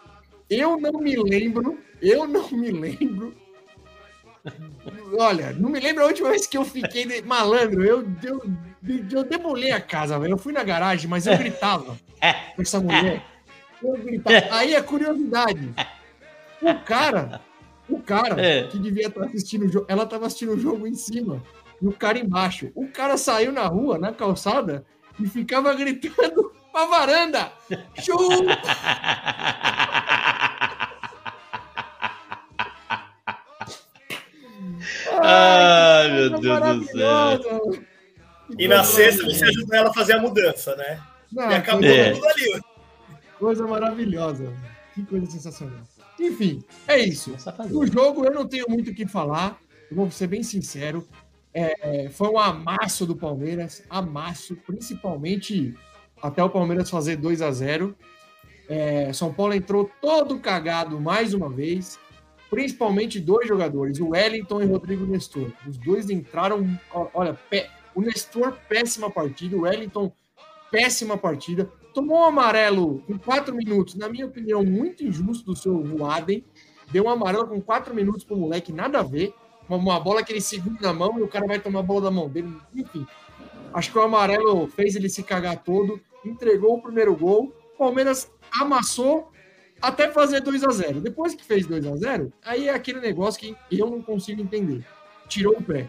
eu 0.48 0.78
não 0.80 0.92
me 1.00 1.16
lembro, 1.16 1.78
eu 2.00 2.26
não 2.26 2.48
me 2.50 2.70
lembro. 2.70 3.34
Olha, 5.18 5.52
não 5.52 5.68
me 5.68 5.80
lembro 5.80 6.04
a 6.04 6.06
última 6.06 6.30
vez 6.30 6.46
que 6.46 6.56
eu 6.56 6.64
fiquei 6.64 7.04
de- 7.04 7.22
malandro. 7.22 7.84
Eu, 7.84 8.06
eu, 8.22 8.42
eu 9.12 9.24
demolei 9.24 9.72
a 9.72 9.80
casa, 9.80 10.18
velho. 10.18 10.34
Eu 10.34 10.38
fui 10.38 10.52
na 10.52 10.62
garagem, 10.62 11.08
mas 11.10 11.26
eu 11.26 11.36
gritava 11.36 11.98
com 12.54 12.62
essa 12.62 12.78
mulher. 12.80 13.24
Eu 13.82 13.92
gritava. 13.98 14.54
Aí 14.54 14.76
a 14.76 14.82
curiosidade. 14.82 15.74
O 16.62 16.74
cara, 16.84 17.40
o 17.88 18.00
cara 18.00 18.40
É. 18.40 18.62
que 18.68 18.78
devia 18.78 19.08
estar 19.08 19.24
assistindo 19.24 19.64
o 19.64 19.68
jogo, 19.68 19.86
ela 19.88 20.04
estava 20.04 20.26
assistindo 20.26 20.52
o 20.52 20.58
jogo 20.58 20.86
em 20.86 20.94
cima 20.94 21.42
e 21.82 21.86
o 21.88 21.92
cara 21.92 22.18
embaixo. 22.18 22.70
O 22.74 22.86
cara 22.88 23.16
saiu 23.16 23.50
na 23.52 23.66
rua, 23.66 23.98
na 23.98 24.12
calçada, 24.12 24.84
e 25.18 25.26
ficava 25.26 25.74
gritando 25.74 26.52
pra 26.76 26.84
varanda. 26.84 27.52
Chupa! 28.02 28.58
Ai, 35.22 36.12
meu 36.12 36.40
Deus 36.40 36.78
do 36.78 36.84
céu. 36.86 37.40
E 38.58 38.68
na 38.68 38.84
sexta 38.84 39.24
você 39.24 39.44
ajudou 39.44 39.74
ela 39.76 39.90
a 39.90 39.94
fazer 39.94 40.12
a 40.14 40.20
mudança, 40.20 40.76
né? 40.76 41.00
Não, 41.32 41.50
E 41.50 41.54
acabou 41.54 41.84
É. 41.88 42.12
tudo 42.12 42.26
ali. 42.28 42.60
Coisa 43.38 43.66
maravilhosa. 43.66 44.52
Que 44.94 45.04
coisa 45.04 45.26
sensacional. 45.26 45.80
Enfim, 46.18 46.64
é 46.86 46.98
isso. 46.98 47.34
Safadeza. 47.38 47.74
Do 47.74 47.86
jogo 47.86 48.24
eu 48.24 48.32
não 48.32 48.46
tenho 48.46 48.66
muito 48.68 48.90
o 48.90 48.94
que 48.94 49.06
falar. 49.06 49.58
Eu 49.90 49.96
vou 49.96 50.10
ser 50.10 50.26
bem 50.26 50.42
sincero. 50.42 51.06
É, 51.52 52.08
foi 52.10 52.28
um 52.28 52.38
amasso 52.38 53.06
do 53.06 53.16
Palmeiras, 53.16 53.82
amasso, 53.88 54.56
principalmente 54.66 55.74
até 56.26 56.42
o 56.42 56.50
Palmeiras 56.50 56.90
fazer 56.90 57.16
2 57.16 57.42
a 57.42 57.50
0 57.50 57.96
É, 58.68 59.12
São 59.12 59.32
Paulo 59.32 59.54
entrou 59.54 59.88
todo 60.00 60.40
cagado 60.40 61.00
mais 61.00 61.32
uma 61.32 61.48
vez, 61.48 62.00
principalmente 62.50 63.20
dois 63.20 63.46
jogadores, 63.46 64.00
o 64.00 64.08
Wellington 64.08 64.62
e 64.62 64.66
o 64.66 64.72
Rodrigo 64.72 65.06
Nestor. 65.06 65.52
Os 65.66 65.76
dois 65.76 66.10
entraram, 66.10 66.66
olha, 67.14 67.38
o 67.94 68.00
Nestor, 68.00 68.52
péssima 68.68 69.08
partida, 69.08 69.56
o 69.56 69.60
Wellington, 69.60 70.12
péssima 70.70 71.16
partida. 71.16 71.70
Tomou 71.94 72.18
um 72.18 72.24
amarelo 72.24 73.02
em 73.08 73.16
quatro 73.16 73.54
minutos, 73.54 73.94
na 73.94 74.08
minha 74.08 74.26
opinião, 74.26 74.64
muito 74.64 75.04
injusto 75.04 75.46
do 75.46 75.56
seu 75.56 75.82
Voaden. 75.82 76.44
deu 76.90 77.04
uma 77.04 77.14
amarela 77.14 77.46
com 77.46 77.60
quatro 77.60 77.94
minutos 77.94 78.24
pro 78.24 78.36
moleque, 78.36 78.72
nada 78.72 78.98
a 78.98 79.02
ver. 79.02 79.32
Uma, 79.68 79.78
uma 79.78 80.00
bola 80.00 80.22
que 80.22 80.32
ele 80.32 80.40
segura 80.40 80.76
na 80.80 80.92
mão 80.92 81.18
e 81.18 81.22
o 81.22 81.28
cara 81.28 81.46
vai 81.46 81.58
tomar 81.58 81.80
a 81.80 81.82
bola 81.82 82.02
da 82.02 82.10
mão 82.10 82.28
dele. 82.28 82.54
Enfim, 82.74 83.06
acho 83.72 83.90
que 83.90 83.98
o 83.98 84.02
amarelo 84.02 84.68
fez 84.68 84.94
ele 84.94 85.08
se 85.08 85.22
cagar 85.22 85.62
todo, 85.62 86.00
entregou 86.28 86.76
o 86.76 86.82
primeiro 86.82 87.14
gol. 87.16 87.52
Palmeiras 87.78 88.30
amassou 88.52 89.30
até 89.80 90.10
fazer 90.10 90.40
2 90.40 90.64
a 90.64 90.70
0 90.70 91.00
Depois 91.00 91.34
que 91.34 91.44
fez 91.44 91.66
2 91.66 91.86
a 91.86 91.96
0 91.96 92.32
aí 92.42 92.68
é 92.68 92.74
aquele 92.74 93.00
negócio 93.00 93.40
que 93.40 93.56
eu 93.70 93.90
não 93.90 94.02
consigo 94.02 94.40
entender. 94.40 94.84
Tirou 95.28 95.56
o 95.56 95.62
pé. 95.62 95.88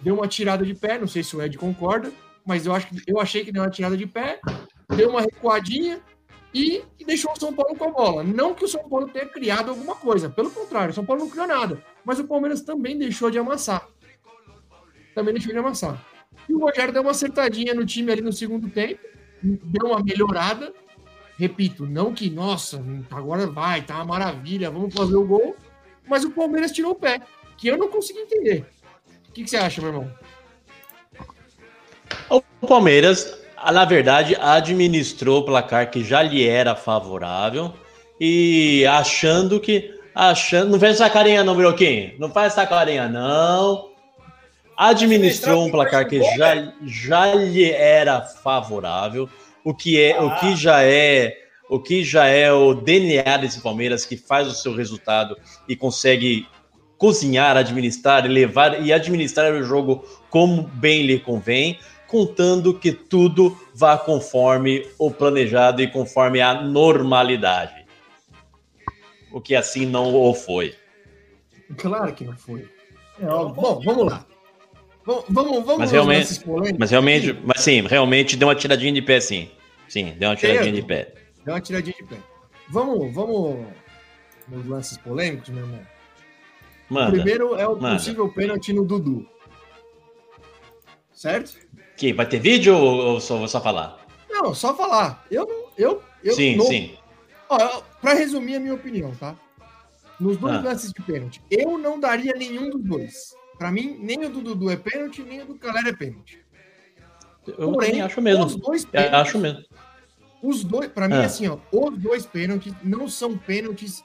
Deu 0.00 0.14
uma 0.14 0.28
tirada 0.28 0.64
de 0.64 0.74
pé, 0.74 0.98
não 0.98 1.08
sei 1.08 1.22
se 1.22 1.34
o 1.36 1.42
Ed 1.42 1.56
concorda, 1.58 2.12
mas 2.46 2.66
eu, 2.66 2.74
acho 2.74 2.88
eu 3.06 3.20
achei 3.20 3.44
que 3.44 3.50
deu 3.50 3.62
uma 3.62 3.70
tirada 3.70 3.96
de 3.96 4.06
pé, 4.06 4.40
deu 4.94 5.10
uma 5.10 5.20
recuadinha 5.20 6.00
e, 6.54 6.82
e 6.98 7.04
deixou 7.04 7.32
o 7.32 7.38
São 7.38 7.52
Paulo 7.52 7.76
com 7.76 7.84
a 7.84 7.90
bola. 7.90 8.22
Não 8.22 8.54
que 8.54 8.64
o 8.64 8.68
São 8.68 8.88
Paulo 8.88 9.08
tenha 9.08 9.26
criado 9.26 9.70
alguma 9.70 9.96
coisa, 9.96 10.30
pelo 10.30 10.50
contrário, 10.50 10.90
o 10.90 10.94
São 10.94 11.04
Paulo 11.04 11.22
não 11.22 11.30
criou 11.30 11.46
nada. 11.46 11.82
Mas 12.04 12.18
o 12.18 12.26
Palmeiras 12.26 12.62
também 12.62 12.96
deixou 12.96 13.30
de 13.30 13.38
amassar. 13.38 13.88
Também 15.14 15.34
deixou 15.34 15.52
de 15.52 15.58
amassar. 15.58 16.04
E 16.48 16.54
o 16.54 16.60
Rogério 16.60 16.92
deu 16.92 17.02
uma 17.02 17.10
acertadinha 17.10 17.74
no 17.74 17.84
time 17.84 18.12
ali 18.12 18.22
no 18.22 18.32
segundo 18.32 18.70
tempo, 18.70 19.00
deu 19.42 19.86
uma 19.86 20.02
melhorada, 20.02 20.72
Repito, 21.38 21.86
não 21.86 22.12
que, 22.12 22.28
nossa, 22.28 22.84
agora 23.12 23.46
vai, 23.46 23.80
tá 23.80 23.94
uma 23.94 24.06
maravilha, 24.06 24.72
vamos 24.72 24.92
fazer 24.92 25.16
o 25.16 25.24
gol. 25.24 25.54
Mas 26.08 26.24
o 26.24 26.32
Palmeiras 26.32 26.72
tirou 26.72 26.92
o 26.92 26.96
pé, 26.96 27.20
que 27.56 27.68
eu 27.68 27.78
não 27.78 27.88
consegui 27.88 28.18
entender. 28.20 28.66
O 29.28 29.32
que, 29.32 29.44
que 29.44 29.50
você 29.50 29.56
acha, 29.56 29.80
meu 29.80 29.90
irmão? 29.90 30.12
O 32.28 32.66
Palmeiras, 32.66 33.38
na 33.72 33.84
verdade, 33.84 34.36
administrou 34.40 35.42
o 35.42 35.44
placar 35.44 35.92
que 35.92 36.02
já 36.02 36.22
lhe 36.22 36.44
era 36.44 36.74
favorável 36.74 37.72
e 38.20 38.84
achando 38.86 39.60
que. 39.60 39.94
achando 40.12 40.72
Não 40.72 40.80
faz 40.80 40.94
essa 40.94 41.08
carinha, 41.08 41.44
não, 41.44 41.54
Broquinho. 41.54 42.14
Não 42.18 42.32
faz 42.32 42.54
essa 42.54 42.66
carinha, 42.66 43.08
não. 43.08 43.87
Administrou 44.78 45.66
um 45.66 45.72
placar 45.72 46.08
que 46.08 46.22
já, 46.36 46.72
já 46.84 47.34
lhe 47.34 47.68
era 47.68 48.20
favorável 48.20 49.28
o 49.64 49.74
que 49.74 50.00
é, 50.00 50.16
ah. 50.16 50.24
o 50.24 50.38
que 50.38 50.54
já 50.54 50.84
é, 50.84 51.36
o 51.68 51.80
que 51.80 52.04
já 52.04 52.26
é 52.26 52.52
o 52.52 52.74
DNA 52.74 53.38
desse 53.38 53.60
Palmeiras 53.60 54.06
que 54.06 54.16
faz 54.16 54.46
o 54.46 54.54
seu 54.54 54.72
resultado 54.72 55.36
e 55.68 55.74
consegue 55.74 56.46
cozinhar, 56.96 57.56
administrar 57.56 58.24
e 58.24 58.28
levar 58.28 58.80
e 58.80 58.92
administrar 58.92 59.52
o 59.52 59.64
jogo 59.64 60.04
como 60.30 60.62
bem 60.62 61.02
lhe 61.02 61.18
convém, 61.18 61.76
contando 62.06 62.72
que 62.72 62.92
tudo 62.92 63.58
vá 63.74 63.98
conforme 63.98 64.86
o 64.96 65.10
planejado 65.10 65.82
e 65.82 65.90
conforme 65.90 66.40
a 66.40 66.54
normalidade. 66.54 67.84
O 69.32 69.40
que 69.40 69.56
assim 69.56 69.86
não 69.86 70.14
o 70.14 70.32
foi. 70.32 70.72
Claro 71.76 72.14
que 72.14 72.24
não 72.24 72.36
foi. 72.36 72.68
É, 73.20 73.26
ó, 73.26 73.46
bom, 73.46 73.80
vamos 73.84 74.06
lá. 74.06 74.24
Vamos, 75.08 75.64
vamos, 75.64 75.78
mas 75.78 75.90
realmente, 75.90 76.44
mas 76.78 76.90
realmente, 76.90 77.40
mas 77.42 77.62
sim, 77.62 77.80
realmente 77.80 78.36
deu 78.36 78.46
uma 78.46 78.54
tiradinha 78.54 78.92
de 78.92 79.00
pé, 79.00 79.18
sim. 79.20 79.50
Sim, 79.88 80.14
deu 80.18 80.28
uma 80.28 80.36
tiradinha 80.36 80.70
de 80.70 80.82
pé. 80.82 81.14
Deu 81.46 81.54
uma 81.54 81.60
tiradinha 81.62 81.96
de 81.96 82.04
pé. 82.04 82.16
Vamos, 82.68 83.14
vamos 83.14 83.68
nos 84.48 84.66
lances 84.66 84.98
polêmicos, 84.98 85.48
meu 85.48 85.64
irmão. 85.64 85.80
Manda, 86.90 87.08
o 87.08 87.12
primeiro 87.12 87.54
é 87.54 87.66
o 87.66 87.74
manda. 87.80 87.96
possível 87.96 88.28
pênalti 88.28 88.74
no 88.74 88.84
Dudu. 88.84 89.26
Certo? 91.14 91.56
Que 91.96 92.12
vai 92.12 92.28
ter 92.28 92.38
vídeo 92.38 92.76
ou 92.76 93.18
só 93.18 93.38
vou 93.38 93.48
só 93.48 93.62
falar? 93.62 94.06
Não, 94.28 94.54
só 94.54 94.74
falar. 94.76 95.24
Eu 95.30 95.70
eu 95.78 96.02
eu 96.22 96.34
Sim, 96.34 96.56
não... 96.56 96.66
sim. 96.66 96.98
Para 97.48 98.12
resumir 98.12 98.56
a 98.56 98.60
minha 98.60 98.74
opinião, 98.74 99.14
tá? 99.14 99.34
Nos 100.20 100.36
dois 100.36 100.56
ah. 100.56 100.60
lances 100.60 100.92
de 100.92 101.00
pênalti, 101.00 101.42
eu 101.50 101.78
não 101.78 101.98
daria 101.98 102.34
nenhum 102.34 102.68
dos 102.68 102.84
dois. 102.84 103.37
Para 103.58 103.72
mim, 103.72 103.98
nem 104.00 104.24
o 104.24 104.30
do 104.30 104.40
Dudu 104.40 104.70
é 104.70 104.76
pênalti, 104.76 105.22
nem 105.22 105.42
o 105.42 105.46
do 105.46 105.54
Calera 105.56 105.88
é 105.88 105.92
pênalti. 105.92 106.44
Eu 107.46 107.72
Porém, 107.72 108.00
acho 108.00 108.20
mesmo. 108.20 108.44
Os 108.44 108.56
dois 108.56 108.84
pênaltis, 108.84 109.14
acho 109.14 109.38
mesmo. 109.38 109.64
Os 110.42 110.62
dois, 110.62 110.88
para 110.88 111.08
mim, 111.08 111.16
é. 111.16 111.24
assim, 111.24 111.48
ó, 111.48 111.58
os 111.72 111.98
dois 111.98 112.24
pênaltis 112.24 112.72
não 112.84 113.08
são 113.08 113.36
pênaltis 113.36 114.04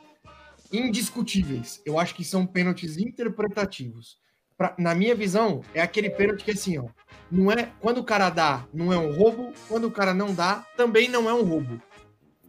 indiscutíveis. 0.72 1.82
Eu 1.86 2.00
acho 2.00 2.16
que 2.16 2.24
são 2.24 2.48
pênaltis 2.48 2.98
interpretativos. 2.98 4.18
Pra, 4.58 4.74
na 4.78 4.96
minha 4.96 5.14
visão, 5.14 5.62
é 5.74 5.82
aquele 5.82 6.10
pênalti 6.10 6.44
que 6.44 6.52
assim, 6.52 6.80
ó, 6.80 6.86
não 7.32 7.52
é 7.52 7.70
quando 7.80 8.00
o 8.00 8.04
cara 8.04 8.30
dá, 8.30 8.66
não 8.74 8.92
é 8.92 8.98
um 8.98 9.12
roubo, 9.12 9.54
quando 9.68 9.86
o 9.86 9.92
cara 9.92 10.14
não 10.14 10.34
dá, 10.34 10.66
também 10.76 11.08
não 11.08 11.30
é 11.30 11.34
um 11.34 11.44
roubo. 11.44 11.80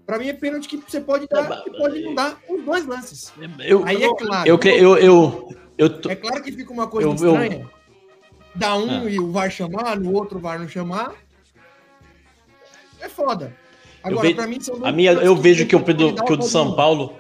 Para 0.07 0.19
mim 0.19 0.29
é 0.29 0.35
pênalti 0.35 0.69
que 0.69 0.77
você 0.77 1.01
pode 1.01 1.27
dar 1.27 1.65
e 1.67 1.71
pode 1.71 2.03
não 2.03 2.15
dar 2.15 2.39
os 2.49 2.63
dois 2.63 2.87
lances. 2.87 3.33
Eu, 3.61 3.85
Aí 3.85 4.03
é 4.03 4.17
claro. 4.17 4.49
Eu, 4.49 4.59
eu, 4.63 4.77
eu, 4.77 4.99
eu, 4.99 5.49
tô... 5.77 6.11
É 6.11 6.17
claro 6.17 6.43
que 6.43 6.53
fica 6.53 6.73
uma 6.73 6.87
coisa 6.87 7.09
estranha. 7.11 7.69
Dá 8.55 8.77
um 8.77 9.05
ah. 9.05 9.11
e 9.11 9.19
o 9.19 9.33
VAR 9.33 9.51
chamar, 9.51 9.99
no 9.99 10.13
outro 10.13 10.39
o 10.39 10.41
VAR 10.41 10.59
não 10.59 10.69
chamar. 10.69 11.15
É 13.01 13.09
foda. 13.09 13.55
Agora, 14.03 14.29
eu, 14.29 14.49
mim, 14.49 14.59
a 14.83 14.93
minha, 14.93 15.13
eu 15.13 15.35
vejo 15.35 15.67
que 15.67 15.75
o, 15.75 15.79
do, 15.81 16.15
que 16.15 16.33
o 16.33 16.37
do 16.37 16.45
São 16.45 16.75
Paulo. 16.75 17.17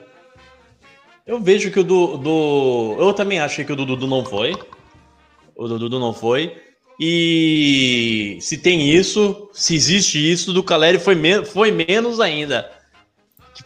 Eu 1.27 1.41
vejo 1.41 1.71
que 1.71 1.81
o 1.81 1.85
do, 1.85 2.19
do. 2.19 2.97
Eu 2.99 3.13
também 3.15 3.41
achei 3.41 3.65
que 3.65 3.73
o 3.73 3.77
do 3.77 3.87
Dudu 3.87 4.07
não 4.07 4.25
foi. 4.25 4.55
O 5.57 5.67
do 5.67 5.79
Dudu 5.79 5.99
não 5.99 6.13
foi. 6.13 6.55
E 7.01 8.39
se 8.41 8.59
tem 8.59 8.91
isso, 8.91 9.49
se 9.53 9.75
existe 9.75 10.19
isso, 10.19 10.53
do 10.53 10.63
Caleri 10.63 10.99
foi, 10.99 11.15
me, 11.15 11.45
foi 11.45 11.73
menos 11.73 12.21
ainda. 12.21 12.71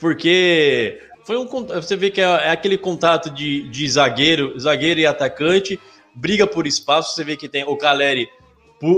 Porque 0.00 1.00
foi 1.28 1.36
um 1.36 1.46
você 1.46 1.94
vê 1.94 2.10
que 2.10 2.22
é, 2.22 2.24
é, 2.24 2.50
aquele 2.50 2.78
contato 2.78 3.28
de, 3.28 3.68
de 3.68 3.86
zagueiro, 3.86 4.58
zagueiro 4.58 4.98
e 4.98 5.04
atacante, 5.04 5.78
briga 6.14 6.46
por 6.46 6.66
espaço, 6.66 7.14
você 7.14 7.22
vê 7.22 7.36
que 7.36 7.46
tem 7.46 7.64
o 7.64 7.76
Caleri 7.76 8.30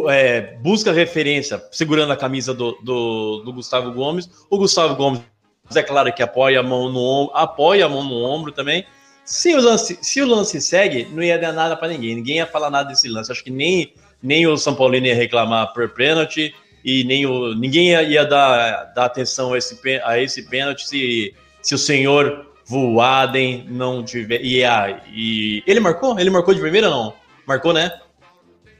é, 0.08 0.56
busca 0.62 0.92
referência 0.92 1.60
segurando 1.72 2.12
a 2.12 2.16
camisa 2.16 2.54
do, 2.54 2.78
do, 2.84 3.42
do, 3.44 3.52
Gustavo 3.52 3.90
Gomes. 3.90 4.30
O 4.48 4.58
Gustavo 4.58 4.94
Gomes, 4.94 5.22
é 5.74 5.82
claro 5.82 6.12
que 6.12 6.22
apoia 6.22 6.60
a 6.60 6.62
mão 6.62 6.88
no 6.88 7.00
ombro, 7.00 7.34
apoia 7.34 7.86
a 7.86 7.88
mão 7.88 8.04
no 8.04 8.22
ombro 8.22 8.52
também. 8.52 8.86
Se 9.24 9.52
o 9.52 9.60
lance, 9.60 9.98
se 10.00 10.22
o 10.22 10.26
lance 10.26 10.60
segue, 10.60 11.08
não 11.10 11.24
ia 11.24 11.36
dar 11.36 11.52
nada 11.52 11.76
para 11.76 11.88
ninguém. 11.88 12.14
Ninguém 12.14 12.36
ia 12.36 12.46
falar 12.46 12.70
nada 12.70 12.90
desse 12.90 13.08
lance. 13.08 13.32
Acho 13.32 13.42
que 13.42 13.50
nem, 13.50 13.92
nem 14.22 14.46
o 14.46 14.56
São 14.56 14.76
Paulino 14.76 15.08
ia 15.08 15.16
reclamar 15.16 15.72
por 15.72 15.88
pênalti 15.88 16.54
e 16.84 17.02
nem 17.02 17.26
o, 17.26 17.56
ninguém 17.56 17.88
ia, 17.88 18.02
ia 18.04 18.24
dar, 18.24 18.92
dar 18.94 19.06
atenção 19.06 19.52
a 19.52 19.58
esse, 19.58 19.80
a 20.04 20.20
esse 20.20 20.48
pênalti 20.48 20.86
se, 20.86 21.34
se 21.62 21.74
o 21.74 21.78
senhor 21.78 22.46
Voaden 22.66 23.66
não 23.68 24.04
tiver. 24.04 24.40
E, 24.42 24.64
a, 24.64 25.02
e 25.12 25.62
ele 25.66 25.80
marcou? 25.80 26.18
Ele 26.18 26.30
marcou 26.30 26.54
de 26.54 26.60
primeira 26.60 26.88
ou 26.88 26.94
não? 26.94 27.14
Marcou, 27.46 27.72
né? 27.72 27.90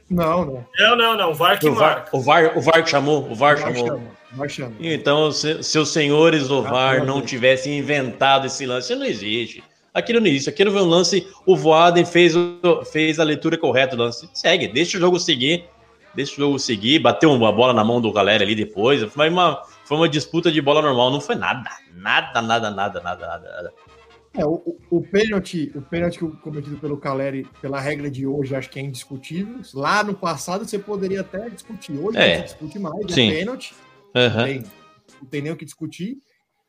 Não, 0.09 0.45
não. 0.45 0.65
Não, 0.77 0.95
não, 0.95 1.17
não. 1.17 1.31
O 1.31 1.33
VAR 1.33 1.59
que 1.59 1.69
o 1.69 1.73
VAR, 1.73 2.05
o 2.11 2.19
VAR, 2.19 2.57
o 2.57 2.61
VAR 2.61 2.85
chamou. 2.85 3.29
O 3.29 3.35
VAR, 3.35 3.57
VAR 3.57 3.73
chamou. 3.73 4.01
VAR 4.33 4.49
chamou. 4.49 4.73
Então, 4.79 5.31
se, 5.31 5.63
se, 5.63 5.79
os 5.79 5.89
senhores 5.89 6.47
do 6.47 6.61
VAR 6.61 7.05
não 7.05 7.21
tivessem 7.21 7.77
inventado 7.77 8.47
esse 8.47 8.65
lance, 8.65 8.93
não 8.95 9.05
existe. 9.05 9.63
Aquilo 9.93 10.19
não 10.19 10.27
existe. 10.27 10.49
Aquilo 10.49 10.71
foi 10.71 10.81
um 10.81 10.85
lance. 10.85 11.27
O 11.45 11.55
Voaden 11.55 12.05
fez, 12.05 12.33
fez 12.91 13.19
a 13.19 13.23
leitura 13.23 13.57
correta 13.57 13.95
do 13.95 14.03
lance. 14.03 14.29
Segue, 14.33 14.67
deixa 14.67 14.97
o 14.97 15.01
jogo 15.01 15.19
seguir. 15.19 15.65
Deixa 16.15 16.33
o 16.33 16.35
jogo 16.37 16.59
seguir. 16.59 16.99
Bateu 16.99 17.31
uma 17.31 17.51
bola 17.51 17.73
na 17.73 17.83
mão 17.83 17.99
do 17.99 18.11
galera 18.11 18.43
ali 18.43 18.55
depois. 18.55 19.03
Foi 19.03 19.29
uma, 19.29 19.61
foi 19.91 19.97
uma 19.97 20.07
disputa 20.07 20.49
de 20.49 20.61
bola 20.61 20.81
normal. 20.81 21.11
Não 21.11 21.19
foi 21.19 21.35
nada. 21.35 21.69
Nada, 21.93 22.41
nada, 22.41 22.71
nada, 22.71 23.01
nada, 23.01 23.27
nada. 23.27 23.73
É, 24.33 24.45
o, 24.45 24.77
o, 24.89 25.01
pênalti, 25.01 25.69
o 25.75 25.81
pênalti 25.81 26.17
cometido 26.17 26.77
pelo 26.77 26.95
Caleri, 26.95 27.45
pela 27.61 27.77
regra 27.77 28.09
de 28.09 28.25
hoje, 28.25 28.55
acho 28.55 28.69
que 28.69 28.79
é 28.79 28.81
indiscutível. 28.81 29.59
Lá 29.73 30.01
no 30.01 30.13
passado 30.13 30.65
você 30.65 30.79
poderia 30.79 31.19
até 31.19 31.49
discutir. 31.49 31.91
Hoje 31.99 32.17
é. 32.17 32.37
não 32.37 32.45
discute 32.45 32.79
mais, 32.79 33.05
é 33.05 33.13
Sim. 33.13 33.31
é 33.31 33.33
pênalti. 33.33 33.75
Uhum. 34.15 34.29
Não, 34.29 34.45
tem, 34.45 34.63
não 35.21 35.29
tem 35.29 35.41
nem 35.41 35.51
o 35.51 35.57
que 35.57 35.65
discutir. 35.65 36.19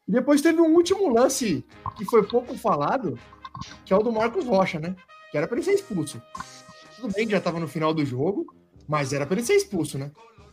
E 0.08 0.10
depois 0.10 0.42
teve 0.42 0.60
um 0.60 0.74
último 0.74 1.08
lance 1.08 1.64
que 1.96 2.04
foi 2.04 2.24
pouco 2.24 2.58
falado, 2.58 3.16
que 3.84 3.92
é 3.92 3.96
o 3.96 4.02
do 4.02 4.10
Marcos 4.10 4.44
Rocha, 4.46 4.80
né? 4.80 4.96
Que 5.30 5.38
era 5.38 5.46
para 5.46 5.58
ele 5.58 5.64
ser 5.64 5.74
expulso. 5.74 6.20
Tudo 6.96 7.14
bem 7.14 7.24
que 7.24 7.30
já 7.30 7.38
estava 7.38 7.60
no 7.60 7.68
final 7.68 7.94
do 7.94 8.04
jogo, 8.04 8.52
mas 8.88 9.12
era 9.12 9.24
para 9.24 9.36
ele 9.36 9.46
ser 9.46 9.54
expulso, 9.54 9.96
né? 9.96 10.10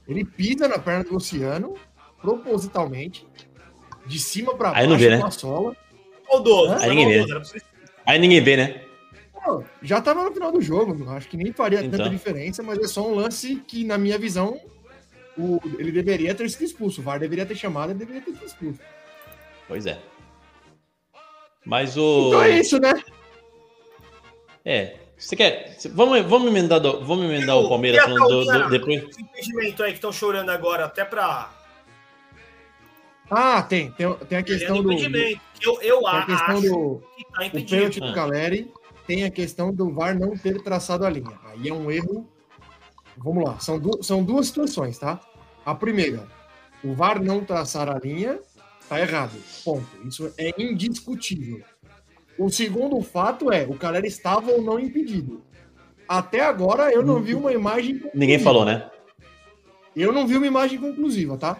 Ele 0.07 0.23
pisa 0.23 0.67
na 0.67 0.77
perna 0.77 1.03
do 1.03 1.13
Luciano, 1.13 1.75
propositalmente, 2.21 3.25
de 4.05 4.19
cima 4.19 4.55
para 4.55 4.71
baixo, 4.71 4.97
vê, 4.97 5.09
né? 5.09 5.19
com 5.19 5.25
a 5.25 5.31
sola 5.31 5.75
maldoso. 6.29 6.73
Aí 6.73 6.89
ninguém 6.89 7.25
vê. 7.25 7.41
Aí 8.05 8.19
ninguém 8.19 8.41
vê, 8.41 8.57
né? 8.57 8.81
já 9.81 9.99
tava 10.01 10.23
no 10.23 10.31
final 10.31 10.51
do 10.51 10.61
jogo, 10.61 11.09
acho 11.11 11.27
que 11.27 11.37
nem 11.37 11.51
faria 11.51 11.79
então. 11.79 11.97
tanta 11.97 12.09
diferença, 12.09 12.61
mas 12.61 12.77
é 12.77 12.87
só 12.87 13.07
um 13.07 13.15
lance 13.15 13.55
que, 13.67 13.83
na 13.83 13.97
minha 13.97 14.17
visão, 14.17 14.59
o, 15.37 15.59
ele 15.79 15.91
deveria 15.91 16.35
ter 16.35 16.47
sido 16.49 16.65
expulso. 16.65 17.01
O 17.01 17.03
VAR 17.03 17.19
deveria 17.19 17.45
ter 17.45 17.55
chamado, 17.55 17.91
ele 17.91 17.99
deveria 17.99 18.21
ter 18.21 18.33
sido 18.33 18.45
expulso. 18.45 18.79
Pois 19.67 19.85
é. 19.85 19.97
Mas 21.65 21.97
o. 21.97 22.27
Então 22.27 22.43
é 22.43 22.59
isso, 22.59 22.79
né? 22.79 22.93
É. 24.65 24.97
Você 25.17 25.35
quer. 25.35 25.77
Vamos, 25.93 26.21
vamos 26.25 26.47
emendar, 26.49 26.79
do, 26.79 27.03
vamos 27.03 27.25
emendar 27.25 27.57
o 27.57 27.67
Palmeiras 27.67 28.03
falando 28.03 28.27
do, 28.27 28.45
do, 28.45 28.69
depois. 28.69 29.03
Esse 29.35 29.57
aí 29.57 29.73
que 29.73 29.93
estão 29.93 30.11
chorando 30.11 30.49
agora, 30.49 30.85
até 30.85 31.03
pra 31.03 31.51
ah, 33.29 33.61
tem. 33.61 33.91
Tem, 33.91 34.13
tem 34.27 34.37
a 34.37 34.43
questão 34.43 34.81
do, 34.81 34.89
do, 34.89 35.17
Eu, 35.61 35.81
eu 35.81 36.07
a 36.07 36.25
questão 36.25 36.57
acho 36.57 36.69
do 36.69 37.03
que 37.15 37.25
tá 37.25 37.57
o 37.57 37.65
pênalti 37.65 37.99
do 37.99 38.13
Caleri 38.13 38.71
tem 39.05 39.23
a 39.23 39.31
questão 39.31 39.73
do 39.73 39.91
VAR 39.91 40.17
não 40.17 40.37
ter 40.37 40.61
traçado 40.61 41.03
a 41.05 41.09
linha. 41.09 41.37
Aí 41.45 41.67
é 41.67 41.73
um 41.73 41.89
erro. 41.89 42.27
Vamos 43.17 43.43
lá, 43.43 43.59
são, 43.59 43.79
du- 43.79 44.01
são 44.03 44.23
duas 44.23 44.47
situações, 44.47 44.97
tá? 44.97 45.19
A 45.65 45.73
primeira, 45.75 46.27
o 46.83 46.93
VAR 46.93 47.21
não 47.21 47.43
traçar 47.43 47.89
a 47.89 47.99
linha, 47.99 48.39
tá 48.87 48.99
errado. 49.01 49.33
Ponto. 49.65 49.85
Isso 50.05 50.31
é 50.37 50.53
indiscutível. 50.61 51.61
O 52.37 52.49
segundo 52.49 53.01
fato 53.01 53.51
é, 53.51 53.63
o 53.63 53.73
Caleri 53.73 54.07
estava 54.07 54.51
ou 54.51 54.61
não 54.61 54.79
impedido. 54.79 55.43
Até 56.07 56.41
agora 56.41 56.91
eu 56.91 57.03
não 57.03 57.21
vi 57.21 57.35
uma 57.35 57.51
imagem. 57.51 57.95
Ninguém 58.13 58.37
conclusiva. 58.37 58.43
falou, 58.43 58.65
né? 58.65 58.89
Eu 59.95 60.13
não 60.13 60.25
vi 60.25 60.37
uma 60.37 60.47
imagem 60.47 60.79
conclusiva, 60.79 61.37
tá? 61.37 61.57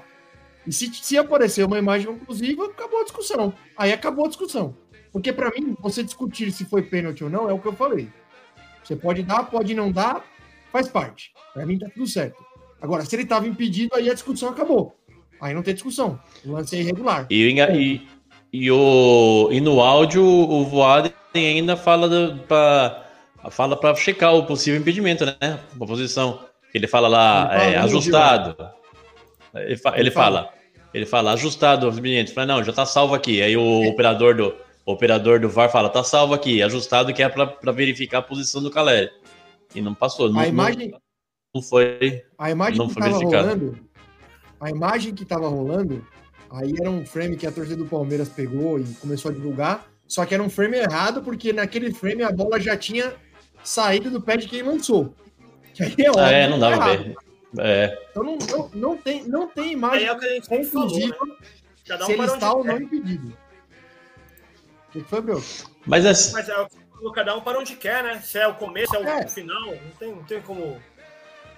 E 0.68 0.72
se, 0.72 0.94
se 0.94 1.18
aparecer 1.18 1.66
uma 1.66 1.80
imagem 1.80 2.08
conclusiva, 2.08 2.66
acabou 2.66 3.02
a 3.02 3.04
discussão. 3.04 3.54
Aí 3.78 3.92
acabou 3.92 4.26
a 4.26 4.28
discussão. 4.28 4.76
Porque 5.12 5.34
pra 5.34 5.50
mim, 5.52 5.76
você 5.80 6.04
discutir 6.04 6.52
se 6.52 6.66
foi 6.66 6.84
pênalti 6.84 7.24
ou 7.24 7.30
não 7.30 7.50
é 7.50 7.54
o 7.54 7.60
que 7.60 7.68
eu 7.68 7.74
falei. 7.74 8.10
Você 8.84 8.96
pode 8.96 9.24
dar, 9.24 9.44
pode 9.44 9.74
não 9.74 9.92
dar, 9.92 10.24
faz 10.72 10.88
parte. 10.88 11.32
Pra 11.54 11.66
mim 11.66 11.78
tá 11.78 11.88
tudo 11.94 12.08
certo. 12.08 12.44
Agora, 12.82 13.04
se 13.04 13.16
ele 13.16 13.26
tava 13.26 13.48
impedido, 13.48 13.96
aí 13.96 14.10
a 14.10 14.14
discussão 14.14 14.50
acabou. 14.50 14.96
Aí 15.42 15.54
não 15.54 15.64
tem 15.64 15.74
discussão. 15.74 16.20
O 16.46 16.52
lance 16.52 16.76
é 16.76 16.80
irregular. 16.80 17.28
E, 17.30 17.50
e, 17.50 18.08
e, 18.52 18.72
o, 18.72 19.50
e 19.52 19.62
no 19.62 19.80
áudio, 19.80 20.24
o 20.24 20.66
Voaden 20.66 21.14
ainda 21.36 21.76
fala 21.78 22.38
pra, 22.48 23.06
fala 23.50 23.76
para 23.78 23.96
checar 23.96 24.34
o 24.36 24.46
possível 24.46 24.80
impedimento, 24.80 25.26
né? 25.26 25.60
A 25.80 25.86
posição. 25.86 26.46
Ele 26.74 26.88
fala 26.88 27.08
lá, 27.08 27.50
Ele 27.52 27.60
fala, 27.60 27.72
é, 27.72 27.78
ajustado. 27.78 28.79
Ele, 29.56 29.78
fa- 29.78 29.92
Ele 29.92 30.02
ele 30.02 30.12
fala. 30.12 30.44
fala. 30.44 30.54
Ele 30.94 31.06
fala, 31.06 31.34
ajustado 31.34 31.88
o 31.88 31.90
impedimento. 31.92 32.34
Fala, 32.34 32.48
não, 32.48 32.64
já 32.64 32.74
tá 32.74 32.86
salvo 32.86 33.14
aqui. 33.14 33.42
Aí 33.42 33.56
o 33.56 33.88
operador 33.88 34.36
do, 34.36 34.56
o 34.86 34.92
operador 34.92 35.40
do 35.40 35.48
VAR 35.50 35.72
fala, 35.72 35.88
tá 35.90 36.04
salvo 36.04 36.34
aqui, 36.34 36.64
ajustado, 36.64 37.14
que 37.14 37.22
é 37.22 37.30
pra, 37.30 37.46
pra 37.46 37.72
verificar 37.72 38.20
a 38.20 38.22
posição 38.24 38.62
do 38.62 38.72
Caleri. 38.72 39.10
E 39.76 39.82
não 39.82 39.94
passou. 39.94 40.32
Não, 40.32 40.40
A 40.40 40.48
imagem, 40.48 40.90
não, 40.90 41.00
não 41.56 41.62
foi. 41.62 42.24
a 42.40 42.50
imagem 42.50 42.78
não 42.80 42.88
que 42.88 42.94
foi 42.94 43.04
tava 43.04 43.14
verificado. 43.18 43.48
rolando, 43.48 43.80
a 44.60 44.70
imagem 44.72 45.14
que 45.14 45.24
tava 45.26 45.48
rolando, 45.48 46.04
aí 46.50 46.74
era 46.80 46.90
um 46.90 47.06
frame 47.06 47.38
que 47.38 47.46
a 47.46 47.52
torcida 47.52 47.76
do 47.76 47.86
Palmeiras 47.86 48.30
pegou 48.30 48.80
e 48.80 48.84
começou 49.00 49.30
a 49.30 49.34
divulgar, 49.34 49.86
só 50.08 50.26
que 50.26 50.34
era 50.34 50.42
um 50.42 50.50
frame 50.50 50.78
errado, 50.78 51.22
porque 51.22 51.54
naquele 51.54 51.94
frame 51.94 52.24
a 52.24 52.32
bola 52.32 52.60
já 52.60 52.76
tinha 52.76 53.14
saído 53.64 54.10
do 54.10 54.20
pé 54.20 54.38
de 54.38 54.48
quem 54.48 54.64
lançou. 54.64 55.14
Que 55.72 55.84
aí 55.84 55.94
é 56.00 56.08
Ah, 56.08 56.12
óbvio 56.12 56.26
é, 56.26 56.48
não 56.48 56.54
que 56.56 56.60
tá 56.62 56.68
pra 56.68 56.76
errado. 56.94 57.04
ver. 57.04 57.16
É, 57.58 58.08
Então 58.12 58.24
não, 58.24 58.38
não, 58.38 58.70
não 58.74 58.98
tem, 58.98 59.24
não 59.28 59.48
tem 59.48 59.72
imagem 59.72 60.08
é 60.08 60.16
falou, 60.16 60.42
conclusiva 60.48 61.18
né? 61.26 61.36
Cada 61.88 62.06
se 62.06 62.12
um 62.12 62.14
ele 62.14 62.24
para 62.24 62.34
está 62.36 62.54
ou 62.54 62.60
onde 62.60 62.68
não 62.68 62.78
quer. 62.78 62.84
impedido. 62.84 63.38
O 64.88 64.92
que, 64.92 65.04
foi, 65.04 65.22
Bro? 65.22 65.44
mas 65.86 66.06
é, 66.06 66.34
Mas 66.34 66.50
é 66.50 66.58
o 66.60 66.68
que 66.68 66.76
você 66.76 66.86
falou, 66.92 67.12
cada 67.12 67.36
um 67.36 67.42
para 67.42 67.60
onde 67.60 67.76
quer, 67.76 68.04
né? 68.04 68.20
Se 68.22 68.38
é 68.38 68.48
o 68.48 68.56
começo, 68.56 68.92
se 68.92 68.98
é 68.98 69.00
o 69.00 69.08
É. 69.08 69.28
final, 69.28 69.66
não 69.66 69.92
tem, 69.98 70.16
não 70.16 70.24
tem 70.24 70.42
como. 70.42 70.82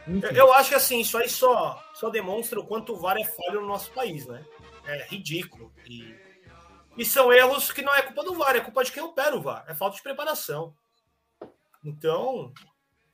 Eu, 0.08 0.32
eu 0.32 0.54
acho 0.54 0.70
que 0.70 0.76
assim, 0.76 1.00
isso 1.02 1.18
aí 1.18 1.30
só, 1.30 1.82
só 1.94 2.10
demonstra 2.10 2.60
o 2.60 2.66
quanto 2.66 2.94
o 2.94 2.98
VAR 2.98 3.18
é 3.18 3.26
falho 3.26 3.62
no 3.62 3.68
nosso 3.68 3.92
país, 3.92 4.26
né? 4.26 4.44
É 4.86 5.06
ridículo. 5.08 5.72
E, 5.86 6.16
e 6.98 7.06
são 7.06 7.32
erros 7.32 7.72
que 7.72 7.82
não 7.82 7.94
é 7.94 8.02
culpa 8.02 8.24
do 8.24 8.34
VAR, 8.34 8.56
é 8.56 8.62
culpa 8.62 8.84
de 8.84 8.92
quem 8.92 9.04
opera 9.04 9.36
o 9.36 9.42
VAR. 9.42 9.64
É 9.68 9.76
falta 9.76 9.96
de 9.98 10.02
preparação. 10.04 10.74
Então, 11.84 12.52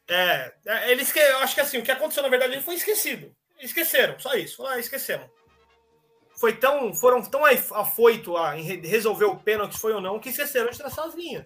é, 0.09 0.53
é, 0.65 0.91
eles 0.91 1.11
que 1.11 1.19
eu 1.19 1.39
acho 1.39 1.55
que 1.55 1.61
assim, 1.61 1.77
o 1.77 1.83
que 1.83 1.91
aconteceu 1.91 2.23
na 2.23 2.29
verdade 2.29 2.53
ele 2.53 2.61
foi 2.61 2.75
esquecido. 2.75 3.31
Esqueceram, 3.59 4.19
só 4.19 4.33
isso. 4.35 4.65
Ah, 4.65 4.79
esquecemos. 4.79 5.27
Foi 6.39 6.53
tão, 6.53 6.93
foram 6.93 7.21
tão 7.23 7.43
af- 7.43 7.73
afoito 7.73 8.37
a, 8.37 8.51
resolver 8.51 9.25
o 9.25 9.37
pênalti, 9.37 9.77
foi 9.77 9.93
ou 9.93 9.99
não, 10.01 10.19
que 10.19 10.29
esqueceram 10.29 10.69
de 10.69 10.77
traçar 10.77 11.05
as 11.05 11.15
linhas. 11.15 11.45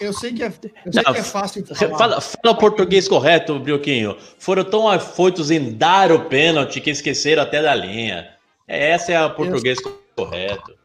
Eu 0.00 0.12
sei 0.12 0.32
que 0.32 0.44
é, 0.44 0.46
eu 0.46 0.92
sei 0.92 1.02
Não, 1.04 1.12
que 1.12 1.18
é 1.18 1.22
fácil 1.24 1.66
falar. 1.66 1.98
Fala, 1.98 2.20
fala 2.20 2.54
o 2.54 2.56
português 2.56 3.08
correto, 3.08 3.58
Brioquinho. 3.58 4.16
Foram 4.38 4.62
tão 4.64 4.88
afoitos 4.88 5.50
em 5.50 5.72
dar 5.76 6.12
o 6.12 6.26
pênalti 6.26 6.80
que 6.80 6.90
esqueceram 6.90 7.42
até 7.42 7.60
da 7.60 7.74
linha. 7.74 8.36
Essa 8.68 9.12
é 9.12 9.24
o 9.24 9.34
português 9.34 9.78
correto. 10.14 10.78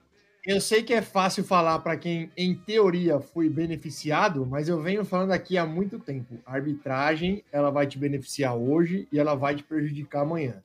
Eu 0.46 0.62
sei 0.62 0.84
que 0.84 0.94
é 0.94 1.02
fácil 1.02 1.44
falar 1.44 1.80
para 1.80 1.98
quem, 1.98 2.32
em 2.38 2.54
teoria, 2.54 3.20
foi 3.20 3.50
beneficiado, 3.50 4.46
mas 4.46 4.70
eu 4.70 4.80
venho 4.80 5.04
falando 5.04 5.32
aqui 5.32 5.58
há 5.58 5.66
muito 5.66 5.98
tempo. 5.98 6.38
A 6.46 6.54
arbitragem, 6.54 7.44
ela 7.52 7.72
vai 7.72 7.88
te 7.88 7.98
beneficiar 7.98 8.56
hoje 8.56 9.08
e 9.12 9.20
ela 9.20 9.34
vai 9.34 9.56
te 9.56 9.64
prejudicar 9.64 10.22
amanhã. 10.22 10.62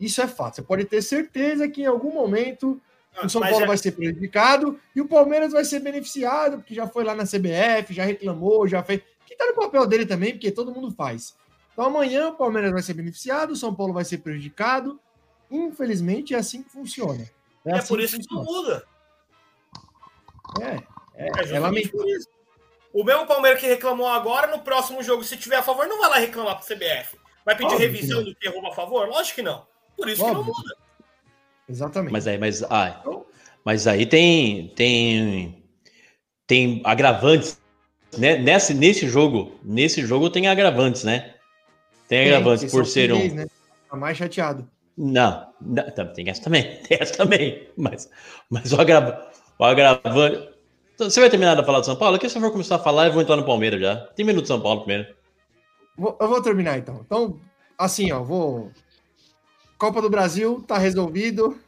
Isso 0.00 0.20
é 0.22 0.28
fato. 0.28 0.56
Você 0.56 0.62
pode 0.62 0.84
ter 0.84 1.02
certeza 1.02 1.68
que 1.68 1.82
em 1.82 1.86
algum 1.86 2.12
momento 2.12 2.80
o 3.20 3.28
São 3.28 3.40
Mas 3.40 3.50
Paulo 3.50 3.64
é- 3.64 3.68
vai 3.68 3.76
ser 3.76 3.92
prejudicado 3.92 4.78
e 4.94 5.00
o 5.00 5.08
Palmeiras 5.08 5.52
vai 5.52 5.64
ser 5.64 5.80
beneficiado, 5.80 6.58
porque 6.58 6.74
já 6.74 6.86
foi 6.86 7.02
lá 7.02 7.14
na 7.14 7.24
CBF, 7.26 7.92
já 7.92 8.04
reclamou, 8.04 8.68
já 8.68 8.82
fez. 8.82 9.02
Que 9.26 9.34
tá 9.34 9.46
no 9.46 9.54
papel 9.54 9.86
dele 9.86 10.06
também, 10.06 10.32
porque 10.32 10.52
todo 10.52 10.72
mundo 10.72 10.92
faz. 10.92 11.34
Então 11.72 11.86
amanhã 11.86 12.28
o 12.28 12.34
Palmeiras 12.34 12.70
vai 12.70 12.82
ser 12.82 12.94
beneficiado, 12.94 13.50
o 13.50 13.56
São 13.56 13.74
Paulo 13.74 13.92
vai 13.92 14.04
ser 14.04 14.18
prejudicado. 14.18 15.00
Infelizmente 15.50 16.32
é 16.32 16.38
assim 16.38 16.62
que 16.62 16.70
funciona. 16.70 17.28
É, 17.64 17.72
assim 17.72 17.88
por 17.88 18.00
isso 18.00 18.16
que 18.18 18.32
não 18.32 18.44
funciona. 18.44 18.68
muda. 18.68 18.95
É, 20.60 20.82
é, 21.14 21.28
É, 21.28 21.56
é 21.56 21.58
lamentável. 21.58 22.04
O 22.92 23.04
mesmo 23.04 23.26
Palmeiras 23.26 23.60
que 23.60 23.66
reclamou 23.66 24.08
agora, 24.08 24.46
no 24.46 24.62
próximo 24.62 25.02
jogo, 25.02 25.22
se 25.22 25.36
tiver 25.36 25.56
a 25.56 25.62
favor, 25.62 25.86
não 25.86 26.00
vai 26.00 26.08
lá 26.08 26.16
reclamar 26.16 26.56
pro 26.56 26.66
CBF. 26.66 27.18
Vai 27.44 27.54
pedir 27.54 27.74
Óbvio 27.74 27.78
que 27.78 27.94
revisão 27.94 28.18
não. 28.18 28.24
do 28.24 28.34
que 28.34 28.48
errou 28.48 28.66
a 28.66 28.74
favor? 28.74 29.06
Lógico 29.06 29.36
que 29.36 29.42
não. 29.42 29.66
Por 29.96 30.08
isso 30.08 30.24
que 30.24 30.30
Óbvio. 30.30 30.46
não 30.46 30.54
muda. 30.54 30.76
Exatamente. 31.68 32.12
Mas 32.12 32.26
aí, 32.26 32.38
mas, 32.38 32.62
ah, 32.62 33.02
mas 33.64 33.86
aí 33.86 34.06
tem, 34.06 34.68
tem, 34.68 35.62
tem 36.46 36.80
agravantes. 36.84 37.60
Né? 38.16 38.38
Nesse, 38.38 38.72
nesse 38.72 39.08
jogo, 39.08 39.52
nesse 39.62 40.06
jogo 40.06 40.30
tem 40.30 40.48
agravantes, 40.48 41.04
né? 41.04 41.34
Tem 42.08 42.24
Tem, 42.24 42.28
agravantes 42.28 42.70
por 42.70 42.86
ser 42.86 43.12
um. 43.12 43.34
Né? 43.34 43.46
Tá 43.90 43.96
mais 43.96 44.16
chateado. 44.16 44.68
Não, 44.96 45.52
não, 45.60 46.12
tem 46.14 46.30
essa 46.30 46.42
também, 46.42 46.80
tem 46.88 46.98
essa 47.00 47.14
também. 47.14 47.68
Mas, 47.76 48.08
mas 48.48 48.72
o, 48.72 48.80
agrava, 48.80 49.30
o 49.58 49.64
agravante. 49.64 50.48
Então, 50.94 51.10
Você 51.10 51.20
vai 51.20 51.28
terminar 51.30 51.54
de 51.56 51.64
falar 51.64 51.80
de 51.80 51.86
São 51.86 51.96
Paulo? 51.96 52.16
Aqui, 52.16 52.28
se 52.28 52.36
eu 52.38 52.42
for 52.42 52.50
começar 52.50 52.76
a 52.76 52.78
falar, 52.78 53.06
eu 53.06 53.12
vou 53.12 53.20
entrar 53.22 53.36
no 53.36 53.44
Palmeiras 53.44 53.80
já. 53.80 53.96
Tem 54.16 54.24
minuto 54.24 54.42
de 54.42 54.48
São 54.48 54.60
Paulo 54.60 54.80
primeiro. 54.80 55.06
Eu 55.98 56.28
vou 56.28 56.42
terminar 56.42 56.78
então. 56.78 57.00
Então, 57.04 57.38
assim, 57.78 58.12
ó, 58.12 58.22
vou. 58.22 58.70
Copa 59.78 60.00
do 60.00 60.08
Brasil 60.10 60.62
tá 60.66 60.78
resolvido. 60.78 61.58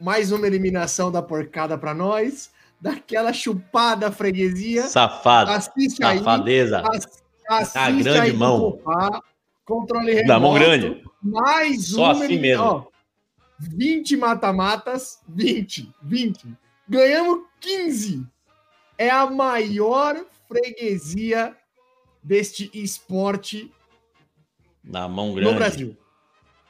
Mais 0.00 0.30
uma 0.32 0.46
eliminação 0.46 1.10
da 1.10 1.20
porcada 1.20 1.76
para 1.76 1.92
nós. 1.92 2.50
Daquela 2.80 3.32
chupada 3.32 4.12
freguesia. 4.12 4.84
Safado, 4.84 5.50
Assiste 5.50 6.02
aí. 6.04 6.18
safadeza. 6.18 6.82
Assiste 7.48 7.76
A 7.78 7.90
grande 7.90 8.20
aí 8.20 8.32
mão. 8.32 8.78
Controle 9.64 10.12
remoto. 10.12 10.28
Da 10.28 10.38
mão 10.40 10.54
grande. 10.54 11.02
Mais 11.20 11.88
Só 11.88 12.04
uma. 12.04 12.12
assim 12.12 12.24
elimina- 12.24 12.58
mesmo. 12.62 12.64
Ó, 12.64 12.84
20 13.58 14.16
mata-matas. 14.16 15.18
20. 15.28 15.90
20. 16.02 16.46
Ganhamos 16.88 17.44
15. 17.60 18.26
É 18.96 19.10
a 19.10 19.26
maior 19.26 20.24
freguesia 20.48 21.56
deste 22.22 22.70
esporte 22.72 23.72
Na 24.82 25.08
mão 25.08 25.34
grande. 25.34 25.50
no 25.50 25.56
Brasil. 25.56 25.96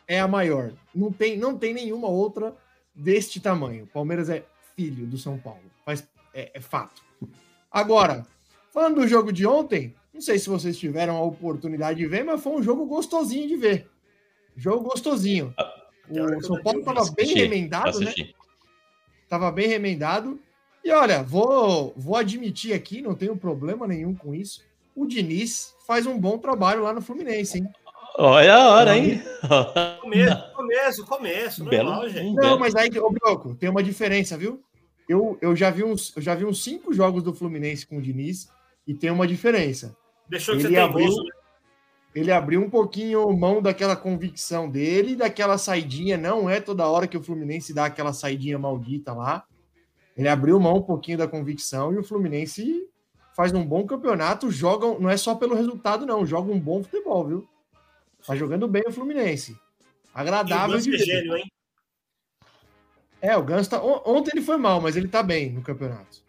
É 0.07 0.21
a 0.21 0.29
maior. 0.29 0.73
Não 0.95 1.12
tem, 1.12 1.37
não 1.37 1.57
tem 1.57 1.73
nenhuma 1.73 2.09
outra 2.09 2.57
deste 2.95 3.41
tamanho. 3.41 3.87
Palmeiras 3.87 4.29
é 4.29 4.45
filho 4.75 5.07
do 5.07 5.16
São 5.16 5.39
Paulo. 5.39 5.62
Faz, 5.85 6.07
é, 6.35 6.51
é 6.55 6.61
fato. 6.61 7.03
Agora, 7.71 8.27
falando 8.73 8.97
do 8.97 9.09
jogo 9.09 9.33
de 9.33 9.47
ontem, 9.47 9.95
não 10.12 10.21
sei 10.21 10.39
se 10.39 10.49
vocês 10.49 10.79
tiveram 10.79 11.16
a 11.16 11.23
oportunidade 11.23 11.99
de 11.99 12.07
ver, 12.07 12.25
mas 12.25 12.43
foi 12.43 12.53
um 12.53 12.62
jogo 12.62 12.87
gostosinho 12.87 13.47
de 13.47 13.57
ver. 13.57 13.89
Jogo 14.57 14.89
gostosinho. 14.89 15.55
O 16.11 16.43
São 16.43 16.61
Paulo 16.62 16.81
estava 16.81 17.05
bem 17.12 17.25
Assisti, 17.25 17.39
remendado, 17.39 18.01
né? 18.01 18.12
Tava 19.29 19.51
bem 19.51 19.68
remendado. 19.68 20.39
E 20.85 20.91
olha, 20.91 21.22
vou, 21.22 21.93
vou 21.97 22.16
admitir 22.16 22.72
aqui, 22.72 23.03
não 23.03 23.14
tenho 23.14 23.37
problema 23.37 23.87
nenhum 23.87 24.14
com 24.14 24.35
isso. 24.35 24.62
O 24.95 25.07
Diniz 25.07 25.74
faz 25.87 26.07
um 26.07 26.18
bom 26.18 26.39
trabalho 26.39 26.83
lá 26.83 26.93
no 26.93 27.01
Fluminense, 27.03 27.59
hein? 27.59 27.68
Olha 28.16 28.55
a 28.55 28.68
hora, 28.70 28.97
hein? 28.99 29.22
Começo, 30.01 30.53
começo, 30.55 31.07
começo. 31.07 31.64
Belo, 31.64 31.91
Normal, 31.91 32.09
gente. 32.09 32.35
Não, 32.35 32.43
belo- 32.43 32.59
mas 32.61 32.74
aí, 32.74 32.91
ô 32.99 33.11
Broco, 33.11 33.55
tem 33.55 33.68
uma 33.68 33.83
diferença, 33.83 34.37
viu? 34.37 34.61
Eu, 35.09 35.39
eu, 35.41 35.55
já 35.55 35.70
vi 35.70 35.85
uns, 35.85 36.12
eu 36.16 36.22
já 36.22 36.35
vi 36.35 36.45
uns 36.45 36.62
cinco 36.62 36.93
jogos 36.93 37.22
do 37.22 37.33
Fluminense 37.33 37.87
com 37.87 37.97
o 37.99 38.03
Diniz 38.03 38.49
e 38.87 38.93
tem 38.93 39.11
uma 39.11 39.26
diferença. 39.26 39.97
Deixou 40.29 40.57
de 40.57 40.66
Ele 40.66 40.74
ser 40.74 40.81
abriu, 40.81 41.07
teimoso. 41.07 41.22
né? 41.22 41.31
Ele 42.14 42.32
abriu 42.32 42.61
um 42.61 42.70
pouquinho 42.70 43.30
mão 43.36 43.61
daquela 43.61 43.94
convicção 43.94 44.68
dele, 44.68 45.14
daquela 45.14 45.59
saidinha. 45.59 46.16
Não 46.16 46.48
é 46.48 46.61
toda 46.61 46.88
hora 46.88 47.06
que 47.06 47.16
o 47.16 47.22
Fluminense 47.22 47.74
dá 47.74 47.84
aquela 47.84 48.12
saidinha 48.12 48.59
maldita 48.59 49.12
lá. 49.12 49.44
Ele 50.16 50.28
abriu 50.28 50.59
mão 50.59 50.78
um 50.78 50.82
pouquinho 50.82 51.18
da 51.18 51.28
convicção 51.28 51.92
e 51.92 51.98
o 51.98 52.02
Fluminense 52.02 52.88
faz 53.36 53.52
um 53.52 53.64
bom 53.64 53.86
campeonato. 53.86 54.50
Joga, 54.50 54.98
não 54.98 55.09
é 55.09 55.16
só 55.16 55.34
pelo 55.34 55.54
resultado, 55.54 56.04
não. 56.04 56.26
Joga 56.26 56.50
um 56.50 56.59
bom 56.59 56.82
futebol, 56.82 57.26
viu? 57.26 57.48
Tá 58.26 58.34
jogando 58.34 58.66
bem 58.66 58.82
o 58.86 58.92
Fluminense. 58.92 59.52
E 59.52 59.54
o 59.54 59.59
Agradável 60.12 60.74
Ganso 60.74 60.90
de 60.90 60.96
é 60.96 60.98
gênio, 60.98 61.36
hein? 61.36 61.52
É, 63.20 63.36
o 63.36 63.42
Ganso 63.44 63.70
tá. 63.70 63.80
Ontem 63.82 64.32
ele 64.34 64.44
foi 64.44 64.56
mal, 64.56 64.80
mas 64.80 64.96
ele 64.96 65.09
tá 65.09 65.22
bem 65.22 65.52
no 65.52 65.62
campeonato. 65.62 66.22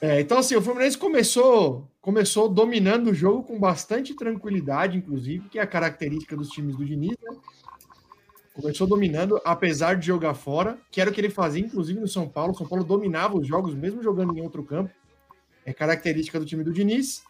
É, 0.00 0.20
então, 0.20 0.38
assim, 0.38 0.56
o 0.56 0.62
Fluminense 0.62 0.96
começou, 0.96 1.86
começou 2.02 2.48
dominando 2.48 3.10
o 3.10 3.14
jogo 3.14 3.44
com 3.44 3.58
bastante 3.58 4.12
tranquilidade, 4.14 4.98
inclusive, 4.98 5.48
que 5.48 5.58
é 5.58 5.62
a 5.62 5.66
característica 5.66 6.36
dos 6.36 6.48
times 6.48 6.76
do 6.76 6.84
Diniz, 6.84 7.16
né? 7.22 7.36
Começou 8.52 8.86
dominando, 8.86 9.40
apesar 9.44 9.94
de 9.94 10.08
jogar 10.08 10.34
fora, 10.34 10.78
que 10.90 11.00
era 11.00 11.08
o 11.08 11.12
que 11.12 11.20
ele 11.20 11.30
fazia, 11.30 11.64
inclusive, 11.64 11.98
no 11.98 12.08
São 12.08 12.28
Paulo. 12.28 12.52
O 12.52 12.56
São 12.56 12.66
Paulo 12.66 12.84
dominava 12.84 13.38
os 13.38 13.46
jogos, 13.46 13.72
mesmo 13.74 14.02
jogando 14.02 14.36
em 14.36 14.42
outro 14.42 14.62
campo. 14.62 14.90
É 15.64 15.72
característica 15.72 16.38
do 16.38 16.44
time 16.44 16.62
do 16.62 16.72
Diniz. 16.72 17.22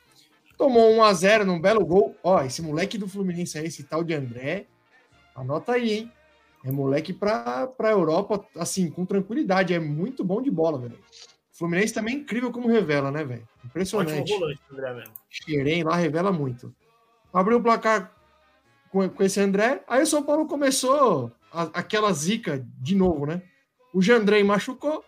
Tomou 0.56 0.90
1 0.90 1.04
a 1.04 1.12
0 1.12 1.44
num 1.44 1.60
belo 1.60 1.84
gol. 1.84 2.16
Ó, 2.24 2.42
esse 2.42 2.60
moleque 2.60 2.98
do 2.98 3.06
Fluminense 3.06 3.56
aí, 3.56 3.66
esse 3.66 3.84
tal 3.84 4.02
de 4.02 4.14
André, 4.14 4.66
anota 5.36 5.72
aí, 5.72 5.92
hein? 5.92 6.12
É 6.64 6.72
moleque 6.72 7.12
para 7.12 7.70
a 7.78 7.90
Europa, 7.90 8.44
assim, 8.56 8.90
com 8.90 9.04
tranquilidade. 9.04 9.74
É 9.74 9.78
muito 9.78 10.24
bom 10.24 10.42
de 10.42 10.50
bola, 10.50 10.78
velho. 10.78 10.98
O 11.62 11.64
Fluminense 11.64 11.94
também 11.94 12.16
é 12.16 12.18
incrível 12.18 12.50
como 12.50 12.66
revela, 12.66 13.12
né, 13.12 13.22
velho? 13.22 13.48
Impressionante. 13.64 14.32
Xerém 15.30 15.84
lá 15.84 15.94
revela 15.94 16.32
muito. 16.32 16.74
Abriu 17.32 17.58
o 17.58 17.62
placar 17.62 18.12
com, 18.90 19.08
com 19.08 19.22
esse 19.22 19.38
André. 19.38 19.84
Aí 19.86 20.02
o 20.02 20.06
São 20.06 20.24
Paulo 20.24 20.46
começou 20.46 21.30
a, 21.52 21.62
aquela 21.74 22.12
zica 22.12 22.66
de 22.80 22.96
novo, 22.96 23.26
né? 23.26 23.42
O 23.94 24.02
Jandrei 24.02 24.42
machucou. 24.42 25.04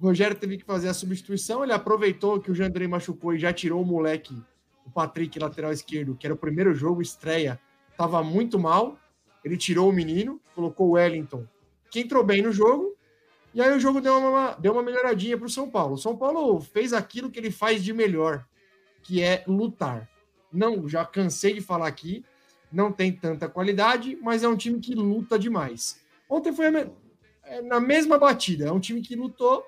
O 0.00 0.06
Rogério 0.06 0.36
teve 0.36 0.58
que 0.58 0.64
fazer 0.64 0.88
a 0.88 0.94
substituição. 0.94 1.62
Ele 1.62 1.72
aproveitou 1.72 2.40
que 2.40 2.50
o 2.50 2.54
Jandrei 2.54 2.88
machucou 2.88 3.32
e 3.32 3.38
já 3.38 3.52
tirou 3.52 3.80
o 3.80 3.86
moleque, 3.86 4.36
o 4.84 4.90
Patrick, 4.90 5.38
lateral 5.38 5.70
esquerdo, 5.70 6.16
que 6.16 6.26
era 6.26 6.34
o 6.34 6.38
primeiro 6.38 6.74
jogo, 6.74 7.00
estreia. 7.00 7.60
Tava 7.96 8.24
muito 8.24 8.58
mal. 8.58 8.98
Ele 9.44 9.56
tirou 9.56 9.88
o 9.88 9.92
menino, 9.92 10.40
colocou 10.52 10.88
o 10.88 10.92
Wellington, 10.92 11.46
que 11.92 12.00
entrou 12.00 12.24
bem 12.24 12.42
no 12.42 12.50
jogo, 12.50 12.93
e 13.54 13.62
aí 13.62 13.72
o 13.72 13.78
jogo 13.78 14.00
deu 14.00 14.18
uma, 14.18 14.56
deu 14.58 14.72
uma 14.72 14.82
melhoradinha 14.82 15.38
para 15.38 15.46
o 15.46 15.50
São 15.50 15.70
Paulo. 15.70 15.94
O 15.94 15.98
São 15.98 16.16
Paulo 16.16 16.60
fez 16.60 16.92
aquilo 16.92 17.30
que 17.30 17.38
ele 17.38 17.52
faz 17.52 17.84
de 17.84 17.92
melhor, 17.92 18.44
que 19.02 19.22
é 19.22 19.44
lutar. 19.46 20.10
Não, 20.52 20.88
já 20.88 21.04
cansei 21.04 21.54
de 21.54 21.60
falar 21.60 21.86
aqui, 21.86 22.24
não 22.72 22.90
tem 22.90 23.12
tanta 23.12 23.48
qualidade, 23.48 24.18
mas 24.20 24.42
é 24.42 24.48
um 24.48 24.56
time 24.56 24.80
que 24.80 24.94
luta 24.94 25.38
demais. 25.38 26.00
Ontem 26.28 26.52
foi 26.52 26.66
é, 27.44 27.62
na 27.62 27.78
mesma 27.78 28.18
batida, 28.18 28.66
é 28.66 28.72
um 28.72 28.80
time 28.80 29.00
que 29.00 29.14
lutou, 29.14 29.64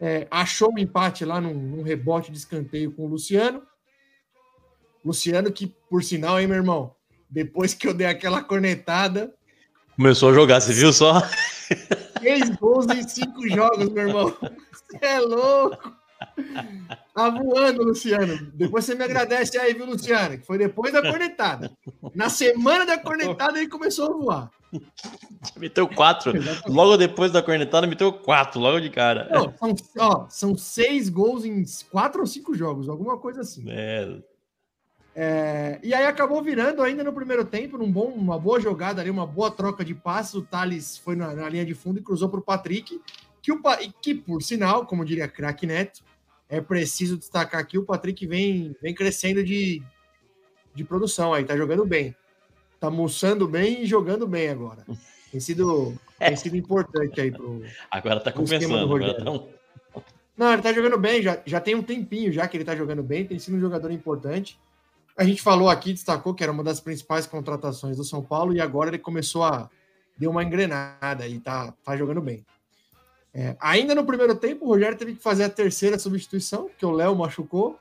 é, 0.00 0.28
achou 0.30 0.72
um 0.72 0.78
empate 0.78 1.24
lá 1.24 1.40
num, 1.40 1.54
num, 1.54 1.82
rebote 1.82 2.30
de 2.30 2.38
escanteio 2.38 2.92
com 2.92 3.06
o 3.06 3.08
Luciano. 3.08 3.62
Luciano, 5.04 5.50
que 5.50 5.66
por 5.90 6.04
sinal, 6.04 6.38
hein, 6.38 6.46
meu 6.46 6.56
irmão, 6.56 6.94
depois 7.28 7.74
que 7.74 7.88
eu 7.88 7.94
dei 7.94 8.06
aquela 8.06 8.42
cornetada. 8.42 9.34
Começou 9.96 10.30
a 10.30 10.34
jogar, 10.34 10.60
você 10.60 10.72
viu 10.72 10.92
só? 10.92 11.22
Três 12.18 12.50
gols 12.56 12.86
em 12.88 13.06
cinco 13.06 13.48
jogos, 13.48 13.88
meu 13.90 14.08
irmão. 14.08 14.36
Você 14.72 14.98
é 15.04 15.20
louco. 15.20 15.92
Tá 17.14 17.30
voando, 17.30 17.82
Luciano. 17.82 18.50
Depois 18.54 18.84
você 18.84 18.94
me 18.94 19.04
agradece 19.04 19.58
aí, 19.58 19.74
viu, 19.74 19.86
Luciano? 19.86 20.38
Que 20.38 20.46
foi 20.46 20.58
depois 20.58 20.92
da 20.92 21.02
cornetada. 21.02 21.70
Na 22.14 22.28
semana 22.28 22.84
da 22.84 22.98
cornetada 22.98 23.58
ele 23.58 23.68
começou 23.68 24.10
a 24.10 24.16
voar. 24.16 24.50
Meteu 25.56 25.88
quatro. 25.88 26.32
Logo 26.66 26.96
depois 26.96 27.32
da 27.32 27.42
cornetada, 27.42 27.86
meteu 27.86 28.12
quatro, 28.12 28.60
logo 28.60 28.80
de 28.80 28.90
cara. 28.90 29.28
Não, 29.30 29.54
são, 29.56 29.74
ó, 29.98 30.26
são 30.28 30.56
seis 30.56 31.08
gols 31.08 31.44
em 31.44 31.64
quatro 31.90 32.20
ou 32.20 32.26
cinco 32.26 32.54
jogos, 32.54 32.88
alguma 32.88 33.16
coisa 33.18 33.40
assim. 33.42 33.64
É. 33.68 34.18
É, 35.18 35.78
e 35.82 35.94
aí 35.94 36.04
acabou 36.04 36.42
virando 36.42 36.82
ainda 36.82 37.02
no 37.02 37.10
primeiro 37.10 37.42
tempo, 37.42 37.78
num 37.78 37.90
bom, 37.90 38.08
uma 38.08 38.38
boa 38.38 38.60
jogada 38.60 39.00
ali, 39.00 39.08
uma 39.08 39.26
boa 39.26 39.50
troca 39.50 39.82
de 39.82 39.94
passes. 39.94 40.34
O 40.34 40.42
Thales 40.42 40.98
foi 40.98 41.16
na, 41.16 41.34
na 41.34 41.48
linha 41.48 41.64
de 41.64 41.72
fundo 41.72 41.98
e 41.98 42.02
cruzou 42.02 42.28
para 42.28 42.38
o 42.38 42.42
Patrick, 42.42 43.00
que, 43.40 43.50
o, 43.50 43.58
que 44.02 44.14
por 44.14 44.42
sinal, 44.42 44.84
como 44.84 45.06
diria 45.06 45.26
craque 45.26 45.66
Neto, 45.66 46.04
é 46.50 46.60
preciso 46.60 47.16
destacar 47.16 47.62
aqui, 47.62 47.78
o 47.78 47.82
Patrick 47.82 48.26
vem, 48.26 48.76
vem 48.82 48.94
crescendo 48.94 49.42
de, 49.42 49.82
de 50.74 50.84
produção 50.84 51.32
aí, 51.32 51.44
tá 51.44 51.56
jogando 51.56 51.86
bem. 51.86 52.14
Tá 52.78 52.90
moçando 52.90 53.48
bem 53.48 53.84
e 53.84 53.86
jogando 53.86 54.26
bem 54.26 54.50
agora. 54.50 54.84
Tem 55.32 55.40
sido, 55.40 55.98
tem 56.20 56.36
sido 56.36 56.58
importante 56.58 57.18
aí 57.18 57.32
pro. 57.32 57.62
Agora 57.90 58.20
tá 58.20 58.30
começando. 58.30 58.76
Agora 58.76 59.14
tá 59.14 59.30
um... 59.30 59.48
Não, 60.36 60.52
ele 60.52 60.60
tá 60.60 60.74
jogando 60.74 60.98
bem, 60.98 61.22
já, 61.22 61.40
já 61.46 61.58
tem 61.58 61.74
um 61.74 61.82
tempinho 61.82 62.30
já 62.30 62.46
que 62.46 62.58
ele 62.58 62.64
tá 62.64 62.76
jogando 62.76 63.02
bem, 63.02 63.24
tem 63.24 63.38
sido 63.38 63.56
um 63.56 63.60
jogador 63.60 63.90
importante. 63.90 64.58
A 65.16 65.24
gente 65.24 65.40
falou 65.40 65.70
aqui, 65.70 65.92
destacou 65.92 66.34
que 66.34 66.42
era 66.42 66.52
uma 66.52 66.62
das 66.62 66.80
principais 66.80 67.26
contratações 67.26 67.96
do 67.96 68.04
São 68.04 68.22
Paulo 68.22 68.54
e 68.54 68.60
agora 68.60 68.90
ele 68.90 68.98
começou 68.98 69.44
a 69.44 69.70
deu 70.18 70.30
uma 70.30 70.42
engrenada 70.42 71.26
e 71.28 71.38
tá, 71.38 71.72
tá 71.84 71.96
jogando 71.96 72.20
bem. 72.20 72.44
É, 73.32 73.56
ainda 73.60 73.94
no 73.94 74.04
primeiro 74.04 74.34
tempo, 74.34 74.64
o 74.64 74.68
Rogério 74.68 74.96
teve 74.96 75.14
que 75.14 75.22
fazer 75.22 75.44
a 75.44 75.50
terceira 75.50 75.98
substituição, 75.98 76.70
que 76.78 76.86
o 76.86 76.90
Léo 76.90 77.14
machucou, 77.14 77.78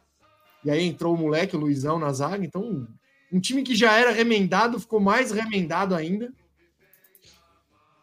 e 0.64 0.70
aí 0.70 0.84
entrou 0.84 1.14
o 1.14 1.18
moleque, 1.18 1.56
o 1.56 1.60
Luizão, 1.60 1.98
na 1.98 2.12
zaga. 2.12 2.44
Então, 2.44 2.86
um 3.32 3.40
time 3.40 3.64
que 3.64 3.74
já 3.74 3.94
era 3.98 4.12
remendado 4.12 4.80
ficou 4.80 5.00
mais 5.00 5.32
remendado 5.32 5.96
ainda. 5.96 6.34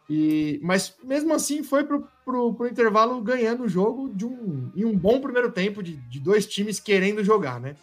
E, 0.09 0.59
mas 0.63 0.95
mesmo 1.03 1.33
assim 1.33 1.63
foi 1.63 1.83
para 1.83 1.97
o 2.27 2.67
intervalo 2.67 3.21
ganhando 3.21 3.63
o 3.63 3.69
jogo 3.69 4.09
de 4.09 4.25
um, 4.25 4.71
em 4.75 4.83
um 4.83 4.97
bom 4.97 5.21
primeiro 5.21 5.51
tempo 5.51 5.83
de, 5.83 5.95
de 5.95 6.19
dois 6.19 6.45
times 6.45 6.79
querendo 6.79 7.23
jogar, 7.23 7.59
né? 7.59 7.75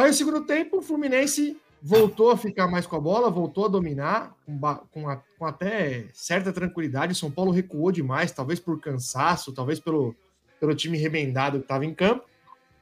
Aí, 0.00 0.08
no 0.08 0.14
segundo 0.14 0.40
tempo, 0.46 0.78
o 0.78 0.82
Fluminense 0.82 1.58
voltou 1.82 2.30
a 2.30 2.36
ficar 2.38 2.66
mais 2.66 2.86
com 2.86 2.96
a 2.96 3.00
bola, 3.00 3.28
voltou 3.28 3.66
a 3.66 3.68
dominar 3.68 4.34
com, 4.46 4.58
com, 4.90 5.06
a, 5.06 5.16
com 5.38 5.44
até 5.44 6.06
certa 6.14 6.54
tranquilidade. 6.54 7.12
O 7.12 7.14
São 7.16 7.30
Paulo 7.30 7.50
recuou 7.50 7.92
demais, 7.92 8.32
talvez 8.32 8.58
por 8.58 8.80
cansaço, 8.80 9.52
talvez 9.52 9.78
pelo, 9.78 10.16
pelo 10.58 10.74
time 10.74 10.96
remendado 10.96 11.58
que 11.58 11.64
estava 11.64 11.84
em 11.84 11.92
campo. 11.92 12.24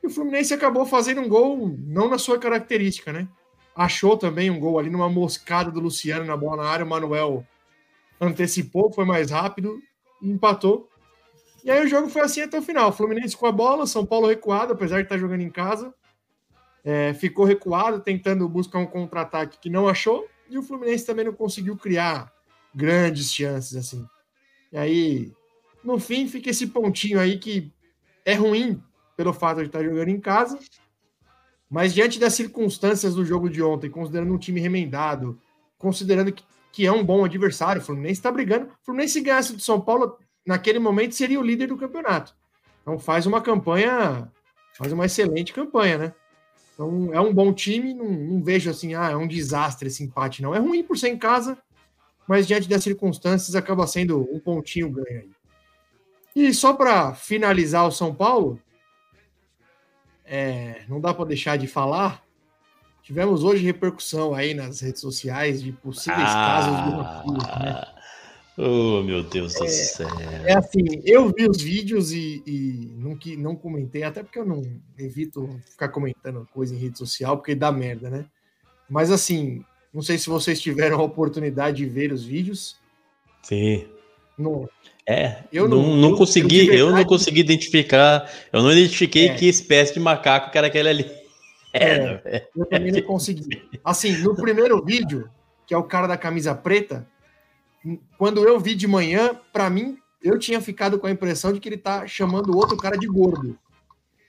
E 0.00 0.06
o 0.06 0.10
Fluminense 0.10 0.54
acabou 0.54 0.86
fazendo 0.86 1.20
um 1.20 1.28
gol 1.28 1.76
não 1.76 2.08
na 2.08 2.18
sua 2.18 2.38
característica, 2.38 3.12
né? 3.12 3.26
Achou 3.74 4.16
também 4.16 4.48
um 4.48 4.60
gol 4.60 4.78
ali 4.78 4.88
numa 4.88 5.08
moscada 5.08 5.72
do 5.72 5.80
Luciano 5.80 6.24
na 6.24 6.36
bola 6.36 6.62
na 6.62 6.70
área. 6.70 6.86
O 6.86 6.88
Manuel 6.88 7.44
antecipou, 8.20 8.92
foi 8.92 9.04
mais 9.04 9.32
rápido 9.32 9.82
e 10.22 10.30
empatou. 10.30 10.88
E 11.64 11.70
aí 11.72 11.84
o 11.84 11.88
jogo 11.88 12.08
foi 12.08 12.22
assim 12.22 12.42
até 12.42 12.56
o 12.56 12.62
final. 12.62 12.90
O 12.90 12.92
Fluminense 12.92 13.36
com 13.36 13.46
a 13.46 13.50
bola, 13.50 13.88
São 13.88 14.06
Paulo 14.06 14.28
recuado, 14.28 14.72
apesar 14.72 14.98
de 14.98 15.02
estar 15.02 15.18
jogando 15.18 15.40
em 15.40 15.50
casa 15.50 15.92
é, 16.88 17.12
ficou 17.12 17.44
recuado, 17.44 18.00
tentando 18.00 18.48
buscar 18.48 18.78
um 18.78 18.86
contra-ataque 18.86 19.58
que 19.60 19.68
não 19.68 19.86
achou, 19.86 20.26
e 20.48 20.56
o 20.56 20.62
Fluminense 20.62 21.04
também 21.04 21.26
não 21.26 21.34
conseguiu 21.34 21.76
criar 21.76 22.32
grandes 22.74 23.30
chances 23.30 23.76
assim. 23.76 24.08
E 24.72 24.78
aí, 24.78 25.32
no 25.84 26.00
fim, 26.00 26.26
fica 26.26 26.48
esse 26.48 26.66
pontinho 26.68 27.20
aí 27.20 27.38
que 27.38 27.70
é 28.24 28.32
ruim 28.32 28.82
pelo 29.18 29.34
fato 29.34 29.58
de 29.58 29.66
estar 29.66 29.84
jogando 29.84 30.08
em 30.08 30.18
casa, 30.18 30.58
mas 31.68 31.92
diante 31.92 32.18
das 32.18 32.32
circunstâncias 32.32 33.14
do 33.14 33.22
jogo 33.22 33.50
de 33.50 33.62
ontem, 33.62 33.90
considerando 33.90 34.32
um 34.32 34.38
time 34.38 34.58
remendado, 34.58 35.38
considerando 35.76 36.32
que, 36.32 36.42
que 36.72 36.86
é 36.86 36.92
um 36.92 37.04
bom 37.04 37.22
adversário, 37.22 37.82
o 37.82 37.84
Fluminense 37.84 38.20
está 38.20 38.32
brigando. 38.32 38.64
O 38.64 38.86
Fluminense 38.86 39.12
se 39.12 39.20
ganhasse 39.20 39.52
do 39.52 39.60
São 39.60 39.78
Paulo, 39.78 40.16
naquele 40.46 40.78
momento 40.78 41.14
seria 41.14 41.38
o 41.38 41.44
líder 41.44 41.66
do 41.66 41.76
campeonato. 41.76 42.34
Então 42.80 42.98
faz 42.98 43.26
uma 43.26 43.42
campanha, 43.42 44.32
faz 44.72 44.90
uma 44.90 45.04
excelente 45.04 45.52
campanha, 45.52 45.98
né? 45.98 46.14
Então, 46.78 47.12
é 47.12 47.20
um 47.20 47.34
bom 47.34 47.52
time, 47.52 47.92
não, 47.92 48.08
não, 48.08 48.40
vejo 48.40 48.70
assim, 48.70 48.94
ah, 48.94 49.10
é 49.10 49.16
um 49.16 49.26
desastre 49.26 49.88
esse 49.88 50.04
empate, 50.04 50.42
não. 50.42 50.54
É 50.54 50.60
ruim 50.60 50.84
por 50.84 50.96
ser 50.96 51.08
em 51.08 51.18
casa, 51.18 51.58
mas 52.24 52.46
diante 52.46 52.68
das 52.68 52.84
circunstâncias 52.84 53.56
acaba 53.56 53.84
sendo 53.84 54.32
um 54.32 54.38
pontinho 54.38 54.88
ganho 54.88 55.22
aí. 55.22 55.30
E 56.36 56.54
só 56.54 56.72
para 56.72 57.14
finalizar 57.14 57.84
o 57.84 57.90
São 57.90 58.14
Paulo, 58.14 58.62
é, 60.24 60.84
não 60.88 61.00
dá 61.00 61.12
para 61.12 61.24
deixar 61.24 61.58
de 61.58 61.66
falar. 61.66 62.22
Tivemos 63.02 63.42
hoje 63.42 63.64
repercussão 63.64 64.32
aí 64.32 64.54
nas 64.54 64.80
redes 64.80 65.00
sociais 65.00 65.60
de 65.60 65.72
possíveis 65.72 66.28
ah, 66.28 66.32
casos 66.32 66.76
de 66.76 67.02
racismo, 67.02 67.64
né? 67.64 67.82
Oh, 68.60 69.02
meu 69.04 69.22
Deus 69.22 69.54
é, 69.54 69.58
do 69.60 69.68
céu. 69.68 70.08
É 70.44 70.54
assim, 70.54 70.82
eu 71.04 71.32
vi 71.32 71.48
os 71.48 71.62
vídeos 71.62 72.10
e, 72.10 72.42
e 72.44 72.90
não, 72.96 73.16
que, 73.16 73.36
não 73.36 73.54
comentei, 73.54 74.02
até 74.02 74.20
porque 74.20 74.40
eu 74.40 74.44
não 74.44 74.62
evito 74.98 75.48
ficar 75.70 75.88
comentando 75.90 76.44
coisa 76.52 76.74
em 76.74 76.78
rede 76.78 76.98
social, 76.98 77.36
porque 77.36 77.54
dá 77.54 77.70
merda, 77.70 78.10
né? 78.10 78.26
Mas 78.90 79.12
assim, 79.12 79.64
não 79.94 80.02
sei 80.02 80.18
se 80.18 80.28
vocês 80.28 80.60
tiveram 80.60 80.98
a 80.98 81.04
oportunidade 81.04 81.76
de 81.76 81.86
ver 81.86 82.12
os 82.12 82.24
vídeos. 82.24 82.76
Sim. 83.44 83.86
Não, 84.36 84.68
é, 85.08 85.44
eu 85.52 85.66
não, 85.66 85.80
não, 85.80 85.96
não 85.96 86.16
consegui, 86.16 86.66
eu, 86.66 86.74
eu, 86.74 86.90
não 86.90 87.04
consegui 87.04 87.40
identificar, 87.40 88.30
eu 88.52 88.62
não 88.62 88.70
identifiquei 88.72 89.28
é. 89.28 89.34
que 89.34 89.46
espécie 89.46 89.94
de 89.94 90.00
macaco 90.00 90.50
que 90.50 90.58
era 90.58 90.66
aquele 90.66 90.88
ali. 90.88 91.10
É, 91.70 92.22
é, 92.24 92.48
eu 92.56 92.64
também 92.64 92.90
não 92.90 93.02
consegui. 93.02 93.62
Assim, 93.84 94.16
no 94.22 94.34
primeiro 94.34 94.82
vídeo, 94.82 95.28
que 95.66 95.74
é 95.74 95.76
o 95.76 95.84
cara 95.84 96.06
da 96.06 96.16
camisa 96.16 96.54
preta, 96.54 97.06
quando 98.16 98.46
eu 98.46 98.58
vi 98.58 98.74
de 98.74 98.86
manhã, 98.86 99.30
para 99.52 99.70
mim, 99.70 99.98
eu 100.22 100.38
tinha 100.38 100.60
ficado 100.60 100.98
com 100.98 101.06
a 101.06 101.10
impressão 101.10 101.52
de 101.52 101.60
que 101.60 101.68
ele 101.68 101.78
tá 101.78 102.06
chamando 102.06 102.52
o 102.52 102.56
outro 102.56 102.76
cara 102.76 102.96
de 102.96 103.06
gordo. 103.06 103.58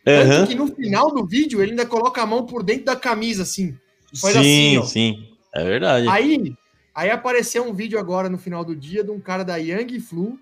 Tanto 0.03 0.47
que 0.47 0.55
no 0.55 0.67
final 0.67 1.13
do 1.13 1.25
vídeo 1.25 1.61
ele 1.61 1.71
ainda 1.71 1.85
coloca 1.85 2.21
a 2.21 2.25
mão 2.25 2.45
por 2.45 2.63
dentro 2.63 2.85
da 2.85 2.95
camisa, 2.95 3.43
assim. 3.43 3.77
Faz 4.19 4.33
sim, 4.33 4.77
assim, 4.77 4.87
sim. 4.87 5.29
É 5.53 5.63
verdade. 5.63 6.07
Aí, 6.07 6.55
Aí 6.99 7.09
apareceu 7.09 7.63
um 7.63 7.73
vídeo 7.73 7.97
agora 7.97 8.27
no 8.27 8.37
final 8.37 8.65
do 8.65 8.75
dia 8.75 9.05
de 9.05 9.09
um 9.09 9.21
cara 9.21 9.43
da 9.43 9.55
Young 9.55 10.01
Flu 10.01 10.37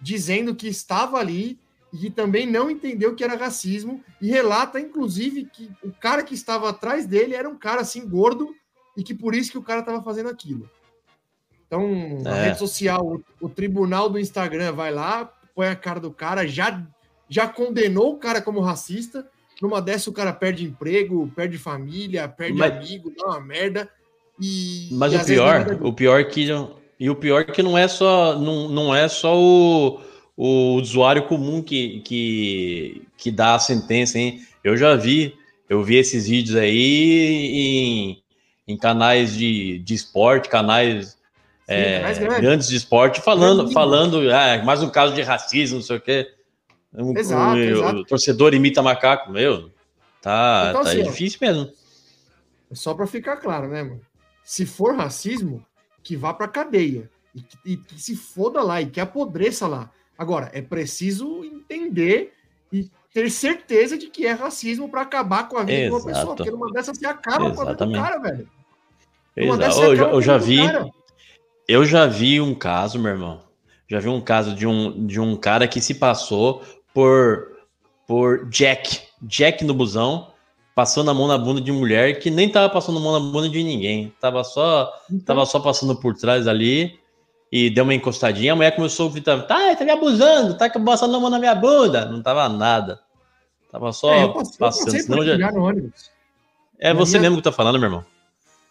dizendo 0.00 0.56
que 0.56 0.66
estava 0.66 1.18
ali 1.18 1.56
e 1.92 1.98
que 1.98 2.10
também 2.10 2.50
não 2.50 2.68
entendeu 2.68 3.14
que 3.14 3.22
era 3.22 3.36
racismo 3.36 4.02
e 4.20 4.28
relata, 4.28 4.80
inclusive, 4.80 5.44
que 5.44 5.70
o 5.84 5.92
cara 5.92 6.24
que 6.24 6.34
estava 6.34 6.68
atrás 6.68 7.06
dele 7.06 7.34
era 7.34 7.48
um 7.48 7.56
cara 7.56 7.82
assim 7.82 8.08
gordo 8.08 8.52
e 8.96 9.04
que 9.04 9.14
por 9.14 9.36
isso 9.36 9.52
que 9.52 9.58
o 9.58 9.62
cara 9.62 9.80
estava 9.80 10.02
fazendo 10.02 10.28
aquilo. 10.28 10.68
Então, 11.70 12.18
na 12.22 12.36
É. 12.36 12.44
rede 12.46 12.58
social, 12.58 13.06
o, 13.06 13.22
o 13.40 13.48
tribunal 13.48 14.10
do 14.10 14.18
Instagram 14.18 14.72
vai 14.72 14.90
lá, 14.92 15.32
põe 15.54 15.68
a 15.68 15.76
cara 15.76 16.00
do 16.00 16.10
cara, 16.10 16.44
já, 16.44 16.82
já 17.28 17.46
condenou 17.46 18.14
o 18.14 18.16
cara 18.18 18.42
como 18.42 18.58
racista. 18.60 19.24
Numa 19.62 19.80
dessa, 19.80 20.10
o 20.10 20.12
cara 20.12 20.32
perde 20.32 20.64
emprego, 20.64 21.30
perde 21.36 21.58
família, 21.58 22.26
perde 22.26 22.58
Mas- 22.58 22.72
amigo, 22.76 23.12
dá 23.16 23.26
uma 23.26 23.40
merda. 23.40 23.88
E, 24.40 24.88
Mas 24.92 25.12
e 25.12 25.16
o 25.16 25.20
é 25.20 25.24
pior, 25.24 25.64
disso. 25.64 25.78
o 25.86 25.92
pior 25.92 26.24
que 26.24 26.48
e 26.98 27.08
o 27.10 27.14
pior 27.14 27.44
que 27.44 27.62
não 27.62 27.76
é 27.78 27.86
só 27.86 28.36
não, 28.38 28.68
não 28.68 28.94
é 28.94 29.06
só 29.06 29.38
o, 29.38 30.00
o 30.36 30.74
usuário 30.80 31.26
comum 31.28 31.62
que, 31.62 32.00
que, 32.00 33.02
que 33.18 33.30
dá 33.30 33.54
a 33.54 33.58
sentença, 33.58 34.18
hein? 34.18 34.40
Eu 34.64 34.76
já 34.78 34.96
vi, 34.96 35.34
eu 35.68 35.84
vi 35.84 35.96
esses 35.96 36.26
vídeos 36.26 36.56
aí 36.56 37.36
em, 37.52 38.22
em 38.66 38.76
canais 38.78 39.34
de, 39.36 39.78
de 39.80 39.94
esporte, 39.94 40.48
canais, 40.48 41.18
é, 41.72 41.98
canais 42.00 42.18
grandes. 42.18 42.40
grandes 42.40 42.68
de 42.68 42.76
esporte, 42.76 43.20
falando, 43.20 43.56
Grandes. 43.58 43.74
falando, 43.74 44.18
ah, 44.32 44.62
mais 44.64 44.82
um 44.82 44.90
caso 44.90 45.14
de 45.14 45.22
racismo, 45.22 45.76
não 45.76 45.82
sei 45.84 45.96
o 45.96 46.00
quê. 46.00 46.30
Um- 46.92 47.16
Exato, 47.16 47.54
o, 47.56 47.58
exato. 47.58 47.96
o 47.98 48.04
torcedor 48.04 48.52
imita 48.54 48.82
macaco, 48.82 49.30
meu. 49.30 49.70
Tá, 50.20 50.66
Então, 50.70 50.82
tá 50.82 50.90
assim, 50.90 51.02
difícil 51.04 51.38
mesmo. 51.40 51.70
Só 52.72 52.94
para 52.94 53.06
ficar 53.06 53.36
claro, 53.36 53.68
né, 53.68 53.82
mano? 53.82 54.00
Se 54.44 54.66
for 54.66 54.94
racismo, 54.96 55.64
que 56.02 56.16
vá 56.16 56.34
para 56.34 56.48
cadeia 56.48 57.08
e, 57.34 57.40
que- 57.42 57.58
e 57.64 57.76
que 57.76 58.00
se 58.00 58.16
foda 58.16 58.62
lá 58.62 58.80
e 58.82 58.86
que 58.86 59.00
apodreça 59.00 59.66
lá. 59.68 59.90
Agora, 60.18 60.50
é 60.52 60.60
preciso 60.60 61.44
entender 61.44 62.32
e 62.72 62.90
ter 63.14 63.30
certeza 63.30 63.96
de 63.96 64.08
que 64.08 64.26
é 64.26 64.32
racismo 64.32 64.88
para 64.88 65.00
acabar 65.02 65.48
com 65.48 65.56
a 65.56 65.62
vida 65.64 65.84
de 65.84 65.90
uma 65.90 65.98
pessoa, 65.98 66.12
Exato. 66.12 66.36
porque 66.36 66.50
numa 66.50 66.70
dessas 66.72 66.98
você 66.98 67.06
acaba 67.06 67.50
com 67.54 67.60
a 67.62 67.64
vida 67.64 67.64
do 67.64 67.70
Exatamente. 67.70 68.00
cara, 68.02 68.18
velho. 68.18 68.48
Numa 69.36 69.54
Exato. 69.54 69.82
Eu, 69.82 69.96
já- 69.96 70.08
eu 70.10 70.22
já 70.22 70.38
vi, 70.38 70.56
cara. 70.66 70.90
Eu 71.70 71.84
já 71.84 72.04
vi 72.06 72.40
um 72.40 72.52
caso, 72.52 72.98
meu 72.98 73.12
irmão. 73.12 73.40
Já 73.88 74.00
vi 74.00 74.08
um 74.08 74.20
caso 74.20 74.54
de 74.54 74.66
um, 74.66 75.06
de 75.06 75.20
um 75.20 75.36
cara 75.36 75.68
que 75.68 75.80
se 75.80 75.94
passou 75.94 76.62
por, 76.92 77.46
por 78.08 78.48
Jack. 78.48 79.00
Jack 79.22 79.64
no 79.64 79.72
busão, 79.72 80.32
passou 80.74 81.04
na 81.04 81.14
mão 81.14 81.28
na 81.28 81.38
bunda 81.38 81.60
de 81.60 81.70
mulher 81.70 82.18
que 82.18 82.28
nem 82.28 82.48
tava 82.48 82.68
passando 82.68 82.98
a 82.98 83.00
mão 83.00 83.12
na 83.12 83.20
bunda 83.20 83.48
de 83.48 83.62
ninguém. 83.62 84.12
Tava 84.20 84.42
só, 84.42 84.92
Então, 85.08 85.24
tava 85.36 85.46
só 85.46 85.60
passando 85.60 85.94
por 85.94 86.14
trás 86.14 86.48
ali 86.48 86.98
e 87.52 87.70
deu 87.70 87.84
uma 87.84 87.94
encostadinha. 87.94 88.52
A 88.52 88.56
mulher 88.56 88.74
começou 88.74 89.08
a 89.08 89.12
gritar: 89.12 89.40
tá, 89.46 89.76
tá 89.76 89.84
me 89.84 89.92
abusando, 89.92 90.54
tá 90.56 90.68
passando 90.70 91.16
a 91.16 91.20
mão 91.20 91.30
na 91.30 91.38
minha 91.38 91.54
bunda. 91.54 92.04
Não 92.04 92.20
tava 92.20 92.48
nada. 92.48 93.00
Tava 93.70 93.92
só 93.92 94.12
é, 94.12 94.24
eu 94.24 94.32
passei, 94.32 94.54
eu 94.54 94.58
passando. 94.58 94.84
passei 94.86 95.00
Senão 95.02 95.24
já... 95.24 95.50
ônibus. 95.52 96.10
É 96.80 96.92
você 96.92 97.12
minha- 97.18 97.30
mesmo 97.30 97.36
que 97.36 97.48
tá 97.48 97.52
falando, 97.52 97.78
meu 97.78 97.86
irmão. 97.86 98.04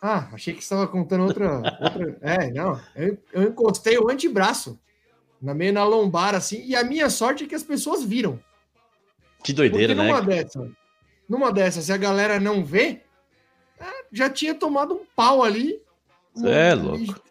Ah, 0.01 0.29
achei 0.31 0.53
que 0.53 0.59
você 0.63 0.73
estava 0.73 0.87
contando 0.87 1.25
outra, 1.25 1.55
outra. 1.57 2.17
É, 2.21 2.51
não. 2.51 2.79
Eu, 2.95 3.17
eu 3.33 3.43
encostei 3.43 3.97
o 3.97 4.09
antebraço. 4.09 4.79
Na 5.41 5.53
meio 5.53 5.71
na 5.71 5.83
lombar, 5.85 6.35
assim, 6.35 6.65
e 6.65 6.75
a 6.75 6.83
minha 6.83 7.09
sorte 7.09 7.43
é 7.45 7.47
que 7.47 7.55
as 7.55 7.63
pessoas 7.63 8.03
viram. 8.03 8.39
Que 9.43 9.53
doideira, 9.53 9.95
Porque 9.95 10.07
né? 10.07 10.13
numa 10.13 10.21
dessa, 10.21 10.71
numa 11.29 11.51
dessas, 11.51 11.85
se 11.85 11.93
a 11.93 11.97
galera 11.97 12.39
não 12.41 12.63
vê, 12.63 13.01
é, 13.79 13.85
já 14.11 14.29
tinha 14.29 14.53
tomado 14.53 14.95
um 14.95 15.05
pau 15.15 15.41
ali. 15.43 15.81
É 16.43 16.71
E- 16.71 16.75
louco. 16.75 17.21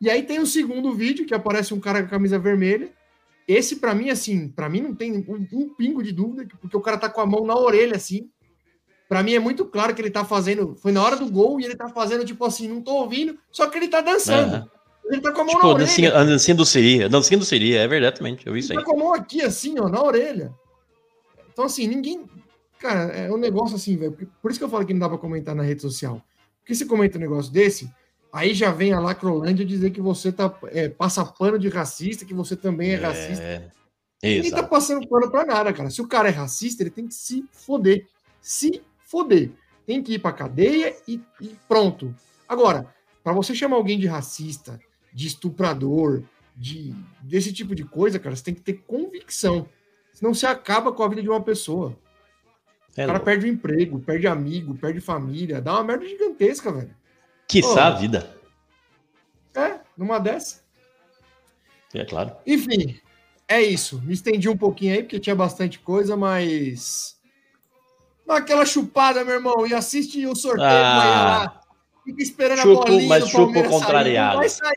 E 0.00 0.10
aí 0.10 0.22
tem 0.22 0.40
o 0.40 0.46
segundo 0.46 0.92
vídeo 0.94 1.26
que 1.26 1.34
aparece 1.34 1.72
um 1.74 1.80
cara 1.80 2.00
com 2.00 2.06
a 2.06 2.10
camisa 2.10 2.38
vermelha. 2.38 2.90
Esse, 3.46 3.76
pra 3.76 3.94
mim, 3.94 4.08
assim, 4.10 4.48
pra 4.48 4.68
mim 4.68 4.80
não 4.80 4.94
tem 4.94 5.12
um, 5.12 5.46
um 5.52 5.68
pingo 5.74 6.02
de 6.02 6.12
dúvida, 6.12 6.46
porque 6.60 6.76
o 6.76 6.80
cara 6.80 6.96
tá 6.98 7.08
com 7.10 7.20
a 7.20 7.26
mão 7.26 7.44
na 7.46 7.54
orelha, 7.56 7.96
assim. 7.96 8.30
Pra 9.12 9.22
mim 9.22 9.34
é 9.34 9.38
muito 9.38 9.64
claro 9.66 9.94
que 9.94 10.00
ele 10.00 10.10
tá 10.10 10.24
fazendo. 10.24 10.74
Foi 10.76 10.90
na 10.92 11.02
hora 11.02 11.16
do 11.16 11.30
gol 11.30 11.60
e 11.60 11.64
ele 11.64 11.76
tá 11.76 11.88
fazendo, 11.88 12.24
tipo 12.24 12.44
assim, 12.44 12.66
não 12.68 12.80
tô 12.80 12.92
ouvindo, 12.94 13.38
só 13.50 13.66
que 13.68 13.76
ele 13.76 13.88
tá 13.88 14.00
dançando. 14.00 14.54
Aham. 14.56 14.68
Ele 15.04 15.20
tá 15.20 15.32
com 15.32 15.40
a 15.40 15.44
mão 15.44 15.52
na 15.54 15.58
Tipo, 15.60 15.66
orelha. 15.68 15.86
dancinha, 15.86 16.14
a 16.16 16.24
dancinha 16.24 16.54
do 16.54 16.64
Siri. 16.64 17.04
a 17.04 17.08
Dancinha 17.08 17.38
do 17.38 17.44
Siri, 17.44 17.74
é 17.74 17.86
verdade, 17.88 18.18
eu 18.46 18.52
vi 18.52 18.60
isso 18.60 18.72
Ele 18.72 18.78
aí. 18.78 18.84
tá 18.84 18.90
com 18.90 18.96
a 18.96 18.98
mão 19.04 19.12
aqui, 19.14 19.42
assim, 19.42 19.74
ó, 19.78 19.88
na 19.88 20.00
orelha. 20.02 20.52
Então, 21.52 21.64
assim, 21.64 21.86
ninguém. 21.86 22.24
Cara, 22.78 23.12
é 23.12 23.30
um 23.30 23.36
negócio 23.36 23.76
assim, 23.76 23.96
velho. 23.96 24.12
Por- 24.40 24.50
isso 24.50 24.58
que 24.58 24.64
eu 24.64 24.68
falo 24.70 24.86
que 24.86 24.92
não 24.92 25.00
dá 25.00 25.08
pra 25.08 25.18
comentar 25.18 25.54
na 25.54 25.62
rede 25.62 25.82
social. 25.82 26.22
Porque 26.60 26.74
se 26.74 26.86
comenta 26.86 27.18
um 27.18 27.20
negócio 27.20 27.52
desse, 27.52 27.90
aí 28.32 28.54
já 28.54 28.70
vem 28.72 28.92
a 28.92 29.00
Lacrolândia 29.00 29.64
dizer 29.66 29.90
que 29.90 30.00
você 30.00 30.32
tá, 30.32 30.52
é, 30.68 30.88
passa 30.88 31.24
pano 31.24 31.58
de 31.58 31.68
racista, 31.68 32.24
que 32.24 32.32
você 32.32 32.56
também 32.56 32.92
é, 32.92 32.94
racista. 32.96 33.42
É, 33.42 33.68
Ninguém 34.22 34.50
tá 34.52 34.58
exato. 34.58 34.68
passando 34.70 35.06
pano 35.08 35.30
pra 35.30 35.44
nada, 35.44 35.72
cara. 35.72 35.90
Se 35.90 36.00
o 36.00 36.06
cara 36.08 36.28
é 36.28 36.32
racista, 36.32 36.82
ele 36.82 36.90
tem 36.90 37.06
que 37.06 37.14
se 37.14 37.44
foder. 37.52 38.06
Se 38.40 38.80
foder. 39.12 39.50
Tem 39.86 40.02
que 40.02 40.14
ir 40.14 40.18
pra 40.18 40.32
cadeia 40.32 40.96
e, 41.06 41.20
e 41.38 41.48
pronto. 41.68 42.14
Agora, 42.48 42.86
pra 43.22 43.34
você 43.34 43.54
chamar 43.54 43.76
alguém 43.76 43.98
de 43.98 44.06
racista, 44.06 44.80
de 45.12 45.26
estuprador, 45.26 46.22
de 46.56 46.94
desse 47.20 47.52
tipo 47.52 47.74
de 47.74 47.84
coisa, 47.84 48.18
cara, 48.18 48.34
você 48.34 48.42
tem 48.42 48.54
que 48.54 48.62
ter 48.62 48.82
convicção. 48.86 49.68
Senão 50.14 50.32
você 50.32 50.46
acaba 50.46 50.92
com 50.92 51.02
a 51.02 51.08
vida 51.08 51.22
de 51.22 51.28
uma 51.28 51.42
pessoa. 51.42 51.96
É 52.96 53.04
o 53.04 53.06
cara 53.06 53.12
louco. 53.12 53.24
perde 53.24 53.46
o 53.46 53.48
emprego, 53.48 54.00
perde 54.00 54.26
amigo, 54.26 54.74
perde 54.74 55.00
família. 55.00 55.60
Dá 55.60 55.74
uma 55.74 55.84
merda 55.84 56.06
gigantesca, 56.06 56.72
velho. 56.72 56.94
Quiçá 57.46 57.88
a 57.88 57.94
Ô. 57.94 57.98
vida. 57.98 58.36
É, 59.54 59.80
numa 59.96 60.18
dessa. 60.18 60.62
É 61.94 62.04
claro. 62.04 62.34
Enfim, 62.46 62.98
é 63.46 63.60
isso. 63.60 64.00
Me 64.02 64.14
estendi 64.14 64.48
um 64.48 64.56
pouquinho 64.56 64.94
aí, 64.94 65.02
porque 65.02 65.20
tinha 65.20 65.36
bastante 65.36 65.78
coisa, 65.78 66.16
mas. 66.16 67.20
Dá 68.26 68.36
aquela 68.36 68.64
chupada, 68.64 69.24
meu 69.24 69.34
irmão, 69.34 69.66
e 69.66 69.74
assiste 69.74 70.24
o 70.26 70.34
sorteio 70.34 70.68
Ah. 70.68 70.92
amanhã 70.92 71.24
lá. 71.44 71.60
Fica 72.04 72.22
esperando 72.22 72.58
Chupo, 72.62 72.82
a 72.82 72.84
bolinha 72.86 73.08
mas 73.08 73.28
chupo 73.28 73.62
contrariado. 73.68 74.36
Vai 74.38 74.48
sair, 74.48 74.76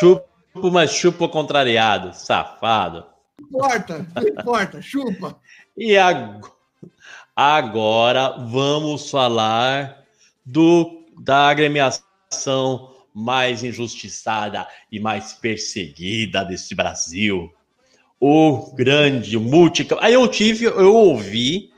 Chupo, 0.00 0.70
mas 0.72 0.92
chupo 0.92 1.28
contrariado, 1.28 2.12
safado. 2.14 3.06
não 3.40 3.46
importa, 3.48 4.06
não 4.14 4.28
importa, 4.28 4.82
chupa. 4.82 5.38
E 5.76 5.96
ag- 5.96 6.40
agora 7.36 8.30
vamos 8.38 9.10
falar 9.10 10.02
do 10.44 11.02
da 11.20 11.48
agremiação 11.48 12.92
mais 13.14 13.62
injustiçada 13.62 14.66
e 14.90 14.98
mais 14.98 15.32
perseguida 15.34 16.44
desse 16.44 16.74
Brasil. 16.74 17.52
O 18.20 18.72
grande 18.74 19.38
multi. 19.38 19.86
Aí 20.00 20.14
eu 20.14 20.26
tive, 20.26 20.64
eu 20.64 20.94
ouvi, 20.94 21.70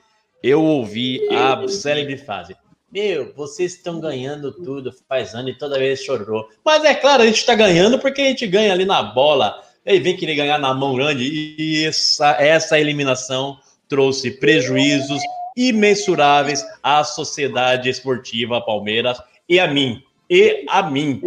eu 0.46 0.62
ouvi 0.62 1.20
a 1.34 1.66
célebre 1.66 2.16
frase. 2.16 2.56
Meu, 2.92 3.34
vocês 3.34 3.74
estão 3.74 3.98
ganhando 3.98 4.52
tudo 4.52 4.94
faz 5.08 5.34
ano 5.34 5.48
e 5.48 5.58
toda 5.58 5.78
vez 5.78 6.02
chorou. 6.02 6.48
Mas 6.64 6.84
é 6.84 6.94
claro, 6.94 7.24
a 7.24 7.26
gente 7.26 7.38
está 7.38 7.54
ganhando 7.54 7.98
porque 7.98 8.22
a 8.22 8.26
gente 8.26 8.46
ganha 8.46 8.72
ali 8.72 8.84
na 8.84 9.02
bola. 9.02 9.60
Aí 9.84 9.98
vem 9.98 10.16
querer 10.16 10.36
ganhar 10.36 10.58
na 10.58 10.72
mão 10.72 10.94
grande. 10.94 11.24
E 11.58 11.84
essa, 11.84 12.30
essa 12.40 12.78
eliminação 12.78 13.58
trouxe 13.88 14.30
prejuízos 14.30 15.20
imensuráveis 15.56 16.64
à 16.82 17.02
sociedade 17.02 17.88
esportiva 17.88 18.60
Palmeiras 18.60 19.18
e 19.48 19.58
a 19.58 19.66
mim. 19.66 20.02
E 20.30 20.64
a 20.68 20.82
mim. 20.82 21.20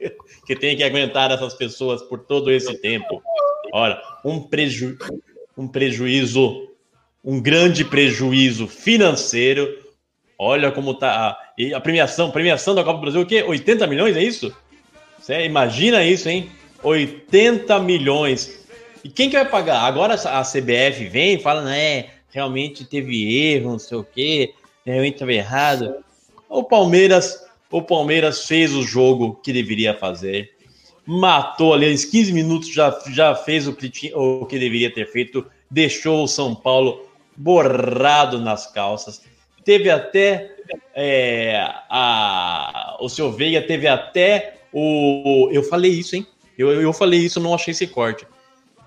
Que 0.44 0.56
tem 0.56 0.76
que 0.76 0.82
aguentar 0.82 1.30
essas 1.30 1.54
pessoas 1.54 2.02
por 2.02 2.18
todo 2.18 2.50
esse 2.50 2.76
tempo. 2.78 3.22
Olha, 3.72 4.02
um, 4.24 4.40
preju 4.40 4.98
um 5.56 5.68
prejuízo, 5.68 6.68
um 7.24 7.40
grande 7.40 7.84
prejuízo 7.84 8.66
financeiro. 8.66 9.68
Olha 10.38 10.72
como 10.72 10.94
tá. 10.94 11.38
E 11.56 11.72
a 11.72 11.80
premiação, 11.80 12.30
premiação 12.30 12.74
da 12.74 12.82
Copa 12.82 12.98
do 12.98 13.02
Brasil, 13.02 13.20
o 13.20 13.26
quê? 13.26 13.42
80 13.42 13.86
milhões, 13.86 14.16
é 14.16 14.22
isso? 14.22 14.54
Você 15.18 15.44
imagina 15.44 16.04
isso, 16.04 16.28
hein? 16.28 16.50
80 16.82 17.78
milhões. 17.80 18.66
E 19.04 19.08
quem 19.08 19.30
que 19.30 19.36
vai 19.36 19.48
pagar? 19.48 19.82
Agora 19.82 20.14
a 20.14 20.42
CBF 20.42 21.08
vem 21.08 21.34
e 21.34 21.38
fala, 21.38 21.62
né? 21.62 22.06
Realmente 22.30 22.84
teve 22.84 23.52
erro, 23.52 23.72
não 23.72 23.78
sei 23.78 23.98
o 23.98 24.04
quê, 24.04 24.54
realmente 24.84 25.14
estava 25.14 25.32
errado. 25.32 25.94
O 26.48 26.64
Palmeiras, 26.64 27.44
o 27.70 27.82
Palmeiras 27.82 28.46
fez 28.46 28.74
o 28.74 28.82
jogo 28.82 29.34
que 29.42 29.52
deveria 29.52 29.94
fazer, 29.94 30.50
matou 31.04 31.74
ali, 31.74 31.92
em 31.92 31.96
15 31.96 32.32
minutos 32.32 32.72
já, 32.72 32.98
já 33.10 33.34
fez 33.34 33.68
o 33.68 33.72
que, 33.74 34.12
o 34.14 34.46
que 34.46 34.58
deveria 34.58 34.92
ter 34.92 35.10
feito, 35.10 35.44
deixou 35.70 36.24
o 36.24 36.28
São 36.28 36.54
Paulo 36.54 37.11
borrado 37.36 38.38
nas 38.40 38.66
calças. 38.70 39.22
Teve 39.64 39.90
até 39.90 40.56
é, 40.94 41.56
a, 41.88 42.96
o 43.00 43.08
seu 43.08 43.30
Veiga, 43.32 43.62
teve 43.62 43.86
até 43.86 44.58
o. 44.72 45.48
Eu 45.52 45.62
falei 45.62 45.90
isso, 45.90 46.16
hein? 46.16 46.26
Eu, 46.58 46.80
eu 46.80 46.92
falei 46.92 47.20
isso, 47.20 47.40
não 47.40 47.54
achei 47.54 47.72
esse 47.72 47.86
corte. 47.86 48.26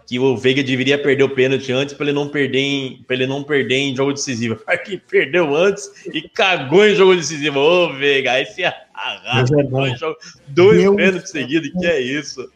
que 0.08 0.20
o 0.20 0.38
Veiga 0.38 0.64
deveria 0.64 1.02
perder 1.02 1.24
o 1.24 1.30
pênalti 1.30 1.72
antes 1.72 1.96
para 1.96 2.06
ele 2.06 2.14
não 2.14 2.28
perder 2.28 2.60
em, 2.60 3.04
para 3.08 3.16
ele 3.16 3.28
não 3.28 3.44
perder 3.44 3.76
em 3.78 3.96
jogo 3.96 4.14
decisivo. 4.14 4.56
Porque 4.66 5.02
perdeu 5.10 5.56
antes 5.56 5.90
e 6.14 6.22
cagou 6.30 6.86
em 6.86 6.96
jogo 6.96 7.16
decisivo. 7.16 7.60
Ô, 7.60 7.94
Veiga, 7.94 8.34
aí 8.34 8.46
se 8.46 8.64
arrasa. 8.64 9.60
é 9.60 9.64
dois 9.64 10.00
dois 10.48 10.96
pênaltis 10.96 11.32
seguidos. 11.32 11.72
Que 11.72 11.88
é 11.88 12.00
isso? 12.02 12.52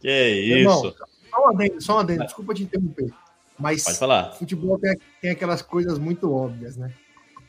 Que 0.00 0.08
é 0.08 0.30
Irmão, 0.30 0.86
isso? 0.86 0.96
Só 1.30 1.44
um 1.44 1.48
adendo, 1.50 1.80
só 1.82 1.96
um 1.96 1.98
adendo, 1.98 2.24
desculpa 2.24 2.54
te 2.54 2.62
interromper. 2.62 3.12
Mas 3.58 3.84
Pode 3.84 3.98
falar. 3.98 4.32
futebol 4.32 4.78
tem, 4.78 4.96
tem 5.22 5.30
aquelas 5.30 5.62
coisas 5.62 5.98
muito 5.98 6.32
óbvias, 6.32 6.76
né? 6.76 6.90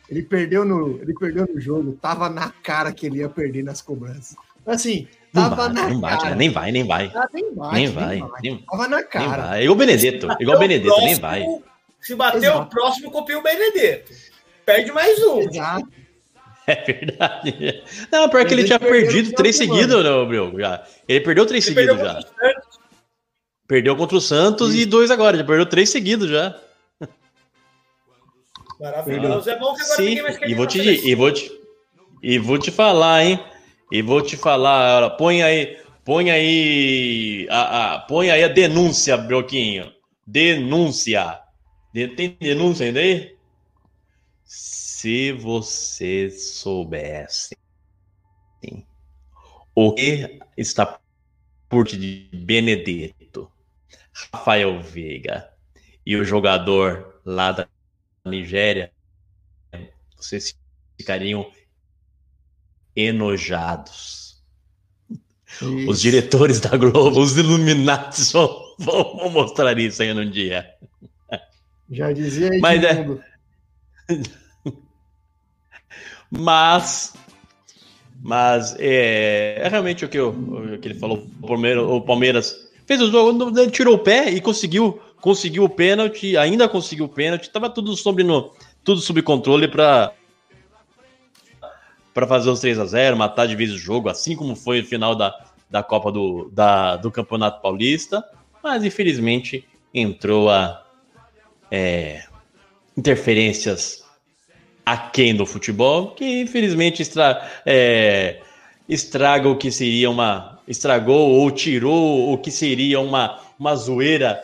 Ele 0.10 0.22
perdeu 0.22 0.64
no, 0.64 1.02
ele 1.02 1.14
perdeu 1.16 1.48
no 1.52 1.60
jogo, 1.60 1.98
tava 2.00 2.30
na 2.30 2.50
cara 2.64 2.92
que 2.92 3.08
ele 3.08 3.20
ia 3.20 3.30
perder 3.30 3.64
nas 3.64 3.82
cobranças. 3.82 4.36
Assim, 4.68 5.08
Não 5.34 5.44
tava 5.50 5.56
bate, 5.70 5.74
na 5.76 5.90
não 5.90 6.00
bate, 6.00 6.24
cara. 6.24 6.36
nem 6.36 6.50
vai, 6.50 6.72
nem 6.72 6.86
vai. 6.88 7.12
Ah, 7.16 7.28
nem 7.34 7.54
bate, 7.54 7.74
Nem 7.76 7.88
vai, 7.90 8.24
nem- 8.42 8.58
Tava 8.70 8.88
na 8.88 8.98
Nem 8.98 9.06
cara. 9.08 9.42
vai. 9.48 9.64
Igual 9.64 9.76
o 9.76 9.80
Benedetto, 9.80 10.28
igual 10.40 10.58
o 10.58 10.60
Benedetto, 10.60 10.98
nem 11.02 11.16
vai. 11.20 11.46
Se 12.02 12.16
bater 12.16 12.38
o 12.38 12.44
Exato. 12.44 12.70
próximo, 12.70 13.12
copia 13.12 13.38
o 13.38 13.42
Benedetto. 13.44 14.12
Perde 14.64 14.92
mais 14.92 15.18
um. 15.24 15.40
Exato. 15.42 15.88
É 16.68 16.82
verdade. 16.84 17.84
Não, 18.12 18.28
pior 18.28 18.44
que 18.44 18.52
ele 18.56 18.62
Ele 18.62 18.68
tinha 18.68 18.80
perdeu 18.80 19.00
perdido 19.04 19.36
três 19.36 19.56
seguidos, 19.56 20.04
né, 20.04 20.26
Brioco? 20.26 20.60
Já. 20.60 20.84
Ele 21.08 21.20
perdeu 21.22 21.46
três 21.46 21.64
Ele 21.68 21.76
seguidos 21.76 21.96
perdeu 22.02 22.22
já. 22.22 22.28
Perdeu 23.68 23.96
contra 23.96 24.18
o 24.18 24.22
Santos 24.22 24.76
e 24.76 24.86
dois 24.86 25.10
agora. 25.10 25.38
Já 25.38 25.44
perdeu 25.44 25.66
três 25.66 25.90
seguidos 25.90 26.30
já. 26.30 26.60
Maravilhoso. 28.80 29.50
É 29.50 29.58
bom 29.58 29.74
que 29.74 29.82
agora 29.82 29.96
Sim, 29.98 30.06
ninguém 30.06 30.24
mais 30.24 30.38
quer 30.38 30.50
e 30.50 30.54
vou, 30.54 30.68
te, 30.68 30.80
e, 30.80 31.16
vou 31.16 31.32
te, 31.32 31.52
e 32.22 32.38
vou 32.40 32.58
te 32.60 32.72
falar, 32.72 33.24
hein? 33.24 33.40
E 33.92 34.02
vou 34.02 34.22
te 34.22 34.36
falar, 34.36 34.98
olha, 35.04 35.10
põe 35.12 35.42
aí, 35.44 35.78
põe 36.04 36.30
aí, 36.32 37.48
a, 37.50 37.94
a- 37.96 38.00
põe 38.00 38.30
aí 38.32 38.44
a 38.44 38.48
denúncia, 38.48 39.16
Broquinho. 39.16 39.92
Denúncia. 40.28 41.40
De- 41.94 42.10
tem 42.10 42.36
denúncia 42.40 42.86
ainda 42.86 43.00
aí? 43.00 43.36
Se 44.44 45.32
você 45.32 46.30
soubesse 46.30 47.56
o 49.74 49.94
que 49.94 50.40
está 50.58 51.00
por 51.70 51.86
de 51.86 52.28
Benedetto, 52.34 53.25
Rafael 54.34 54.82
Veiga 54.82 55.50
e 56.06 56.16
o 56.16 56.24
jogador 56.24 57.20
lá 57.26 57.52
da 57.52 57.68
Nigéria, 58.26 58.92
vocês 60.18 60.56
ficariam 60.98 61.52
enojados. 62.96 64.42
Os 65.62 65.98
Isso. 65.98 66.02
diretores 66.02 66.60
da 66.60 66.76
Globo, 66.76 67.20
os 67.20 67.38
Illuminatis 67.38 68.32
vão, 68.32 68.76
vão- 68.80 69.30
mostrar 69.30 69.78
isso 69.80 70.02
aí 70.02 70.14
num 70.14 70.30
dia. 70.30 70.74
Já 71.90 72.12
dizia 72.12 72.52
aí 72.52 72.60
Mas 72.60 72.84
é-. 72.84 73.06
Mas, 76.30 77.14
mas 78.22 78.76
é, 78.80 79.62
é 79.62 79.68
realmente 79.70 80.04
o 80.04 80.10
que, 80.10 80.18
eu, 80.18 80.30
o 80.30 80.78
que 80.80 80.88
ele 80.88 81.00
falou. 81.00 81.26
O 81.42 81.48
Palmeiras, 81.48 81.84
o 81.84 82.02
Palmeiras 82.02 82.65
fez 82.86 83.02
o 83.02 83.12
jogo, 83.12 83.52
tirou 83.72 83.96
o 83.96 84.00
pé 84.00 84.30
e 84.30 84.42
conseguiu, 84.42 85.00
conseguiu 85.22 85.64
o 85.64 85.70
pênalti, 85.70 86.38
ainda 86.38 86.68
conseguiu 86.68 87.06
o 87.06 87.10
pênalti. 87.10 87.50
Tava 87.50 87.70
tudo 87.70 87.96
sobre 87.96 88.24
no, 88.24 88.52
tudo 88.84 89.02
sob 89.02 89.22
controle 89.22 89.68
para 89.68 90.14
para 92.14 92.26
fazer 92.26 92.50
os 92.50 92.62
3 92.62 92.80
a 92.80 92.86
0 92.86 93.18
matar 93.18 93.46
de 93.46 93.58
vez 93.58 93.74
o 93.74 93.78
jogo, 93.78 94.08
assim 94.08 94.38
como 94.38 94.56
foi 94.56 94.80
o 94.80 94.86
final 94.86 95.14
da, 95.16 95.38
da 95.70 95.84
Copa 95.84 96.10
do, 96.14 96.50
da, 96.50 96.96
do 96.96 97.12
Campeonato 97.12 97.62
Paulista. 97.62 98.24
Mas 98.64 98.86
infelizmente 98.86 99.68
entrou 99.94 100.50
a 100.50 100.86
é, 101.70 102.24
interferências 102.98 104.06
aquém 104.86 105.36
do 105.36 105.46
futebol, 105.46 106.12
que 106.12 106.42
infelizmente 106.42 107.02
estra, 107.02 107.46
é, 107.66 108.42
estraga 108.88 109.50
o 109.50 109.58
que 109.58 109.72
seria 109.72 110.10
uma. 110.10 110.55
Estragou 110.68 111.32
ou 111.32 111.52
tirou 111.52 112.34
o 112.34 112.38
que 112.38 112.52
seria 112.52 113.00
uma, 113.00 113.40
uma 113.60 113.76
zoeira 113.76 114.42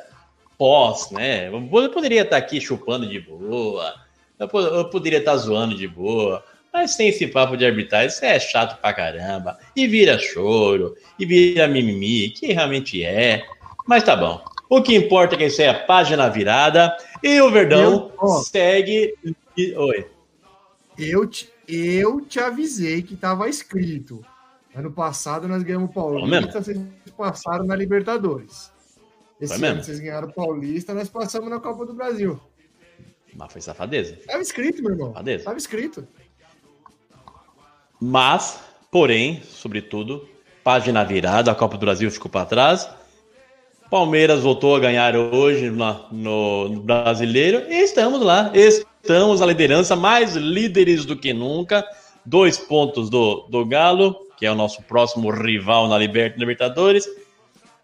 pós, 0.57 1.09
né? 1.11 1.47
Eu 1.49 1.89
poderia 1.89 2.21
estar 2.21 2.37
aqui 2.37 2.61
chupando 2.61 3.07
de 3.07 3.19
boa, 3.19 3.93
eu, 4.39 4.47
po- 4.47 4.59
eu 4.61 4.89
poderia 4.89 5.19
estar 5.19 5.35
zoando 5.37 5.75
de 5.75 5.87
boa, 5.87 6.43
mas 6.71 6.95
tem 6.95 7.09
esse 7.09 7.27
papo 7.27 7.57
de 7.57 7.65
arbitragem, 7.65 8.07
isso 8.09 8.23
é 8.23 8.39
chato 8.39 8.79
pra 8.79 8.93
caramba, 8.93 9.57
e 9.75 9.87
vira 9.87 10.17
choro, 10.19 10.95
e 11.17 11.25
vira 11.25 11.67
mimimi, 11.67 12.29
que 12.29 12.53
realmente 12.53 13.03
é, 13.03 13.43
mas 13.87 14.03
tá 14.03 14.15
bom. 14.15 14.41
O 14.69 14.81
que 14.81 14.95
importa 14.95 15.35
é 15.35 15.37
que 15.37 15.45
isso 15.45 15.61
é 15.61 15.67
a 15.69 15.73
página 15.73 16.29
virada, 16.29 16.95
e 17.21 17.41
o 17.41 17.51
Verdão 17.51 18.11
Eu- 18.21 18.27
segue. 18.43 19.15
Oi. 19.75 20.07
Eu 20.97 21.27
te, 21.27 21.49
eu 21.67 22.21
te 22.21 22.39
avisei 22.39 23.01
que 23.01 23.15
tava 23.15 23.49
escrito. 23.49 24.23
Ano 24.75 24.91
passado 24.91 25.47
nós 25.47 25.63
ganhamos 25.63 25.89
o 25.89 25.93
Paulista, 25.93 26.61
vocês 26.61 26.79
passaram 27.17 27.65
na 27.65 27.75
Libertadores. 27.75 28.71
Esse 29.39 29.57
Foi 29.57 29.67
ano 29.67 29.75
mesmo? 29.77 29.83
vocês 29.83 29.99
ganharam 29.99 30.27
o 30.29 30.33
Paulista, 30.33 30.93
nós 30.93 31.09
passamos 31.09 31.49
na 31.49 31.59
Copa 31.59 31.85
do 31.85 31.93
Brasil. 31.93 32.39
Mas 33.35 33.51
foi 33.51 33.61
safadeza. 33.61 34.17
Tava 34.27 34.41
escrito, 34.41 34.81
meu 34.81 34.91
irmão. 34.91 35.07
Safadeza. 35.09 35.43
Tava 35.45 35.57
escrito. 35.57 36.07
Mas, 37.99 38.59
porém, 38.89 39.41
sobretudo, 39.43 40.27
página 40.63 41.03
virada, 41.03 41.51
a 41.51 41.55
Copa 41.55 41.77
do 41.77 41.85
Brasil 41.85 42.09
ficou 42.11 42.29
para 42.31 42.45
trás. 42.45 42.89
Palmeiras 43.89 44.41
voltou 44.41 44.75
a 44.75 44.79
ganhar 44.79 45.15
hoje 45.15 45.69
na- 45.69 46.05
no, 46.11 46.69
no 46.69 46.81
brasileiro 46.81 47.69
e 47.69 47.81
estamos 47.83 48.21
lá. 48.21 48.51
Estamos 48.53 49.39
na 49.41 49.45
liderança, 49.45 49.95
mais 49.95 50.35
líderes 50.35 51.03
do 51.05 51.15
que 51.17 51.33
nunca. 51.33 51.85
Dois 52.25 52.57
pontos 52.57 53.09
do, 53.09 53.47
do 53.49 53.65
Galo, 53.65 54.15
que 54.41 54.45
é 54.47 54.51
o 54.51 54.55
nosso 54.55 54.81
próximo 54.81 55.29
rival 55.29 55.87
na 55.87 55.95
Liber- 55.99 56.33
Libertadores. 56.35 57.07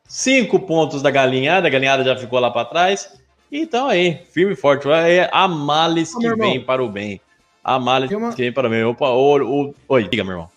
Cinco 0.07 0.59
pontos 0.59 1.03
da 1.03 1.11
Galinhada, 1.11 1.67
a 1.67 1.69
Galinhada 1.69 2.03
já 2.03 2.17
ficou 2.17 2.39
lá 2.39 2.49
para 2.49 2.65
trás. 2.65 3.15
Então 3.51 3.87
aí, 3.87 4.23
firme 4.31 4.53
e 4.53 4.55
forte. 4.55 4.89
É 4.89 5.29
a 5.31 5.47
males 5.47 6.15
que 6.15 6.25
irmão. 6.25 6.49
vem 6.49 6.59
para 6.65 6.83
o 6.83 6.89
bem. 6.89 7.21
A 7.63 7.77
males 7.79 8.09
uma- 8.09 8.31
que 8.33 8.41
vem 8.41 8.51
para 8.51 8.65
o 8.67 8.71
bem. 8.71 8.83
Opa, 8.85 9.07
o, 9.11 9.67
o- 9.67 9.75
oi, 9.87 10.07
diga, 10.09 10.23
meu 10.23 10.33
irmão. 10.33 10.49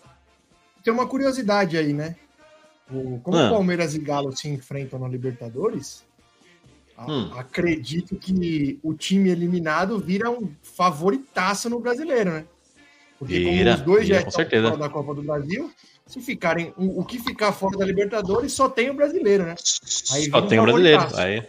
Tem 0.83 0.91
uma 0.91 1.05
curiosidade 1.05 1.77
aí, 1.77 1.93
né? 1.93 2.15
O- 2.91 3.19
como 3.19 3.37
Ah. 3.37 3.45
o 3.45 3.49
Palmeiras 3.51 3.93
e 3.93 3.99
Galo 3.99 4.35
se 4.35 4.49
enfrentam 4.49 4.97
na 4.97 5.07
Libertadores, 5.07 6.03
Hum. 6.97 7.29
acredito 7.37 8.15
que 8.15 8.79
o 8.81 8.95
time 8.95 9.29
eliminado 9.29 9.99
vira 9.99 10.31
um 10.31 10.49
favoritaço 10.63 11.69
no 11.69 11.79
brasileiro, 11.79 12.31
né? 12.31 12.45
Porque 13.21 13.37
Vira, 13.37 13.73
como 13.73 13.75
os 13.77 13.81
dois 13.85 14.07
vira, 14.07 14.21
já 14.21 14.27
estão 14.27 14.61
fora 14.71 14.77
da 14.77 14.89
Copa 14.89 15.13
do 15.13 15.21
Brasil, 15.21 15.71
se 16.07 16.19
ficarem. 16.19 16.73
O, 16.75 17.01
o 17.01 17.05
que 17.05 17.19
ficar 17.19 17.51
fora 17.51 17.77
da 17.77 17.85
Libertadores 17.85 18.51
só 18.51 18.67
tem 18.67 18.89
o 18.89 18.95
brasileiro, 18.95 19.43
né? 19.43 19.53
Aí 20.11 20.27
Só 20.31 20.41
tem 20.41 20.59
o 20.59 20.63
brasileiro. 20.63 21.07
Aí, 21.15 21.43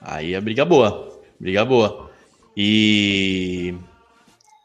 aí 0.00 0.34
é 0.34 0.40
briga 0.40 0.64
boa. 0.64 1.18
Briga 1.40 1.64
boa. 1.64 2.08
E. 2.56 3.74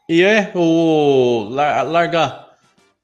E 0.08 0.22
é 0.22 0.52
o 0.54 1.48
lar- 1.50 1.84
largar 1.84 2.48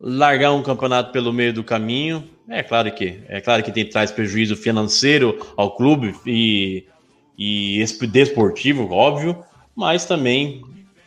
largar 0.00 0.52
um 0.52 0.62
campeonato 0.62 1.10
pelo 1.10 1.32
meio 1.32 1.52
do 1.52 1.64
caminho. 1.64 2.22
É 2.48 2.62
claro 2.62 2.92
que 2.94 3.20
é 3.28 3.40
claro 3.40 3.60
que 3.64 3.72
tem 3.72 3.88
traz 3.88 4.12
prejuízo 4.12 4.54
financeiro 4.54 5.44
ao 5.56 5.74
clube 5.74 6.14
e 6.24 6.84
e 7.36 7.80
esp- 7.80 8.06
desportivo, 8.06 8.88
óbvio, 8.92 9.44
mas 9.74 10.04
também 10.04 10.62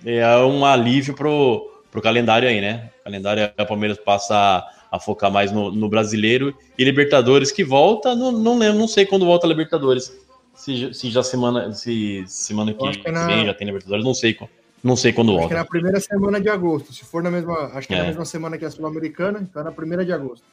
é 0.05 0.27
um 0.39 0.65
alívio 0.65 1.13
pro, 1.13 1.65
pro 1.97 2.01
calendário 2.03 2.47
aí, 2.47 2.61
né? 2.61 2.91
O 3.01 3.03
calendário 3.05 3.51
o 3.59 3.65
Palmeiras 3.65 3.97
passa 3.97 4.63
a, 4.91 4.99
focar 4.99 5.31
mais 5.31 5.51
no, 5.51 5.71
no 5.71 5.89
brasileiro 5.89 6.55
e 6.77 6.83
Libertadores 6.83 7.51
que 7.51 7.63
volta, 7.63 8.15
não, 8.15 8.31
não 8.31 8.57
lembro, 8.59 8.77
não 8.77 8.87
sei 8.87 9.03
quando 9.03 9.25
volta 9.25 9.47
a 9.47 9.49
Libertadores. 9.49 10.15
Se, 10.53 10.75
já- 10.75 10.93
se 10.93 11.09
já 11.09 11.23
semana 11.23 11.71
se 11.73 12.23
semana 12.27 12.71
que 12.73 12.99
que 12.99 13.07
é 13.07 13.11
na- 13.11 13.25
vem 13.25 13.45
já 13.47 13.53
tem 13.53 13.65
Libertadores, 13.65 14.05
não 14.05 14.13
sei 14.13 14.37
não 14.83 14.95
sei 14.95 15.11
quando 15.11 15.29
Acho 15.29 15.37
que 15.37 15.41
volta. 15.41 15.55
é 15.55 15.57
na 15.57 15.65
primeira 15.65 15.99
semana 15.99 16.39
de 16.39 16.49
agosto. 16.49 16.93
Se 16.93 17.03
for 17.03 17.23
na 17.23 17.31
mesma. 17.31 17.71
Acho 17.73 17.87
que 17.87 17.95
é, 17.95 17.97
É. 17.97 18.01
na 18.01 18.07
mesma 18.07 18.25
semana 18.25 18.57
que 18.59 18.65
a 18.65 18.69
Sul-Americana, 18.69 19.39
então 19.41 19.61
é 19.63 19.65
na 19.65 19.71
primeira 19.71 20.05
de 20.05 20.13
agosto. 20.13 20.45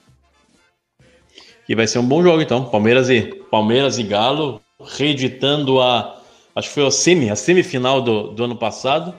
E 1.69 1.75
vai 1.75 1.87
ser 1.87 1.99
um 1.99 2.07
bom 2.07 2.23
jogo, 2.23 2.41
então. 2.41 2.65
Palmeiras 2.71 3.11
e, 3.11 3.23
Palmeiras 3.51 3.99
e 3.99 4.03
Galo 4.03 4.63
reeditando 4.97 5.81
a. 5.81 6.19
Acho 6.57 6.69
que 6.69 6.75
foi 6.75 6.87
a, 6.87 6.91
semi, 6.91 7.29
a 7.31 7.37
semifinal 7.37 8.01
do, 8.01 8.29
do 8.29 8.45
ano 8.45 8.57
passado. 8.57 9.15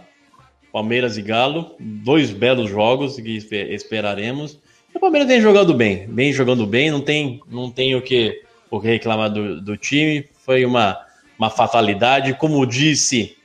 Palmeiras 0.75 1.17
e 1.17 1.21
Galo. 1.21 1.73
Dois 1.79 2.31
belos 2.31 2.69
jogos 2.69 3.15
que 3.15 3.37
espe- 3.37 3.73
esperaremos. 3.73 4.59
E 4.93 4.97
o 4.97 4.99
Palmeiras 4.99 5.25
vem 5.25 5.39
jogando 5.39 5.73
bem. 5.73 6.05
Vem 6.07 6.33
jogando 6.33 6.67
bem, 6.67 6.91
não 6.91 6.99
tem, 6.99 7.39
não 7.49 7.71
tem 7.71 7.95
o, 7.95 8.01
que, 8.01 8.41
o 8.69 8.81
que 8.81 8.87
reclamar 8.87 9.29
do, 9.31 9.61
do 9.61 9.77
time. 9.77 10.27
Foi 10.33 10.65
uma, 10.65 10.99
uma 11.39 11.49
fatalidade. 11.49 12.33
Como 12.33 12.65
disse 12.65 13.37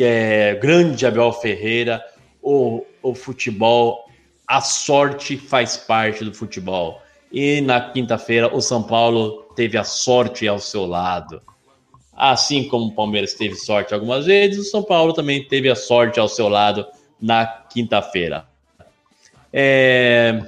é, 0.00 0.54
grande 0.54 1.04
Abel 1.04 1.30
Ferreira, 1.34 2.02
o, 2.40 2.82
o 3.02 3.14
futebol, 3.14 4.08
a 4.46 4.62
sorte 4.62 5.36
faz 5.36 5.76
parte 5.76 6.24
do 6.24 6.32
futebol. 6.32 7.02
E 7.30 7.60
na 7.60 7.78
quinta-feira 7.90 8.56
o 8.56 8.62
São 8.62 8.82
Paulo 8.82 9.42
teve 9.54 9.76
a 9.76 9.84
sorte 9.84 10.48
ao 10.48 10.58
seu 10.58 10.86
lado. 10.86 11.42
Assim 12.18 12.66
como 12.68 12.86
o 12.86 12.94
Palmeiras 12.94 13.34
teve 13.34 13.54
sorte 13.54 13.94
algumas 13.94 14.26
vezes, 14.26 14.58
o 14.58 14.70
São 14.70 14.82
Paulo 14.82 15.12
também 15.12 15.44
teve 15.44 15.70
a 15.70 15.76
sorte 15.76 16.18
ao 16.18 16.28
seu 16.28 16.48
lado 16.48 16.84
na 17.20 17.46
quinta-feira. 17.46 18.44
É... 19.52 20.42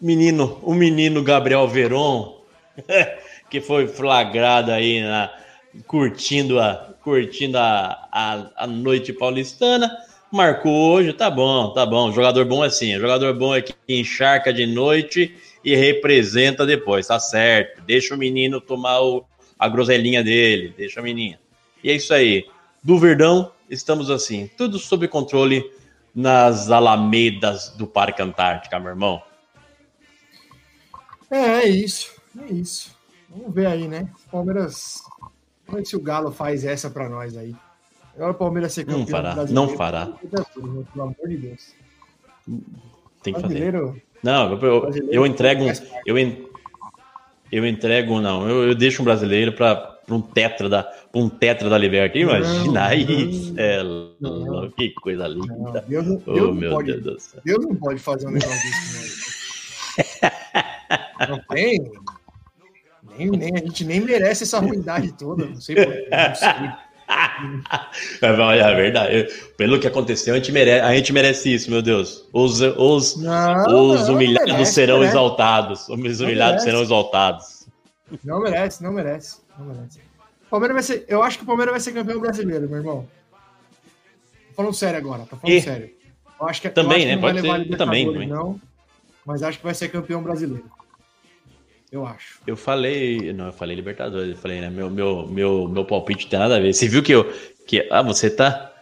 Menino, 0.00 0.60
o 0.62 0.72
menino 0.72 1.24
Gabriel 1.24 1.66
Veron, 1.66 2.40
que 3.50 3.60
foi 3.60 3.88
flagrado 3.88 4.70
aí 4.70 5.00
na, 5.00 5.32
curtindo 5.88 6.60
a 6.60 6.94
curtindo 7.02 7.56
a, 7.56 8.08
a, 8.10 8.50
a 8.56 8.66
noite 8.66 9.12
paulistana, 9.12 9.90
marcou 10.30 10.92
hoje, 10.92 11.12
tá 11.12 11.30
bom, 11.30 11.72
tá 11.72 11.86
bom. 11.86 12.12
Jogador 12.12 12.44
bom 12.44 12.64
é 12.64 12.66
assim, 12.66 12.98
jogador 12.98 13.32
bom 13.34 13.54
é 13.54 13.62
que 13.62 13.74
encharca 13.88 14.52
de 14.52 14.66
noite 14.66 15.34
e 15.64 15.74
representa 15.74 16.66
depois, 16.66 17.06
tá 17.06 17.18
certo. 17.20 17.82
Deixa 17.82 18.14
o 18.14 18.18
menino 18.18 18.60
tomar 18.60 19.00
o, 19.00 19.24
a 19.58 19.68
groselinha 19.68 20.22
dele, 20.22 20.74
deixa 20.76 21.00
a 21.00 21.02
menina. 21.02 21.38
E 21.82 21.90
é 21.90 21.94
isso 21.94 22.12
aí. 22.12 22.46
Do 22.82 22.98
Verdão, 22.98 23.52
estamos 23.68 24.10
assim, 24.10 24.50
tudo 24.56 24.78
sob 24.78 25.06
controle 25.08 25.70
nas 26.14 26.70
alamedas 26.70 27.70
do 27.70 27.86
Parque 27.86 28.22
Antártica, 28.22 28.78
meu 28.78 28.90
irmão. 28.90 29.22
É, 31.30 31.64
é 31.64 31.68
isso, 31.68 32.14
é 32.40 32.52
isso. 32.52 32.96
Vamos 33.28 33.54
ver 33.54 33.66
aí, 33.66 33.88
né? 33.88 34.08
Palmeiras. 34.30 35.02
Como 35.66 35.78
é 35.78 35.82
que 35.82 35.88
se 35.88 35.96
o 35.96 36.00
Galo 36.00 36.30
faz 36.30 36.64
essa 36.64 36.88
para 36.88 37.08
nós 37.08 37.36
aí? 37.36 37.54
Agora 38.14 38.32
o 38.32 38.34
Palmeiras 38.34 38.72
ser 38.72 38.84
campeão 38.84 39.00
não 39.00 39.06
fará, 39.06 39.46
não 39.46 39.68
fará. 39.68 40.06
Pelo 40.54 40.86
amor 40.94 41.28
de 41.28 41.36
Deus. 41.36 41.74
Tem 43.22 43.34
que 43.34 43.40
fazer. 43.40 43.74
Não, 44.22 44.52
eu, 44.52 44.60
eu, 44.60 44.90
eu 45.10 45.26
entrego 45.26 45.64
um, 45.64 45.72
eu, 46.06 46.16
eu 47.50 47.66
entrego 47.66 48.20
não, 48.20 48.48
eu, 48.48 48.68
eu 48.68 48.74
deixo 48.74 49.02
um 49.02 49.04
brasileiro 49.04 49.52
para 49.52 49.96
um 50.08 50.20
tetra 50.20 50.68
da 50.68 50.92
um 51.14 51.28
tetra 51.28 51.68
da 51.68 51.78
Liberta. 51.78 52.18
Imagina 52.18 52.94
isso, 52.94 53.54
é, 53.56 53.82
que 54.76 54.90
coisa 54.94 55.26
linda. 55.26 55.54
Não, 55.54 55.72
Deus, 55.72 56.04
Deus, 56.06 56.20
oh, 56.26 56.52
meu 56.52 56.70
pode, 56.72 56.92
Deus 56.92 57.02
do 57.02 57.20
céu. 57.20 57.40
Deus 57.44 57.66
não 57.66 57.74
pode 57.76 57.98
fazer 58.00 58.26
um 58.26 58.32
negócio 58.32 58.70
desse. 58.70 59.32
Não, 61.20 61.28
não 61.36 61.42
tem. 61.48 61.92
Nem, 63.18 63.30
nem, 63.30 63.54
a 63.54 63.58
gente 63.60 63.84
nem 63.84 64.00
merece 64.00 64.44
essa 64.44 64.58
ruindade 64.58 65.12
toda. 65.12 65.46
Não 65.46 65.60
sei 65.60 65.74
por 65.76 65.94
Não 68.22 68.50
sei. 68.50 68.60
é 68.60 68.74
verdade. 68.74 69.28
Pelo 69.56 69.78
que 69.78 69.86
aconteceu, 69.86 70.34
a 70.34 70.36
gente 70.38 70.52
merece, 70.52 70.84
a 70.84 70.94
gente 70.94 71.12
merece 71.12 71.54
isso, 71.54 71.70
meu 71.70 71.82
Deus. 71.82 72.28
Os, 72.32 72.60
os, 72.60 73.16
não, 73.16 73.92
os 73.92 74.08
humilhados 74.08 74.52
merece, 74.52 74.72
serão 74.72 74.96
merece. 74.98 75.12
exaltados. 75.12 75.88
Os 75.88 76.20
humilhados 76.20 76.62
serão 76.62 76.82
exaltados. 76.82 77.66
Não 78.24 78.40
merece, 78.40 78.82
não 78.82 78.92
merece, 78.92 79.38
não 79.58 79.66
merece. 79.66 80.00
Palmeiras 80.50 80.74
vai 80.74 80.82
ser, 80.82 81.04
eu 81.08 81.22
acho 81.22 81.38
que 81.38 81.44
o 81.44 81.46
Palmeiras 81.46 81.72
vai 81.72 81.80
ser 81.80 81.92
campeão 81.92 82.20
brasileiro, 82.20 82.68
meu 82.68 82.78
irmão. 82.78 83.08
Tô 84.48 84.54
falando 84.54 84.74
sério 84.74 84.98
agora, 84.98 85.26
tô 85.28 85.36
falando 85.36 85.56
e... 85.56 85.60
sério. 85.60 85.90
Eu 86.40 86.48
acho 86.48 86.60
que, 86.60 86.68
também, 86.68 86.98
acho 86.98 87.06
né? 87.06 87.16
Pode 87.16 87.40
ser 87.40 87.76
também, 87.76 88.28
não, 88.28 88.60
mas 89.24 89.42
acho 89.42 89.58
que 89.58 89.64
vai 89.64 89.74
ser 89.74 89.88
campeão 89.88 90.22
brasileiro 90.22 90.64
eu 91.96 92.06
acho. 92.06 92.40
Eu 92.46 92.56
falei, 92.56 93.32
não, 93.32 93.46
eu 93.46 93.52
falei 93.52 93.74
Libertadores, 93.76 94.30
eu 94.30 94.36
falei, 94.36 94.60
né, 94.60 94.70
meu, 94.70 94.90
meu, 94.90 95.26
meu, 95.26 95.68
meu 95.68 95.84
palpite 95.84 96.28
tem 96.28 96.38
nada 96.38 96.56
a 96.56 96.60
ver. 96.60 96.72
Você 96.72 96.88
viu 96.88 97.02
que 97.02 97.12
eu, 97.12 97.32
que, 97.66 97.86
ah, 97.90 98.02
você 98.02 98.30
tá, 98.30 98.72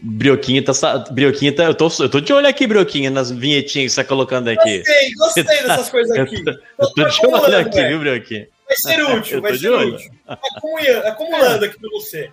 Brioquinha 0.00 0.62
tá, 0.64 0.72
Brioquinha 1.10 1.54
tá, 1.54 1.64
eu 1.64 1.74
tô, 1.74 1.88
eu 1.98 2.08
tô 2.08 2.20
de 2.20 2.32
olho 2.32 2.46
aqui, 2.46 2.66
Brioquinha, 2.66 3.10
nas 3.10 3.30
vinhetinhas 3.30 3.92
que 3.92 3.94
você 3.96 4.02
tá 4.02 4.08
colocando 4.08 4.48
aqui. 4.48 4.78
Gostei, 4.78 5.14
gostei 5.14 5.44
tá, 5.44 5.52
dessas 5.52 5.90
coisas 5.90 6.16
aqui. 6.16 6.36
Eu 6.36 6.44
tô, 6.44 6.50
eu 6.78 6.94
tô 6.94 7.04
de 7.04 7.26
olho 7.26 7.58
aqui, 7.58 7.84
viu, 7.84 7.98
Brioquinha? 7.98 8.48
Vai 8.66 8.76
ser 8.76 9.02
útil, 9.10 9.42
vai 9.42 9.56
ser 9.56 9.70
útil. 9.70 10.10
Acumulando, 10.26 11.06
acumulando 11.06 11.64
aqui 11.64 11.80
pra 11.80 11.90
você. 11.90 12.30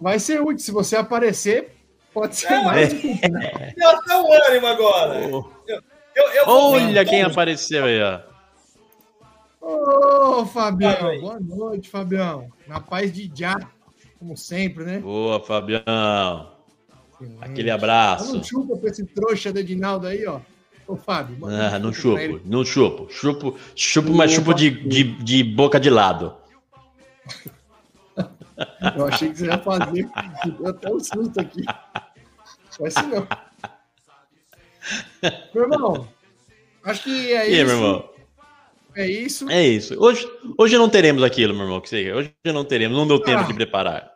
Vai 0.00 0.18
ser 0.18 0.40
útil, 0.40 0.58
se 0.58 0.72
você 0.72 0.96
aparecer, 0.96 1.72
pode 2.12 2.36
ser 2.36 2.52
é, 2.52 2.62
mais. 2.62 2.92
É. 2.94 3.74
Eu 3.76 3.88
até 3.90 4.16
o 4.16 4.32
ânimo 4.32 4.66
agora. 4.66 5.28
Oh. 5.30 5.44
Eu, 5.66 5.82
eu, 6.14 6.28
eu 6.32 6.48
Olha 6.48 7.04
quem 7.04 7.22
apareceu 7.22 7.84
aí, 7.84 8.00
ó. 8.00 8.33
Ô, 9.64 10.44
Fabião, 10.44 11.20
boa 11.20 11.40
noite, 11.40 11.88
Fabião. 11.88 12.50
Na 12.68 12.80
paz 12.80 13.10
de 13.10 13.32
já, 13.34 13.56
como 14.18 14.36
sempre, 14.36 14.84
né? 14.84 14.98
Boa, 14.98 15.40
Fabião. 15.40 16.52
Excelente. 17.18 17.44
Aquele 17.44 17.70
abraço. 17.70 18.36
Não 18.36 18.44
chupa 18.44 18.76
pra 18.76 18.90
esse 18.90 19.06
trouxa 19.06 19.50
do 19.50 19.58
Edinaldo 19.58 20.06
aí, 20.06 20.26
ó. 20.26 20.40
Ô, 20.86 20.96
Fábio. 20.96 21.38
Ah, 21.46 21.78
não 21.78 21.94
chupo, 21.94 22.40
não 22.44 22.62
chupo. 22.62 23.10
Chupo, 23.10 23.58
chupo 23.74 24.12
mas 24.12 24.32
chupo 24.32 24.52
de, 24.52 24.70
de, 24.70 25.02
de 25.24 25.42
boca 25.42 25.80
de 25.80 25.88
lado. 25.88 26.36
Eu 28.94 29.06
achei 29.06 29.30
que 29.30 29.38
você 29.38 29.46
ia 29.46 29.58
fazer. 29.58 30.06
Deu 30.44 30.68
até 30.68 30.92
um 30.92 31.00
susto 31.00 31.40
aqui. 31.40 31.62
Não 32.78 32.86
assim 32.86 33.06
não. 33.06 33.26
Meu 35.54 35.64
irmão, 35.64 36.06
acho 36.84 37.04
que 37.04 37.32
é 37.32 37.48
e 37.48 37.52
isso. 37.52 37.60
Aí, 37.60 37.64
meu 37.64 37.76
irmão? 37.76 38.13
É 38.96 39.06
isso. 39.06 39.50
É 39.50 39.62
isso. 39.62 39.96
Hoje, 39.98 40.28
hoje 40.58 40.76
não 40.78 40.88
teremos 40.88 41.22
aquilo, 41.22 41.54
meu 41.54 41.64
irmão. 41.64 41.80
Que 41.80 41.88
seja. 41.88 42.14
Hoje 42.14 42.32
não 42.46 42.64
teremos. 42.64 42.96
Não 42.96 43.06
deu 43.06 43.18
tempo 43.18 43.40
ah. 43.40 43.46
de 43.46 43.54
preparar. 43.54 44.14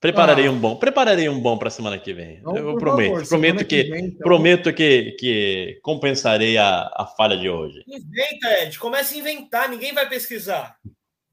Prepararei 0.00 0.46
ah. 0.46 0.50
um 0.50 0.58
bom. 0.58 0.76
Prepararei 0.76 1.28
um 1.28 1.40
bom 1.40 1.56
para 1.56 1.70
semana 1.70 1.98
que 1.98 2.12
vem. 2.12 2.40
Não, 2.42 2.56
eu 2.56 2.76
prometo. 2.76 3.12
Favor, 3.12 3.28
prometo 3.28 3.64
que, 3.64 3.84
que 3.84 3.90
vem, 3.90 4.04
então... 4.06 4.18
prometo 4.18 4.72
que, 4.72 5.16
que 5.18 5.78
compensarei 5.82 6.58
a, 6.58 6.90
a 6.94 7.06
falha 7.16 7.36
de 7.36 7.48
hoje. 7.48 7.82
Inventa, 7.88 8.62
Ed. 8.62 8.78
Comece 8.78 9.14
a 9.14 9.18
inventar. 9.18 9.68
Ninguém 9.68 9.94
vai 9.94 10.08
pesquisar. 10.08 10.76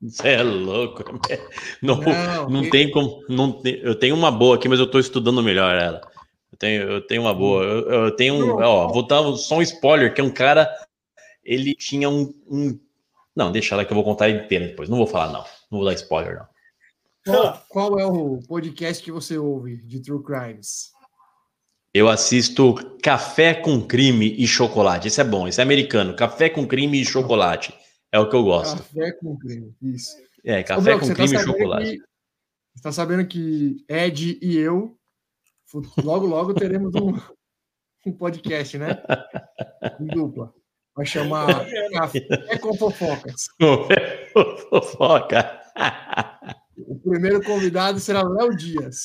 Você 0.02 0.30
é 0.30 0.42
louco. 0.42 1.04
Não, 1.82 1.98
não, 1.98 2.50
não 2.50 2.70
tem 2.70 2.90
como. 2.90 3.24
Não 3.30 3.52
tem, 3.52 3.80
eu 3.84 3.94
tenho 3.94 4.16
uma 4.16 4.32
boa 4.32 4.56
aqui, 4.56 4.68
mas 4.68 4.80
eu 4.80 4.86
estou 4.86 5.00
estudando 5.00 5.44
melhor 5.44 5.76
ela. 5.76 6.02
Eu 6.52 6.58
tenho, 6.58 6.82
eu 6.84 7.02
tenho 7.02 7.22
uma 7.22 7.34
boa. 7.34 7.64
Eu, 7.64 8.06
eu 8.06 8.16
tenho 8.16 8.36
um. 8.36 8.64
Ó, 8.64 8.88
vou 8.88 9.06
dar 9.06 9.22
só 9.36 9.58
um 9.58 9.62
spoiler, 9.62 10.14
que 10.14 10.22
é 10.22 10.24
um 10.24 10.32
cara 10.32 10.68
ele 11.52 11.76
tinha 11.76 12.10
um, 12.10 12.34
um... 12.50 12.80
Não, 13.36 13.52
deixa 13.52 13.76
lá 13.76 13.84
que 13.84 13.92
eu 13.92 13.96
vou 13.96 14.06
contar 14.06 14.30
inteiro 14.30 14.68
depois. 14.68 14.88
Não 14.88 14.98
vou 14.98 15.06
falar, 15.06 15.34
não. 15.34 15.42
Não 15.70 15.80
vou 15.80 15.86
dar 15.86 15.94
spoiler, 15.94 16.38
não. 16.38 16.48
Qual, 17.26 17.66
qual, 17.70 18.00
é 18.00 18.06
o 18.06 18.40
podcast 18.48 19.04
que 19.04 19.12
você 19.12 19.38
ouve 19.38 19.78
de 19.84 20.02
True 20.02 20.24
Crimes? 20.24 20.92
Eu 21.94 22.08
assisto 22.08 22.74
Café 23.04 23.54
com 23.54 23.86
Crime 23.86 24.34
e 24.38 24.48
Chocolate. 24.48 25.10
Esse 25.10 25.20
é 25.20 25.24
bom, 25.26 25.46
esse 25.46 25.60
é 25.60 25.64
americano. 25.64 26.16
Café 26.16 26.50
com 26.50 26.66
Crime 26.66 27.02
e 27.02 27.06
Chocolate. 27.06 27.78
É 28.14 28.18
o 28.18 28.30
que 28.30 28.36
eu 28.36 28.44
gosto. 28.44 28.78
Café 28.78 29.12
com 29.12 29.38
Crime, 29.38 29.76
isso. 29.82 30.16
É, 30.46 30.64
Café 30.64 30.96
Ô, 30.96 31.00
com 31.00 31.08
tá 31.08 31.14
Crime 31.16 31.34
tá 31.34 31.42
e 31.42 31.44
Chocolate. 31.44 31.92
Que, 31.92 32.04
você 32.76 32.82
tá 32.82 32.92
sabendo 32.94 33.28
que 33.28 33.86
Ed 33.90 34.40
e 34.42 34.58
eu, 34.58 34.98
logo, 36.02 36.26
logo 36.26 36.54
teremos 36.54 36.96
um, 36.96 37.14
um 38.08 38.14
podcast, 38.14 38.78
né? 38.78 39.04
Em 40.00 40.08
dupla. 40.08 40.54
Vai 41.02 41.06
chamar 41.08 41.48
Café 41.48 41.88
com. 42.60 42.78
Café 42.78 44.30
com 44.34 44.58
Fofoca. 44.70 45.62
O 46.78 46.96
primeiro 47.00 47.44
convidado 47.44 48.00
será 48.00 48.22
Léo 48.22 48.56
Dias. 48.56 49.04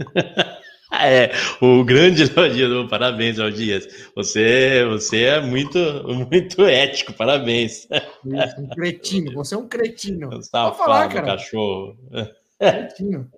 É, 0.92 1.30
o 1.62 1.84
grande 1.84 2.24
Léo 2.34 2.52
Dias. 2.52 2.90
Parabéns, 2.90 3.38
Léo 3.38 3.52
Dias. 3.52 3.86
Você, 4.16 4.84
você 4.86 5.22
é 5.22 5.40
muito, 5.40 5.78
muito 6.08 6.62
ético, 6.62 7.12
parabéns. 7.12 7.86
Isso, 8.24 8.60
um 8.60 8.68
cretino, 8.70 9.32
você 9.32 9.54
é 9.54 9.58
um 9.58 9.68
cretino. 9.68 10.36
Um 10.36 10.42
safado, 10.42 10.76
falar, 10.76 11.08
cara. 11.08 11.26
cachorro. 11.26 11.96
Cretino. 12.58 13.30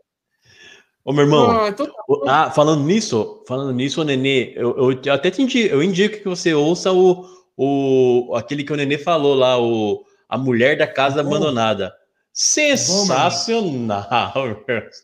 Ô, 1.04 1.12
meu 1.12 1.24
irmão, 1.24 1.50
ah, 1.50 1.72
tô... 1.72 1.92
ah, 2.26 2.50
falando 2.50 2.84
nisso, 2.84 3.44
falando 3.46 3.74
nisso, 3.74 4.02
Nenê, 4.02 4.54
eu, 4.56 4.98
eu 5.04 5.12
até 5.12 5.30
te 5.30 5.42
indico, 5.42 5.74
eu 5.74 5.82
indico 5.82 6.22
que 6.22 6.28
você 6.28 6.54
ouça 6.54 6.90
o, 6.90 7.26
o 7.56 8.34
aquele 8.34 8.64
que 8.64 8.72
o 8.72 8.76
Nenê 8.76 8.98
falou 8.98 9.34
lá, 9.34 9.60
o 9.60 10.04
a 10.28 10.38
mulher 10.38 10.78
da 10.78 10.86
casa 10.86 11.20
abandonada. 11.20 11.92
Sensacional, 12.32 14.32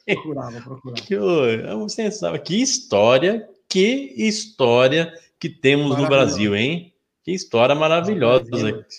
procurava, 0.06 0.60
procurava. 0.62 0.94
Que, 0.94 1.14
é 1.14 1.88
sensacional. 1.88 2.38
que 2.38 2.62
história, 2.62 3.46
que 3.68 4.14
história 4.16 5.12
que 5.38 5.50
temos 5.50 5.98
no 5.98 6.06
Brasil, 6.06 6.56
hein? 6.56 6.94
Que 7.22 7.32
história 7.32 7.74
maravilhosa. 7.74 8.46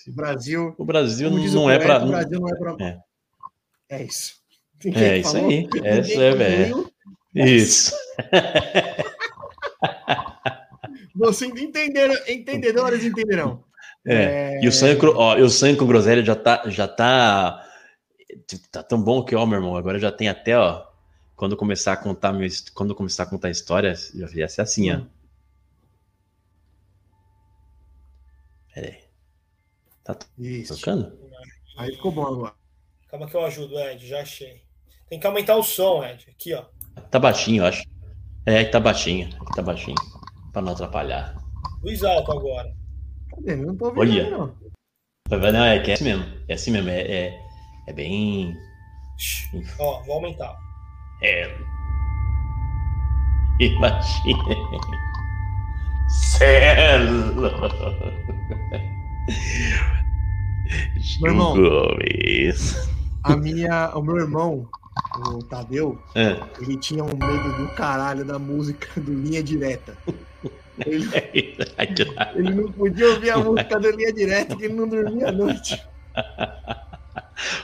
O 0.08 0.12
Brasil, 0.12 0.76
o 0.78 0.86
Brasil 0.86 1.32
não, 1.32 1.68
é 1.68 1.80
para. 1.80 2.06
O 2.06 2.10
Brasil 2.10 2.40
não 2.40 2.50
é 2.50 2.56
para. 2.56 2.76
É. 2.80 3.00
é 3.90 4.04
isso. 4.04 4.36
é 4.86 5.18
isso 5.18 5.36
aí. 5.36 5.68
Essa 5.84 6.22
é, 6.22 6.36
velho. 6.36 6.92
Isso. 7.34 7.96
Vocês 11.20 11.52
entenderam, 11.52 12.16
entendedores 12.30 13.04
entenderão. 13.04 13.62
É. 14.08 14.14
é... 14.56 14.64
E 14.64 14.68
o 14.68 14.72
sangue, 14.72 15.06
ó, 15.06 15.38
o 15.38 15.50
sangue 15.50 15.78
com 15.78 15.86
groselha 15.86 16.24
já 16.24 16.34
tá, 16.34 16.64
já 16.68 16.88
tá, 16.88 17.68
tá 18.72 18.82
tão 18.82 19.02
bom 19.02 19.24
que, 19.24 19.36
ó, 19.36 19.46
meu 19.46 19.58
irmão, 19.58 19.76
agora 19.76 20.00
já 20.00 20.14
tem 20.14 20.30
até, 20.30 20.58
ó, 20.58 20.88
quando 21.36 21.58
começar 21.58 21.92
a 21.92 21.98
contar 21.98 22.32
meu, 22.32 22.48
quando 22.74 22.96
começar 22.96 23.24
a 23.24 23.26
contar 23.26 23.50
histórias, 23.50 24.14
já 24.16 24.28
ia 24.34 24.48
ser 24.48 24.62
assim, 24.62 24.92
ó. 24.92 25.02
Pera 28.74 28.88
aí. 28.88 28.98
Tá 30.06 30.18
Isso. 30.38 30.76
tocando? 30.76 31.20
Aí 31.78 31.92
ficou 31.92 32.14
bom 32.14 32.26
agora. 32.26 32.54
Calma 33.10 33.28
que 33.28 33.36
eu 33.36 33.46
ajudo, 33.46 33.78
Ed, 33.78 34.08
já 34.08 34.22
achei. 34.22 34.62
Tem 35.10 35.20
que 35.20 35.28
aumentar 35.28 35.58
o 35.58 35.64
som, 35.64 36.02
Ed. 36.04 36.28
Aqui, 36.30 36.54
ó. 36.54 36.64
Tá 37.12 37.20
baixinho, 37.20 37.64
eu 37.64 37.68
acho. 37.68 37.84
É, 38.46 38.64
tá 38.64 38.80
baixinho. 38.80 39.30
Tá 39.54 39.62
baixinho. 39.62 39.98
Pra 40.52 40.62
não 40.62 40.74
atrapalhar. 40.74 41.36
Luiz 41.84 42.04
Alto 42.04 42.32
agora. 42.32 42.74
Cadê? 43.30 43.56
Não 43.56 43.76
tô 43.76 43.86
ouvindo, 43.86 44.00
Olha. 44.02 44.30
não. 44.30 44.54
Não, 45.52 45.64
é 45.66 45.80
que 45.80 45.92
é 45.92 45.94
assim 45.94 46.04
mesmo. 46.06 46.26
É 46.48 46.54
assim 46.54 46.72
mesmo. 46.72 46.90
É, 46.90 47.02
é, 47.02 47.40
é 47.88 47.94
bem. 47.94 48.58
Ó, 49.78 50.02
vou 50.04 50.16
aumentar. 50.16 50.58
É. 51.22 51.56
Imagina. 53.60 54.44
Celo. 56.10 57.52
Meu 61.22 61.32
irmão. 61.32 61.56
A 63.24 63.36
minha, 63.36 63.92
o 63.96 64.02
meu 64.02 64.18
irmão, 64.18 64.68
o 65.28 65.44
Tadeu, 65.44 66.02
É. 66.16 66.40
ele 66.62 66.78
tinha 66.78 67.04
um 67.04 67.08
medo 67.08 67.58
do 67.58 67.68
caralho 67.76 68.24
da 68.26 68.40
música 68.40 69.00
do 69.00 69.14
Linha 69.14 69.44
Direta. 69.44 69.96
Ele, 70.86 71.08
ele 72.36 72.52
não 72.54 72.72
podia 72.72 73.10
ouvir 73.10 73.30
a 73.32 73.38
música 73.38 73.80
do 73.80 73.92
Linha 73.92 74.14
Direta, 74.14 74.56
que 74.56 74.66
ele 74.66 74.74
não 74.74 74.88
dormia 74.88 75.28
à 75.30 75.32
noite. 75.32 75.82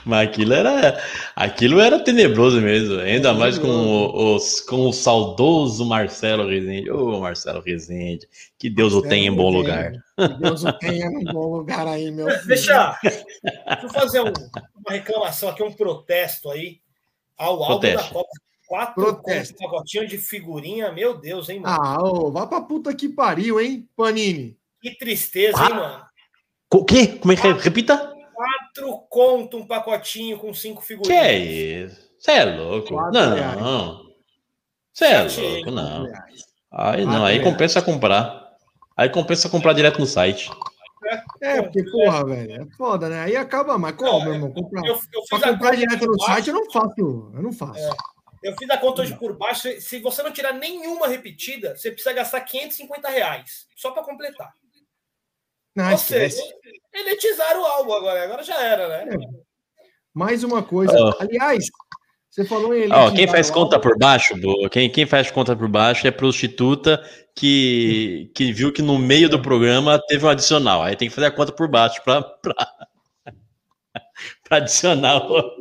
Mas 0.06 0.28
aquilo 0.28 0.54
era, 0.54 1.02
aquilo 1.34 1.80
era 1.80 1.98
tenebroso 2.02 2.60
mesmo, 2.62 2.98
ainda 2.98 3.34
mais 3.34 3.58
com 3.58 3.68
o, 3.68 4.34
os, 4.36 4.60
com 4.60 4.88
o 4.88 4.92
saudoso 4.92 5.84
Marcelo 5.84 6.48
Rezende. 6.48 6.90
Ô, 6.90 7.20
Marcelo 7.20 7.60
Rezende, 7.60 8.26
que 8.58 8.70
Deus 8.70 8.94
o 8.94 9.02
tenha 9.02 9.28
em 9.28 9.34
bom 9.34 9.50
lugar. 9.50 9.92
Que 10.16 10.28
Deus 10.40 10.64
o 10.64 10.72
tenha 10.72 11.10
num 11.10 11.24
bom 11.24 11.56
lugar 11.56 11.86
aí, 11.86 12.10
meu 12.10 12.30
filho. 12.30 12.46
Deixa, 12.46 12.98
deixa 13.02 13.26
eu 13.82 13.88
fazer 13.90 14.20
um- 14.22 14.32
uma 14.32 14.92
reclamação 14.92 15.50
aqui, 15.50 15.62
um 15.62 15.72
protesto 15.72 16.50
aí 16.50 16.80
ao 17.36 17.62
álbum 17.62 17.80
da. 17.92 18.02
Copa. 18.04 18.28
Quatro 18.66 18.94
Protesto. 18.94 19.54
contos, 19.54 19.70
pacotinho 19.70 20.08
de 20.08 20.18
figurinha, 20.18 20.90
meu 20.92 21.16
Deus, 21.18 21.48
hein, 21.48 21.60
mano? 21.60 21.76
Ah, 21.80 22.02
ô, 22.02 22.30
vá 22.32 22.46
pra 22.46 22.60
puta 22.60 22.94
que 22.94 23.08
pariu, 23.08 23.60
hein, 23.60 23.88
Panini. 23.96 24.56
Que 24.80 24.96
tristeza, 24.96 25.56
hein, 25.64 25.74
mano? 25.74 26.04
O 26.74 26.84
quê? 26.84 27.06
Como 27.18 27.32
é 27.32 27.36
que 27.36 27.46
é? 27.46 27.52
Repita? 27.52 28.12
Quatro 28.34 28.98
conto 29.08 29.56
um 29.56 29.66
pacotinho 29.66 30.38
com 30.38 30.52
cinco 30.52 30.80
Que 30.80 30.86
figurinhas. 30.88 31.24
é 31.26 31.38
isso? 31.38 32.10
Você 32.18 32.30
é 32.32 32.44
louco? 32.44 32.88
Quatro. 32.88 33.12
Não. 33.12 34.06
Você 34.92 35.04
é 35.04 35.28
Sete 35.28 35.40
louco, 35.40 35.70
não. 35.70 36.04
Reais. 36.04 36.44
Aí 36.72 37.04
não, 37.06 37.24
aí 37.24 37.42
compensa 37.42 37.80
comprar. 37.80 38.52
Aí 38.96 39.08
compensa 39.08 39.48
comprar 39.48 39.72
direto 39.74 40.00
no 40.00 40.06
site. 40.06 40.50
É, 41.40 41.62
porque, 41.62 41.84
porra, 41.84 42.24
velho, 42.26 42.62
é 42.62 42.76
foda, 42.76 43.08
né? 43.08 43.20
Aí 43.20 43.36
acaba, 43.36 43.78
mas 43.78 43.94
qual, 43.94 44.20
meu 44.22 44.34
irmão? 44.34 44.50
Comprar, 44.52 44.84
Eu, 44.84 44.94
eu 45.14 45.22
pra 45.30 45.52
comprar 45.52 45.76
direto 45.76 46.04
no 46.04 46.20
site, 46.20 46.48
eu 46.48 46.54
não 46.54 46.70
faço. 46.70 47.30
Eu 47.34 47.42
não 47.42 47.52
faço. 47.52 47.88
Eu 48.42 48.54
fiz 48.56 48.68
a 48.70 48.78
conta 48.78 49.02
hoje 49.02 49.16
por 49.16 49.36
baixo. 49.36 49.68
Se 49.80 49.98
você 50.00 50.22
não 50.22 50.32
tirar 50.32 50.52
nenhuma 50.52 51.08
repetida, 51.08 51.76
você 51.76 51.90
precisa 51.90 52.12
gastar 52.12 52.40
550 52.40 53.08
reais 53.08 53.66
só 53.74 53.90
para 53.90 54.02
completar. 54.02 54.52
Não, 55.74 55.92
Ou 55.92 55.98
seja, 55.98 56.42
elitizaram 56.92 57.62
o 57.62 57.66
álbum 57.66 57.92
agora. 57.92 58.22
Agora 58.24 58.42
já 58.42 58.62
era, 58.62 58.88
né? 58.88 59.16
Mais 60.14 60.42
uma 60.42 60.62
coisa. 60.62 60.96
Ó. 60.98 61.14
Aliás, 61.20 61.66
você 62.30 62.44
falou 62.44 62.74
em 62.74 62.82
elitizar 62.82 63.14
quem 63.14 63.28
faz 63.28 63.50
o 63.50 63.52
conta 63.52 63.76
álbum. 63.76 63.88
por 63.88 63.98
baixo, 63.98 64.34
quem, 64.70 64.90
quem 64.90 65.06
faz 65.06 65.30
conta 65.30 65.54
por 65.54 65.68
baixo 65.68 66.06
é 66.06 66.10
prostituta 66.10 67.02
que, 67.34 68.30
que 68.34 68.52
viu 68.52 68.72
que 68.72 68.82
no 68.82 68.98
meio 68.98 69.28
do 69.28 69.40
programa 69.40 70.00
teve 70.06 70.24
um 70.24 70.28
adicional. 70.28 70.82
Aí 70.82 70.96
tem 70.96 71.08
que 71.08 71.14
fazer 71.14 71.26
a 71.26 71.30
conta 71.30 71.52
por 71.52 71.68
baixo 71.68 72.02
para 72.02 72.24
adicionar 74.50 75.30
o. 75.30 75.56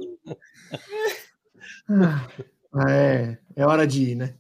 Ah, 2.76 2.92
é, 2.92 3.38
é 3.56 3.66
hora 3.66 3.88
de 3.88 4.12
ir, 4.12 4.16
né? 4.16 4.36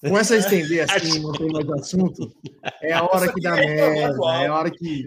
Começa 0.00 0.34
a 0.34 0.36
estender 0.38 0.88
assim, 0.88 1.18
não 1.22 1.32
tem 1.32 1.50
mais 1.50 1.68
assunto. 1.70 2.32
É 2.80 2.92
a 2.92 3.02
hora 3.04 3.32
que 3.32 3.40
dá 3.40 3.56
merda, 3.56 4.24
é 4.42 4.46
a 4.46 4.54
hora 4.54 4.70
que. 4.70 5.04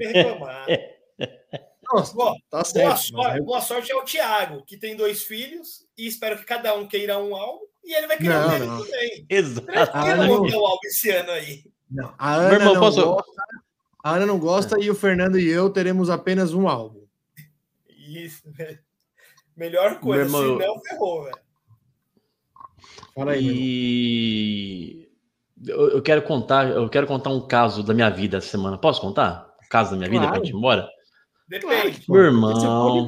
Nossa, 1.94 2.14
Boa, 2.14 2.34
tá 2.50 2.58
boa, 2.58 2.66
certo. 2.66 2.88
mas 2.90 3.06
sorte, 3.08 3.42
boa 3.42 3.62
sorte 3.62 3.92
ao 3.92 4.04
Thiago, 4.06 4.64
que 4.66 4.78
tem 4.78 4.96
dois 4.96 5.24
filhos, 5.24 5.86
e 5.98 6.08
espero 6.08 6.38
que 6.38 6.46
cada 6.46 6.74
um 6.76 6.88
queira 6.88 7.18
um 7.20 7.36
álbum, 7.36 7.66
e 7.84 7.94
ele 7.94 8.08
vai 8.08 8.18
querer 8.18 8.30
Não, 8.30 8.48
um 8.48 8.50
dele 8.50 8.66
também. 8.86 9.26
Exato. 9.30 9.68
Ah, 9.70 9.86
Tranquilo, 9.88 10.18
não. 10.18 10.44
montar 10.44 10.58
o 10.58 10.66
álbum 10.66 10.80
esse 10.86 11.10
ano 11.10 11.32
aí. 11.32 11.64
Não, 11.90 12.14
a 12.18 12.36
Ana 12.36 12.54
irmão, 12.54 12.74
não 12.74 12.80
posso- 12.82 13.04
gosta. 13.06 13.32
A 14.04 14.12
Ana 14.16 14.26
não 14.26 14.40
gosta 14.40 14.80
e 14.80 14.90
o 14.90 14.96
Fernando 14.96 15.38
e 15.38 15.48
eu 15.50 15.70
teremos 15.70 16.10
apenas 16.10 16.54
um 16.54 16.68
álbum. 16.68 17.04
Isso. 17.90 18.42
Melhor 19.56 20.00
coisa, 20.00 20.30
Meu 20.32 20.42
irmão, 20.44 20.60
senão 20.60 20.82
ferrou, 20.82 21.24
velho. 21.26 21.38
Fala 23.14 23.32
aí. 23.34 23.46
E 23.46 25.10
eu, 25.68 25.90
eu 25.92 26.02
quero 26.02 26.22
contar, 26.24 26.70
eu 26.70 26.90
quero 26.90 27.08
contar 27.08 27.30
um 27.30 27.46
caso 27.48 27.84
da 27.84 27.94
minha 27.94 28.10
vida 28.10 28.38
essa 28.38 28.48
semana. 28.48 28.78
Posso 28.78 29.02
contar? 29.02 29.54
Um 29.64 29.70
caso 29.70 29.92
da 29.92 29.98
minha 29.98 30.10
vida 30.10 30.22
Claro. 30.24 30.32
pra 30.38 30.44
gente 30.46 30.54
ir 30.54 30.58
embora? 30.58 30.90
Depende. 31.48 32.02
Meu 32.08 32.22
irmão, 32.22 33.08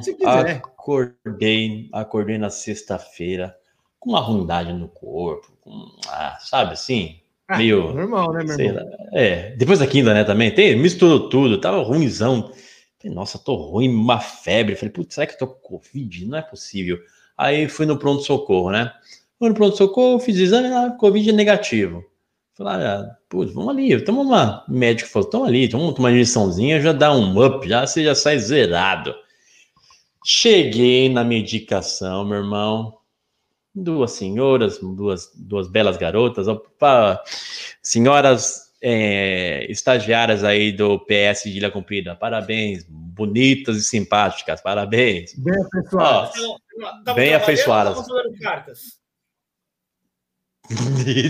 acordei, 0.84 1.88
acordei 1.92 2.36
na 2.38 2.50
sexta-feira 2.50 3.56
com 3.98 4.10
uma 4.10 4.20
ruindade 4.20 4.70
no 4.72 4.86
corpo, 4.88 5.56
com, 5.62 5.86
ah, 6.08 6.36
sabe 6.40 6.74
assim? 6.74 7.20
Ah, 7.48 7.56
meio- 7.56 7.94
Normal, 7.94 8.32
né, 8.34 8.44
meu 8.44 8.58
irmão? 8.66 8.84
lá. 8.84 8.96
É, 9.18 9.56
depois 9.56 9.78
da 9.78 9.86
quinta, 9.86 10.12
né, 10.12 10.24
também, 10.24 10.54
tem, 10.54 10.76
misturou 10.76 11.28
tudo, 11.30 11.58
tava 11.58 11.82
ruimzão. 11.82 12.52
Falei, 13.00 13.14
nossa, 13.14 13.38
tô 13.38 13.54
ruim, 13.54 13.88
uma 13.88 14.20
febre. 14.20 14.76
Falei, 14.76 14.92
putz, 14.92 15.14
será 15.14 15.26
que 15.26 15.34
eu 15.34 15.38
tô 15.38 15.46
com 15.46 15.78
Covid? 15.78 16.26
Não 16.26 16.36
é 16.38 16.42
possível. 16.42 16.98
Aí 17.36 17.66
fui 17.68 17.86
no 17.86 17.98
pronto-socorro, 17.98 18.70
né? 18.70 18.92
Fui 19.44 19.50
no 19.50 19.54
pronto-socorro, 19.54 20.18
fiz 20.18 20.38
exame, 20.38 20.68
ah, 20.68 20.96
Covid 20.98 21.30
negativo. 21.30 22.02
Falei, 22.54 22.86
ah, 22.86 23.14
putz, 23.28 23.52
vamos 23.52 23.68
ali, 23.68 24.02
toma 24.02 24.22
uma. 24.22 24.64
O 24.66 24.72
médico 24.72 25.10
falou, 25.10 25.28
toma 25.28 25.46
ali, 25.46 25.68
toma 25.68 25.92
uma 25.92 26.10
injeçãozinha, 26.10 26.80
já 26.80 26.94
dá 26.94 27.12
um 27.14 27.44
up, 27.44 27.68
já 27.68 27.86
você 27.86 28.02
já 28.02 28.14
sai 28.14 28.38
zerado. 28.38 29.14
Cheguei 30.24 31.10
na 31.10 31.22
medicação, 31.22 32.24
meu 32.24 32.38
irmão. 32.38 32.96
Duas 33.74 34.12
senhoras, 34.12 34.78
duas, 34.78 35.30
duas 35.36 35.68
belas 35.68 35.98
garotas, 35.98 36.48
opa, 36.48 37.22
senhoras 37.82 38.72
é, 38.80 39.70
estagiárias 39.70 40.42
aí 40.42 40.72
do 40.72 40.98
PS 41.00 41.42
de 41.44 41.58
Ilha 41.58 41.70
Comprida, 41.70 42.14
parabéns, 42.14 42.86
bonitas 42.88 43.76
e 43.76 43.82
simpáticas, 43.82 44.62
parabéns. 44.62 45.34
Bem. 45.34 45.54
Ó, 45.92 46.30
tamo 47.04 47.14
Bem 47.14 47.34
afeiçoadas. 47.34 48.06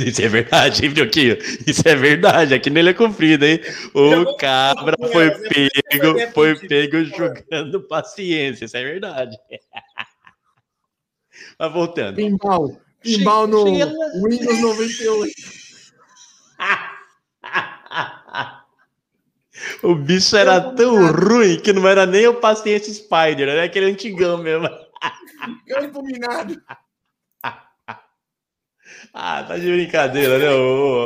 Isso 0.07 0.23
é 0.23 0.29
verdade, 0.29 0.85
hein, 0.85 0.93
Brioquinho? 0.93 1.37
Isso 1.67 1.83
é 1.87 1.97
verdade, 1.97 2.55
aqui 2.55 2.71
nele 2.71 2.91
é 2.91 2.95
comprido, 2.95 3.45
hein? 3.45 3.61
O 3.93 4.37
cabra 4.37 4.97
foi 5.11 5.29
pego, 5.31 6.33
foi 6.33 6.57
pego 6.57 7.05
jogando 7.05 7.83
paciência, 7.83 8.67
isso 8.67 8.77
é 8.77 8.85
verdade. 8.85 9.37
Mas 11.59 11.73
voltando. 11.73 12.15
Pinball. 12.17 12.81
Pinball 13.03 13.49
no. 13.49 13.65
Windows 13.65 14.61
98. 14.61 15.35
O 19.83 19.95
bicho 19.95 20.37
era 20.37 20.61
tão 20.73 21.13
ruim 21.13 21.61
que 21.61 21.73
não 21.73 21.87
era 21.87 22.05
nem 22.05 22.27
o 22.27 22.35
paciente 22.35 22.93
Spider, 22.93 23.49
era 23.49 23.65
aquele 23.65 23.87
antigão 23.87 24.39
mesmo. 24.39 24.69
Campo 25.69 26.03
minado. 26.03 26.61
Ah, 29.13 29.43
tá 29.43 29.57
de 29.59 29.71
brincadeira, 29.71 30.39
né? 30.39 30.47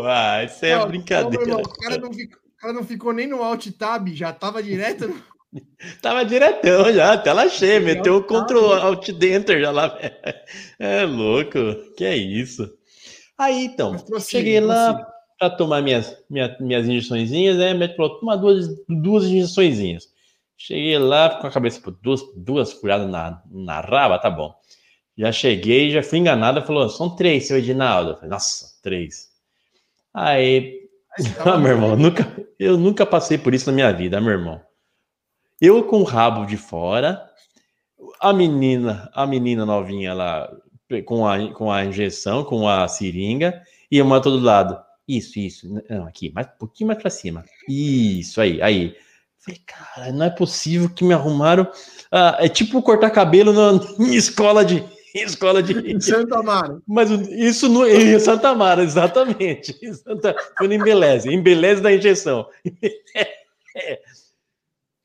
Ah, 0.06 0.44
isso 0.44 0.64
é 0.64 0.76
Não, 0.78 0.88
brincadeira. 0.88 1.46
não, 1.46 1.60
o, 1.60 1.68
cara 1.68 1.98
não 1.98 2.12
ficou, 2.12 2.38
o 2.38 2.60
cara 2.60 2.72
não 2.72 2.84
ficou 2.84 3.12
nem 3.12 3.26
no 3.26 3.42
Alt 3.42 3.66
Tab, 3.78 4.08
já 4.14 4.32
tava 4.32 4.62
direto. 4.62 5.08
no- 5.08 5.22
Tava 6.02 6.24
diretão 6.26 6.92
já, 6.92 7.16
tela 7.16 7.48
cheia, 7.48 7.80
meteu 7.80 8.16
o 8.16 8.22
Ctrl 8.22 8.72
Alt 8.74 9.08
Enter 9.08 9.60
já 9.60 9.70
lá. 9.70 9.98
É 10.78 11.04
louco, 11.04 11.58
que 11.96 12.04
é 12.04 12.14
isso. 12.16 12.68
Aí 13.38 13.64
então, 13.64 13.96
prossiga, 13.98 14.30
cheguei 14.30 14.60
lá 14.60 15.06
para 15.38 15.50
tomar 15.50 15.80
minhas, 15.82 16.14
minha, 16.28 16.54
minhas 16.60 16.86
injeçõezinhas, 16.86 17.56
né? 17.56 17.72
O 17.72 17.78
médico 17.78 17.96
falou, 17.96 18.18
toma 18.20 18.36
duas, 18.36 18.66
duas 18.88 19.24
injeçõezinhas. 19.24 20.04
Cheguei 20.56 20.98
lá 20.98 21.30
com 21.40 21.46
a 21.46 21.50
cabeça 21.50 21.80
por 21.80 21.92
duas, 22.02 22.20
duas 22.36 22.72
furadas 22.72 23.08
na, 23.08 23.40
na 23.50 23.80
raba, 23.80 24.18
tá 24.18 24.28
bom. 24.30 24.52
Já 25.18 25.32
cheguei, 25.32 25.90
já 25.90 26.02
fui 26.02 26.18
enganado, 26.18 26.62
falou, 26.62 26.88
são 26.88 27.14
três, 27.14 27.48
seu 27.48 27.58
Edinaldo. 27.58 28.12
Eu 28.12 28.14
falei, 28.14 28.30
Nossa, 28.30 28.80
três. 28.82 29.28
Aí 30.14 30.88
ah, 31.44 31.58
meu 31.58 31.72
irmão, 31.72 31.96
nunca, 31.96 32.26
eu 32.58 32.78
nunca 32.78 33.04
passei 33.04 33.36
por 33.36 33.52
isso 33.52 33.66
na 33.66 33.74
minha 33.74 33.92
vida, 33.92 34.20
meu 34.20 34.32
irmão. 34.32 34.60
Eu 35.60 35.82
com 35.82 36.00
o 36.00 36.04
rabo 36.04 36.46
de 36.46 36.56
fora, 36.56 37.28
a 38.20 38.32
menina, 38.32 39.10
a 39.12 39.26
menina 39.26 39.66
novinha 39.66 40.14
lá 40.14 40.48
com 41.04 41.26
a, 41.26 41.52
com 41.52 41.70
a 41.70 41.84
injeção, 41.84 42.44
com 42.44 42.68
a 42.68 42.86
seringa, 42.86 43.62
e 43.90 44.00
uma 44.00 44.20
todo 44.20 44.38
lado. 44.38 44.78
Isso, 45.06 45.38
isso. 45.38 45.82
Não, 45.88 46.06
aqui, 46.06 46.30
mais, 46.30 46.46
um 46.46 46.58
pouquinho 46.58 46.88
mais 46.88 47.00
pra 47.00 47.10
cima. 47.10 47.44
Isso, 47.68 48.40
aí, 48.40 48.60
aí. 48.62 48.96
Falei, 49.38 49.60
cara, 49.66 50.12
não 50.12 50.26
é 50.26 50.30
possível 50.30 50.88
que 50.90 51.04
me 51.04 51.14
arrumaram. 51.14 51.66
Ah, 52.10 52.36
é 52.40 52.48
tipo 52.48 52.82
cortar 52.82 53.10
cabelo 53.10 53.52
na, 53.52 53.80
em 53.98 54.14
escola 54.14 54.64
de. 54.64 54.84
Em 55.14 55.22
escola 55.24 55.62
de. 55.62 55.72
Em 55.90 56.00
Santa 56.00 56.38
Amaro. 56.38 56.82
Mas 56.86 57.10
isso 57.10 57.68
não 57.68 57.86
em 57.86 58.18
Santa 58.20 58.54
Mara, 58.54 58.82
exatamente. 58.82 59.76
Em 59.82 59.92
Santa, 59.92 60.34
foi 60.56 60.68
no 60.68 60.74
Embeleze, 60.74 61.32
Embeleze 61.32 61.82
da 61.82 61.92
injeção. 61.92 62.48
É. 63.76 64.00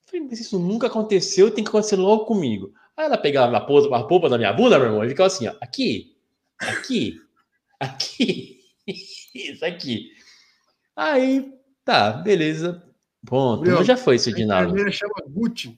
Falei, 0.08 0.26
mas 0.28 0.40
isso 0.40 0.58
nunca 0.58 0.88
aconteceu, 0.88 1.52
tem 1.52 1.64
que 1.64 1.70
acontecer 1.70 1.96
logo 1.96 2.26
comigo. 2.26 2.74
Aí 2.98 3.06
ela 3.06 3.18
pegava 3.18 3.56
a 3.56 3.62
polpa, 3.62 3.96
a 3.96 4.04
polpa 4.04 4.30
da 4.30 4.38
minha 4.38 4.52
bunda, 4.52 4.80
meu 4.80 4.88
irmão, 4.88 5.04
e 5.04 5.10
ficava 5.10 5.28
assim, 5.28 5.48
ó, 5.48 5.54
aqui, 5.62 6.16
aqui, 6.58 7.22
aqui, 7.80 8.60
isso 9.36 9.64
aqui. 9.64 10.10
Aí, 10.96 11.54
tá, 11.86 12.14
beleza, 12.14 12.82
ponto. 13.28 13.62
Meu, 13.62 13.84
já 13.84 13.96
foi 13.96 14.16
isso, 14.16 14.30
A 14.30 14.34
Dinaldo. 14.34 14.70
enfermeira 14.70 14.92
chama 14.92 15.14
Gucci. 15.28 15.78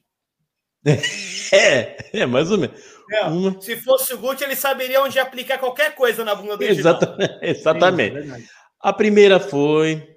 É, 1.51 2.21
é, 2.21 2.25
mais 2.25 2.51
ou 2.51 2.57
menos. 2.59 2.79
É, 3.11 3.23
Uma- 3.25 3.59
Se 3.61 3.75
fosse 3.77 4.13
o 4.13 4.17
Gucci, 4.17 4.43
ele 4.43 4.55
saberia 4.55 5.01
onde 5.01 5.19
aplicar 5.19 5.57
qualquer 5.59 5.93
coisa 5.95 6.23
na 6.23 6.33
bunda 6.35 6.57
dele. 6.57 6.71
Exatamente. 6.79 7.37
exatamente. 7.41 8.17
É 8.17 8.19
verdade. 8.21 8.45
A 8.81 8.93
primeira 8.93 9.39
foi. 9.39 10.07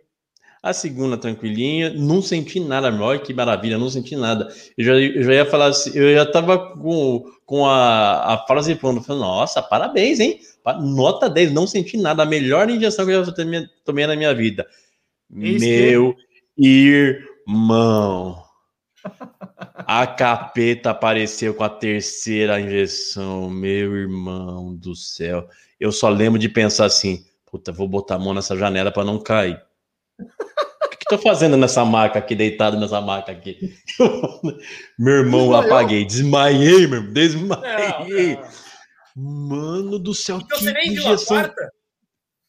A 0.62 0.72
segunda, 0.72 1.16
tranquilinha. 1.16 1.90
Não 1.94 2.20
senti 2.20 2.58
nada. 2.60 2.88
Olha 3.02 3.18
que 3.20 3.32
maravilha, 3.32 3.78
não 3.78 3.88
senti 3.88 4.16
nada. 4.16 4.48
Eu 4.76 4.84
já, 4.84 4.92
eu 4.94 5.22
já 5.22 5.32
ia 5.34 5.46
falar 5.46 5.66
assim. 5.66 5.90
Eu 5.96 6.14
já 6.14 6.26
tava 6.26 6.58
com, 6.76 7.24
com 7.46 7.64
a, 7.66 8.34
a 8.34 8.38
frase 8.46 8.74
pronta. 8.74 9.00
Falei, 9.02 9.22
nossa, 9.22 9.62
parabéns, 9.62 10.18
hein? 10.20 10.40
Nota 10.82 11.30
10, 11.30 11.52
não 11.52 11.66
senti 11.66 11.96
nada. 11.96 12.22
A 12.22 12.26
melhor 12.26 12.68
injeção 12.68 13.06
que 13.06 13.12
eu 13.12 13.24
já 13.24 13.32
tomei, 13.84 14.06
na 14.06 14.16
minha 14.16 14.34
vida. 14.34 14.66
Que- 15.32 15.58
Meu 15.58 16.16
irmão. 16.58 18.42
A 19.90 20.06
capeta 20.06 20.90
apareceu 20.90 21.54
com 21.54 21.64
a 21.64 21.68
terceira 21.70 22.60
injeção. 22.60 23.48
Meu 23.48 23.96
irmão 23.96 24.76
do 24.76 24.94
céu. 24.94 25.48
Eu 25.80 25.90
só 25.90 26.10
lembro 26.10 26.38
de 26.38 26.46
pensar 26.46 26.84
assim: 26.84 27.24
puta, 27.50 27.72
vou 27.72 27.88
botar 27.88 28.16
a 28.16 28.18
mão 28.18 28.34
nessa 28.34 28.54
janela 28.54 28.92
para 28.92 29.02
não 29.02 29.18
cair. 29.18 29.58
O 30.20 30.88
que, 30.90 30.98
que 30.98 31.04
tô 31.08 31.16
fazendo 31.16 31.56
nessa 31.56 31.86
maca 31.86 32.18
aqui, 32.18 32.34
deitado 32.34 32.78
nessa 32.78 33.00
maca 33.00 33.32
aqui? 33.32 33.58
meu 34.98 35.14
irmão, 35.14 35.48
Desmaiou? 35.48 35.54
apaguei. 35.54 36.04
Desmaiei, 36.04 36.86
meu 36.86 36.98
irmão. 37.00 37.06
Não, 37.06 37.14
Desmaiei. 37.14 38.36
não. 38.36 38.68
Mano 39.16 39.98
do 39.98 40.12
céu, 40.14 40.36
Então 40.36 40.58
que 40.58 40.64
você 40.64 40.72
nem 40.74 40.92
viu 40.92 41.02
a 41.02 41.14
injeção 41.14 41.38
quarta? 41.38 41.72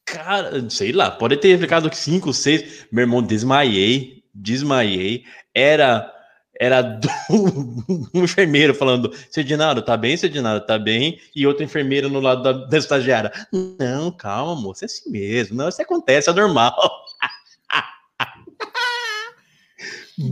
Cara, 0.04 0.68
sei 0.68 0.92
lá, 0.92 1.10
pode 1.10 1.38
ter 1.38 1.58
ficado 1.58 1.90
5, 1.90 2.34
6. 2.34 2.88
Meu 2.92 3.04
irmão, 3.04 3.22
desmaiei, 3.22 4.22
desmaiei. 4.34 5.24
Era 5.54 6.19
era 6.60 6.82
do, 6.82 7.08
um 8.14 8.22
enfermeiro 8.22 8.74
falando: 8.74 9.10
Sedinaro, 9.30 9.80
tá 9.80 9.96
bem, 9.96 10.14
Sedinaro, 10.16 10.60
tá 10.60 10.78
bem? 10.78 11.18
E 11.34 11.46
outro 11.46 11.64
enfermeiro 11.64 12.10
no 12.10 12.20
lado 12.20 12.42
da, 12.42 12.52
da 12.52 12.76
estagiária: 12.76 13.32
Não, 13.78 14.12
calma, 14.12 14.60
moça, 14.60 14.84
é 14.84 14.86
assim 14.86 15.10
mesmo. 15.10 15.56
Não, 15.56 15.70
isso 15.70 15.80
acontece, 15.80 16.28
é 16.28 16.32
normal. 16.34 16.76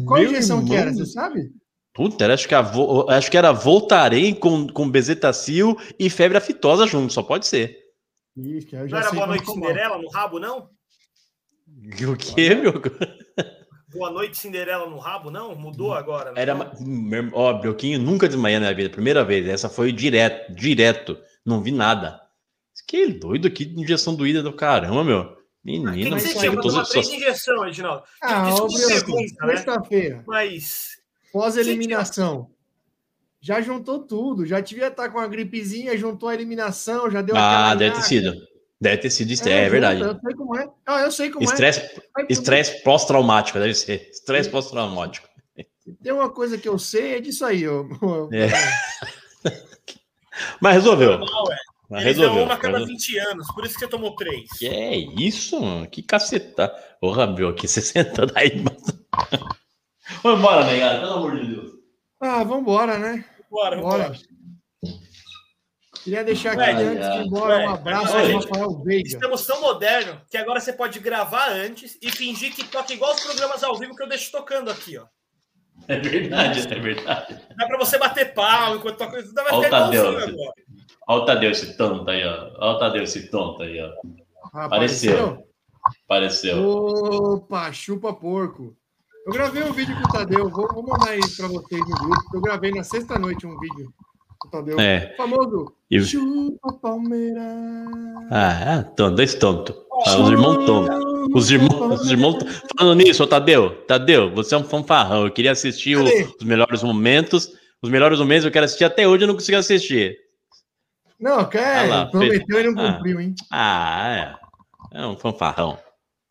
Qual 0.07 0.21
Meu 0.21 0.31
injeção 0.31 0.63
que 0.65 0.75
era, 0.75 0.91
irmão. 0.91 1.05
você 1.07 1.11
sabe? 1.11 1.51
Puta, 1.95 2.23
era, 2.25 2.35
acho, 2.35 2.47
que 2.47 2.55
a 2.55 2.61
vo- 2.61 3.09
acho 3.09 3.31
que 3.31 3.37
era 3.39 3.53
Voltarei 3.53 4.35
com, 4.35 4.69
com 4.69 4.89
bezetacil 4.89 5.77
e 5.99 6.11
febre 6.11 6.37
aftosa 6.37 6.87
junto, 6.87 7.11
só 7.13 7.23
pode 7.23 7.47
ser. 7.47 7.79
Eu 8.37 8.87
Não 8.87 8.99
era 8.99 9.09
sei 9.09 9.15
Boa 9.15 9.27
Noite. 9.27 9.47
Cinderela 9.51 9.97
no 9.99 10.09
rabo, 10.11 10.39
não? 10.39 10.69
O 12.07 12.17
que, 12.17 12.55
meu? 12.55 12.75
Boa 13.93 14.11
Noite 14.11 14.37
Cinderela 14.37 14.87
no 14.89 14.99
rabo, 14.99 15.31
não? 15.31 15.55
Mudou 15.55 15.95
agora. 15.95 16.33
né? 16.33 16.43
Era, 16.43 16.55
ó, 17.33 17.53
Brioquinho 17.55 17.99
nunca 17.99 18.29
desmaiei 18.29 18.59
na 18.59 18.67
minha 18.67 18.75
vida, 18.77 18.91
primeira 18.91 19.25
vez. 19.25 19.49
Essa 19.49 19.69
foi 19.69 19.93
direto, 19.93 20.53
direto. 20.53 21.19
Não 21.45 21.63
vi 21.63 21.73
nada. 21.73 22.21
Que 22.87 23.07
doido, 23.09 23.51
que 23.51 23.65
injeção 23.65 24.15
doída 24.15 24.43
do 24.43 24.53
caramba, 24.53 25.03
meu. 25.05 25.25
Que, 25.25 25.37
Menino, 25.79 25.93
que 25.95 26.11
mas 26.11 26.23
você 26.23 26.51
tomar 26.57 26.85
só- 26.85 26.93
três 26.93 27.09
injeções? 27.09 27.79
Ah, 28.23 28.49
a 28.49 28.55
pergunta, 28.55 29.47
né? 29.47 29.57
sexta-feira, 29.57 30.25
Mas 30.27 30.99
pós-eliminação. 31.33 32.51
Já 33.41 33.61
juntou 33.61 34.01
tudo, 34.01 34.45
já 34.47 34.61
devia 34.61 34.89
estar 34.89 35.09
com 35.11 35.19
a 35.19 35.27
gripezinha, 35.27 35.97
juntou 35.97 36.29
a 36.29 36.35
eliminação, 36.35 37.11
já 37.11 37.23
deu 37.23 37.37
Ah, 37.37 37.71
aquela 37.71 37.75
deve 37.75 37.97
ter 37.97 38.03
sido. 38.03 38.33
Deve 38.81 38.99
ter 38.99 39.11
sido 39.11 39.33
estresse, 39.33 39.59
é, 39.59 39.65
junta, 39.65 39.71
verdade. 39.73 40.01
Eu 40.03 40.21
sei 40.21 40.35
como 40.35 40.57
é. 40.57 40.69
Ah, 40.87 41.01
eu 41.01 41.11
sei 41.13 41.31
como 41.31 41.45
Estresse, 41.45 41.81
é. 41.81 41.93
Estresse 42.29 42.83
pós-traumático, 42.85 43.59
deve 43.59 43.75
ser. 43.75 44.09
Estresse 44.13 44.49
pós-traumático. 44.49 45.29
Tem 46.03 46.13
uma 46.13 46.31
coisa 46.31 46.57
que 46.57 46.69
eu 46.69 46.79
sei, 46.79 47.17
é 47.17 47.21
disso 47.21 47.45
aí. 47.45 47.67
ô- 47.67 47.89
ô- 48.01 48.29
É. 48.33 48.49
Mas 50.61 50.75
resolveu. 50.75 51.19
normal, 51.19 51.53
é. 51.53 51.57
Mas 51.91 52.03
Eles 52.05 52.19
resolveu. 52.19 52.45
uma 52.45 52.55
a 52.55 52.57
cada 52.59 52.75
resolveu. 52.79 52.95
20 52.97 53.19
anos, 53.19 53.47
por 53.53 53.65
isso 53.65 53.75
que 53.75 53.81
você 53.81 53.89
tomou 53.89 54.15
três. 54.15 54.49
Que 54.59 54.69
é 54.69 54.95
isso, 54.97 55.59
mano? 55.61 55.89
Que 55.89 56.03
caceta. 56.03 56.69
Porra, 57.01 57.27
meu, 57.27 57.55
que 57.55 57.67
60 57.67 58.27
daí. 58.27 58.63
mano. 58.63 58.77
Vamos 60.23 60.39
embora, 60.39 60.65
negado, 60.67 61.01
pelo 61.01 61.13
amor 61.15 61.41
de 61.41 61.47
Deus. 61.55 61.71
Ah, 62.21 62.45
vambora, 62.45 62.99
né? 62.99 63.25
Bora, 63.51 63.81
Bora. 63.81 64.03
vambora. 64.05 64.19
Queria 66.05 66.25
deixar 66.25 66.53
aqui, 66.53 66.61
Ué, 66.61 66.73
antes 66.73 67.11
de 67.13 67.19
ir 67.19 67.27
embora, 67.27 67.57
ué, 67.57 67.67
um 67.67 67.71
abraço 67.71 68.17
ao 68.17 68.25
gente, 68.27 68.49
Rafael 68.49 68.83
Veiga. 68.83 69.09
Estamos 69.09 69.47
tão 69.47 69.61
modernos 69.61 70.19
que 70.31 70.37
agora 70.37 70.61
você 70.61 70.73
pode 70.73 70.99
gravar 71.01 71.51
antes 71.51 71.99
e 72.01 72.11
fingir 72.11 72.55
que 72.55 72.65
toca 72.65 72.93
igual 72.93 73.15
os 73.15 73.21
programas 73.21 73.63
ao 73.63 73.77
vivo 73.77 73.95
que 73.95 74.03
eu 74.03 74.09
deixo 74.09 74.31
tocando 74.33 74.71
aqui, 74.71 74.97
ó. 74.97 75.07
É 75.87 75.99
verdade, 75.99 76.61
é 76.73 76.81
verdade. 76.81 77.41
Dá 77.57 77.67
pra 77.67 77.79
você 77.79 77.99
bater 77.99 78.35
pau 78.35 78.77
enquanto 78.77 78.99
toca. 78.99 79.23
Vai 79.33 79.53
Ó 79.53 79.59
o 79.59 79.63
ficar 79.63 79.79
Tadeu. 79.85 80.05
igualzinho 80.05 80.35
agora. 80.35 80.53
Olha 81.09 81.23
o 81.23 81.25
Tadeu, 81.25 81.51
esse 81.51 81.77
tonto 81.77 82.11
aí, 82.11 82.25
ó. 82.25 82.51
Olha 82.59 82.77
o 82.77 82.79
Tadeu, 82.79 83.03
esse 83.03 83.31
tonto 83.31 83.63
aí, 83.63 83.81
ó. 83.81 83.93
Apareceu. 84.53 85.47
Apareceu. 86.05 86.69
Opa, 86.69 87.73
chupa 87.73 88.13
porco. 88.13 88.77
Eu 89.27 89.33
gravei 89.33 89.63
um 89.63 89.73
vídeo 89.73 89.95
com 89.97 90.09
o 90.09 90.13
Tadeu, 90.13 90.49
vou, 90.49 90.69
vou 90.73 90.83
mandar 90.83 91.11
aí 91.11 91.21
pra 91.37 91.49
vocês 91.49 91.81
no 91.81 91.97
grupo. 91.97 92.23
Eu 92.35 92.41
gravei 92.41 92.73
na 92.73 92.83
sexta-noite 92.83 93.47
um 93.47 93.59
vídeo 93.59 93.93
Tadeu. 94.51 94.79
É. 94.81 95.11
O 95.15 95.17
famoso 95.17 95.75
E- 95.91 96.01
chupa 96.01 96.73
Palmeiras. 96.75 97.43
Ah, 98.31 98.85
tonto, 98.97 99.17
dois 99.17 99.35
tontos. 99.35 99.77
Ah, 100.07 100.19
os 100.19 100.31
irmãos 100.31 100.67
tontos. 100.67 101.09
Os 101.35 101.51
irmãos, 101.51 102.01
os 102.01 102.11
irmãos. 102.11 102.37
Falando 102.79 102.99
nisso, 103.03 103.27
Tadeu, 103.27 103.83
Tadeu, 103.85 104.33
você 104.35 104.55
é 104.55 104.59
um 104.59 104.65
fanfarrão. 104.65 105.25
Eu 105.27 105.31
queria 105.33 105.53
assistir 105.53 105.97
o- 105.97 106.05
os 106.05 106.45
melhores 106.45 106.83
momentos. 106.83 107.53
Os 107.83 107.91
melhores 107.91 108.19
momentos 108.19 108.45
eu 108.45 108.51
quero 108.51 108.65
assistir 108.65 108.85
até 108.85 109.07
hoje, 109.07 109.25
eu 109.25 109.29
não 109.29 109.35
consegui 109.35 109.57
assistir. 109.57 110.17
Não, 111.21 111.41
Ah 111.41 111.45
quer, 111.47 111.89
lá, 111.89 112.07
prometeu 112.07 112.61
e 112.61 112.71
não 112.73 112.81
Ah. 112.83 112.93
cumpriu, 112.95 113.21
hein? 113.21 113.35
Ah, 113.51 114.37
é. 114.95 115.01
É 115.01 115.07
um 115.07 115.17
fanfarrão. 115.17 115.79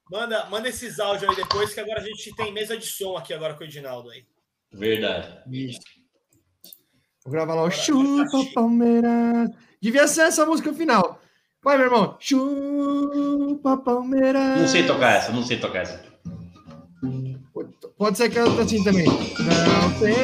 Manda, 0.09 0.45
manda 0.45 0.69
esses 0.69 0.99
áudios 0.99 1.29
aí 1.29 1.35
depois, 1.35 1.73
que 1.73 1.79
agora 1.81 1.99
a 1.99 2.03
gente 2.03 2.33
tem 2.35 2.53
mesa 2.53 2.77
de 2.77 2.85
som 2.85 3.17
aqui 3.17 3.33
agora 3.33 3.53
com 3.53 3.61
o 3.61 3.67
Edinaldo 3.67 4.09
aí. 4.09 4.23
Verdade. 4.71 5.27
Isso. 5.51 5.79
Vou 7.27 7.33
gravar 7.33 7.55
lá 7.55 7.63
o 7.63 7.69
Chupa. 7.69 8.23
Palmeiras. 8.53 9.49
Devia 9.81 10.07
ser 10.07 10.21
essa 10.21 10.45
música 10.45 10.71
final. 10.71 11.19
Vai, 11.61 11.77
meu 11.77 11.87
irmão. 11.87 12.15
Chupa 12.21 13.75
Palmeiras. 13.75 14.61
Não 14.61 14.67
sei 14.69 14.87
tocar 14.87 15.17
essa, 15.17 15.33
não 15.33 15.43
sei 15.43 15.59
tocar 15.59 15.81
essa. 15.81 16.01
Pode 17.97 18.17
ser 18.17 18.29
que 18.29 18.39
ela 18.39 18.61
assim 18.61 18.81
também. 18.81 19.05
Não 19.05 19.99
tem, 19.99 20.15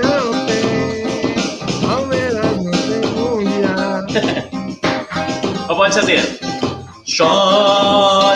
não 0.00 0.46
tem. 0.46 1.86
Palmeiras 1.86 2.56
não 2.56 2.72
tem 2.72 3.02
mundial. 3.12 4.06
Ou 5.68 5.76
pode 5.76 5.92
ser 5.92 6.00
assim. 6.00 6.16
Chora, 7.14 8.33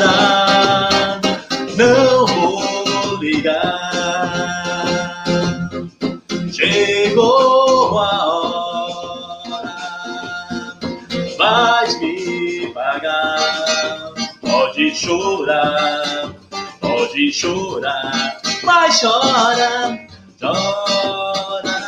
chorar, 14.99 16.35
pode 16.81 17.33
chorar, 17.33 18.41
mas 18.65 19.01
chora, 19.01 19.97
chora, 20.41 21.79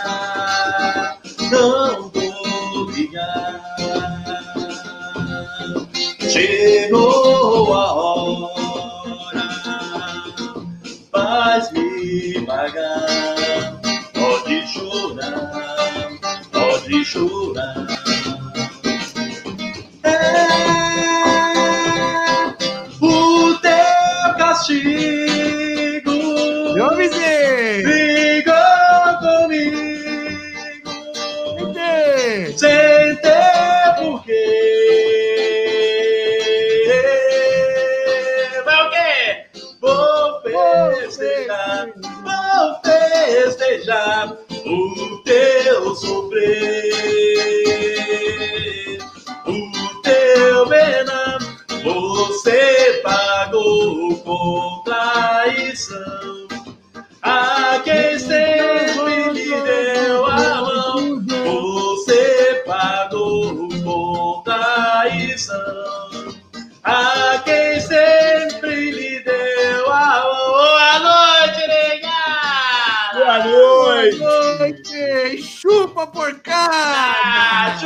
não 1.51 2.09
vou 2.11 2.91
ligar. 2.93 3.61
Chegou 6.20 7.74
a 7.74 7.93
hora, 7.93 9.43
faz 11.11 11.73
me 11.73 12.41
pagar. 12.47 13.81
Pode 14.15 14.66
chorar, 14.69 15.51
pode 16.53 17.05
chorar. 17.05 17.99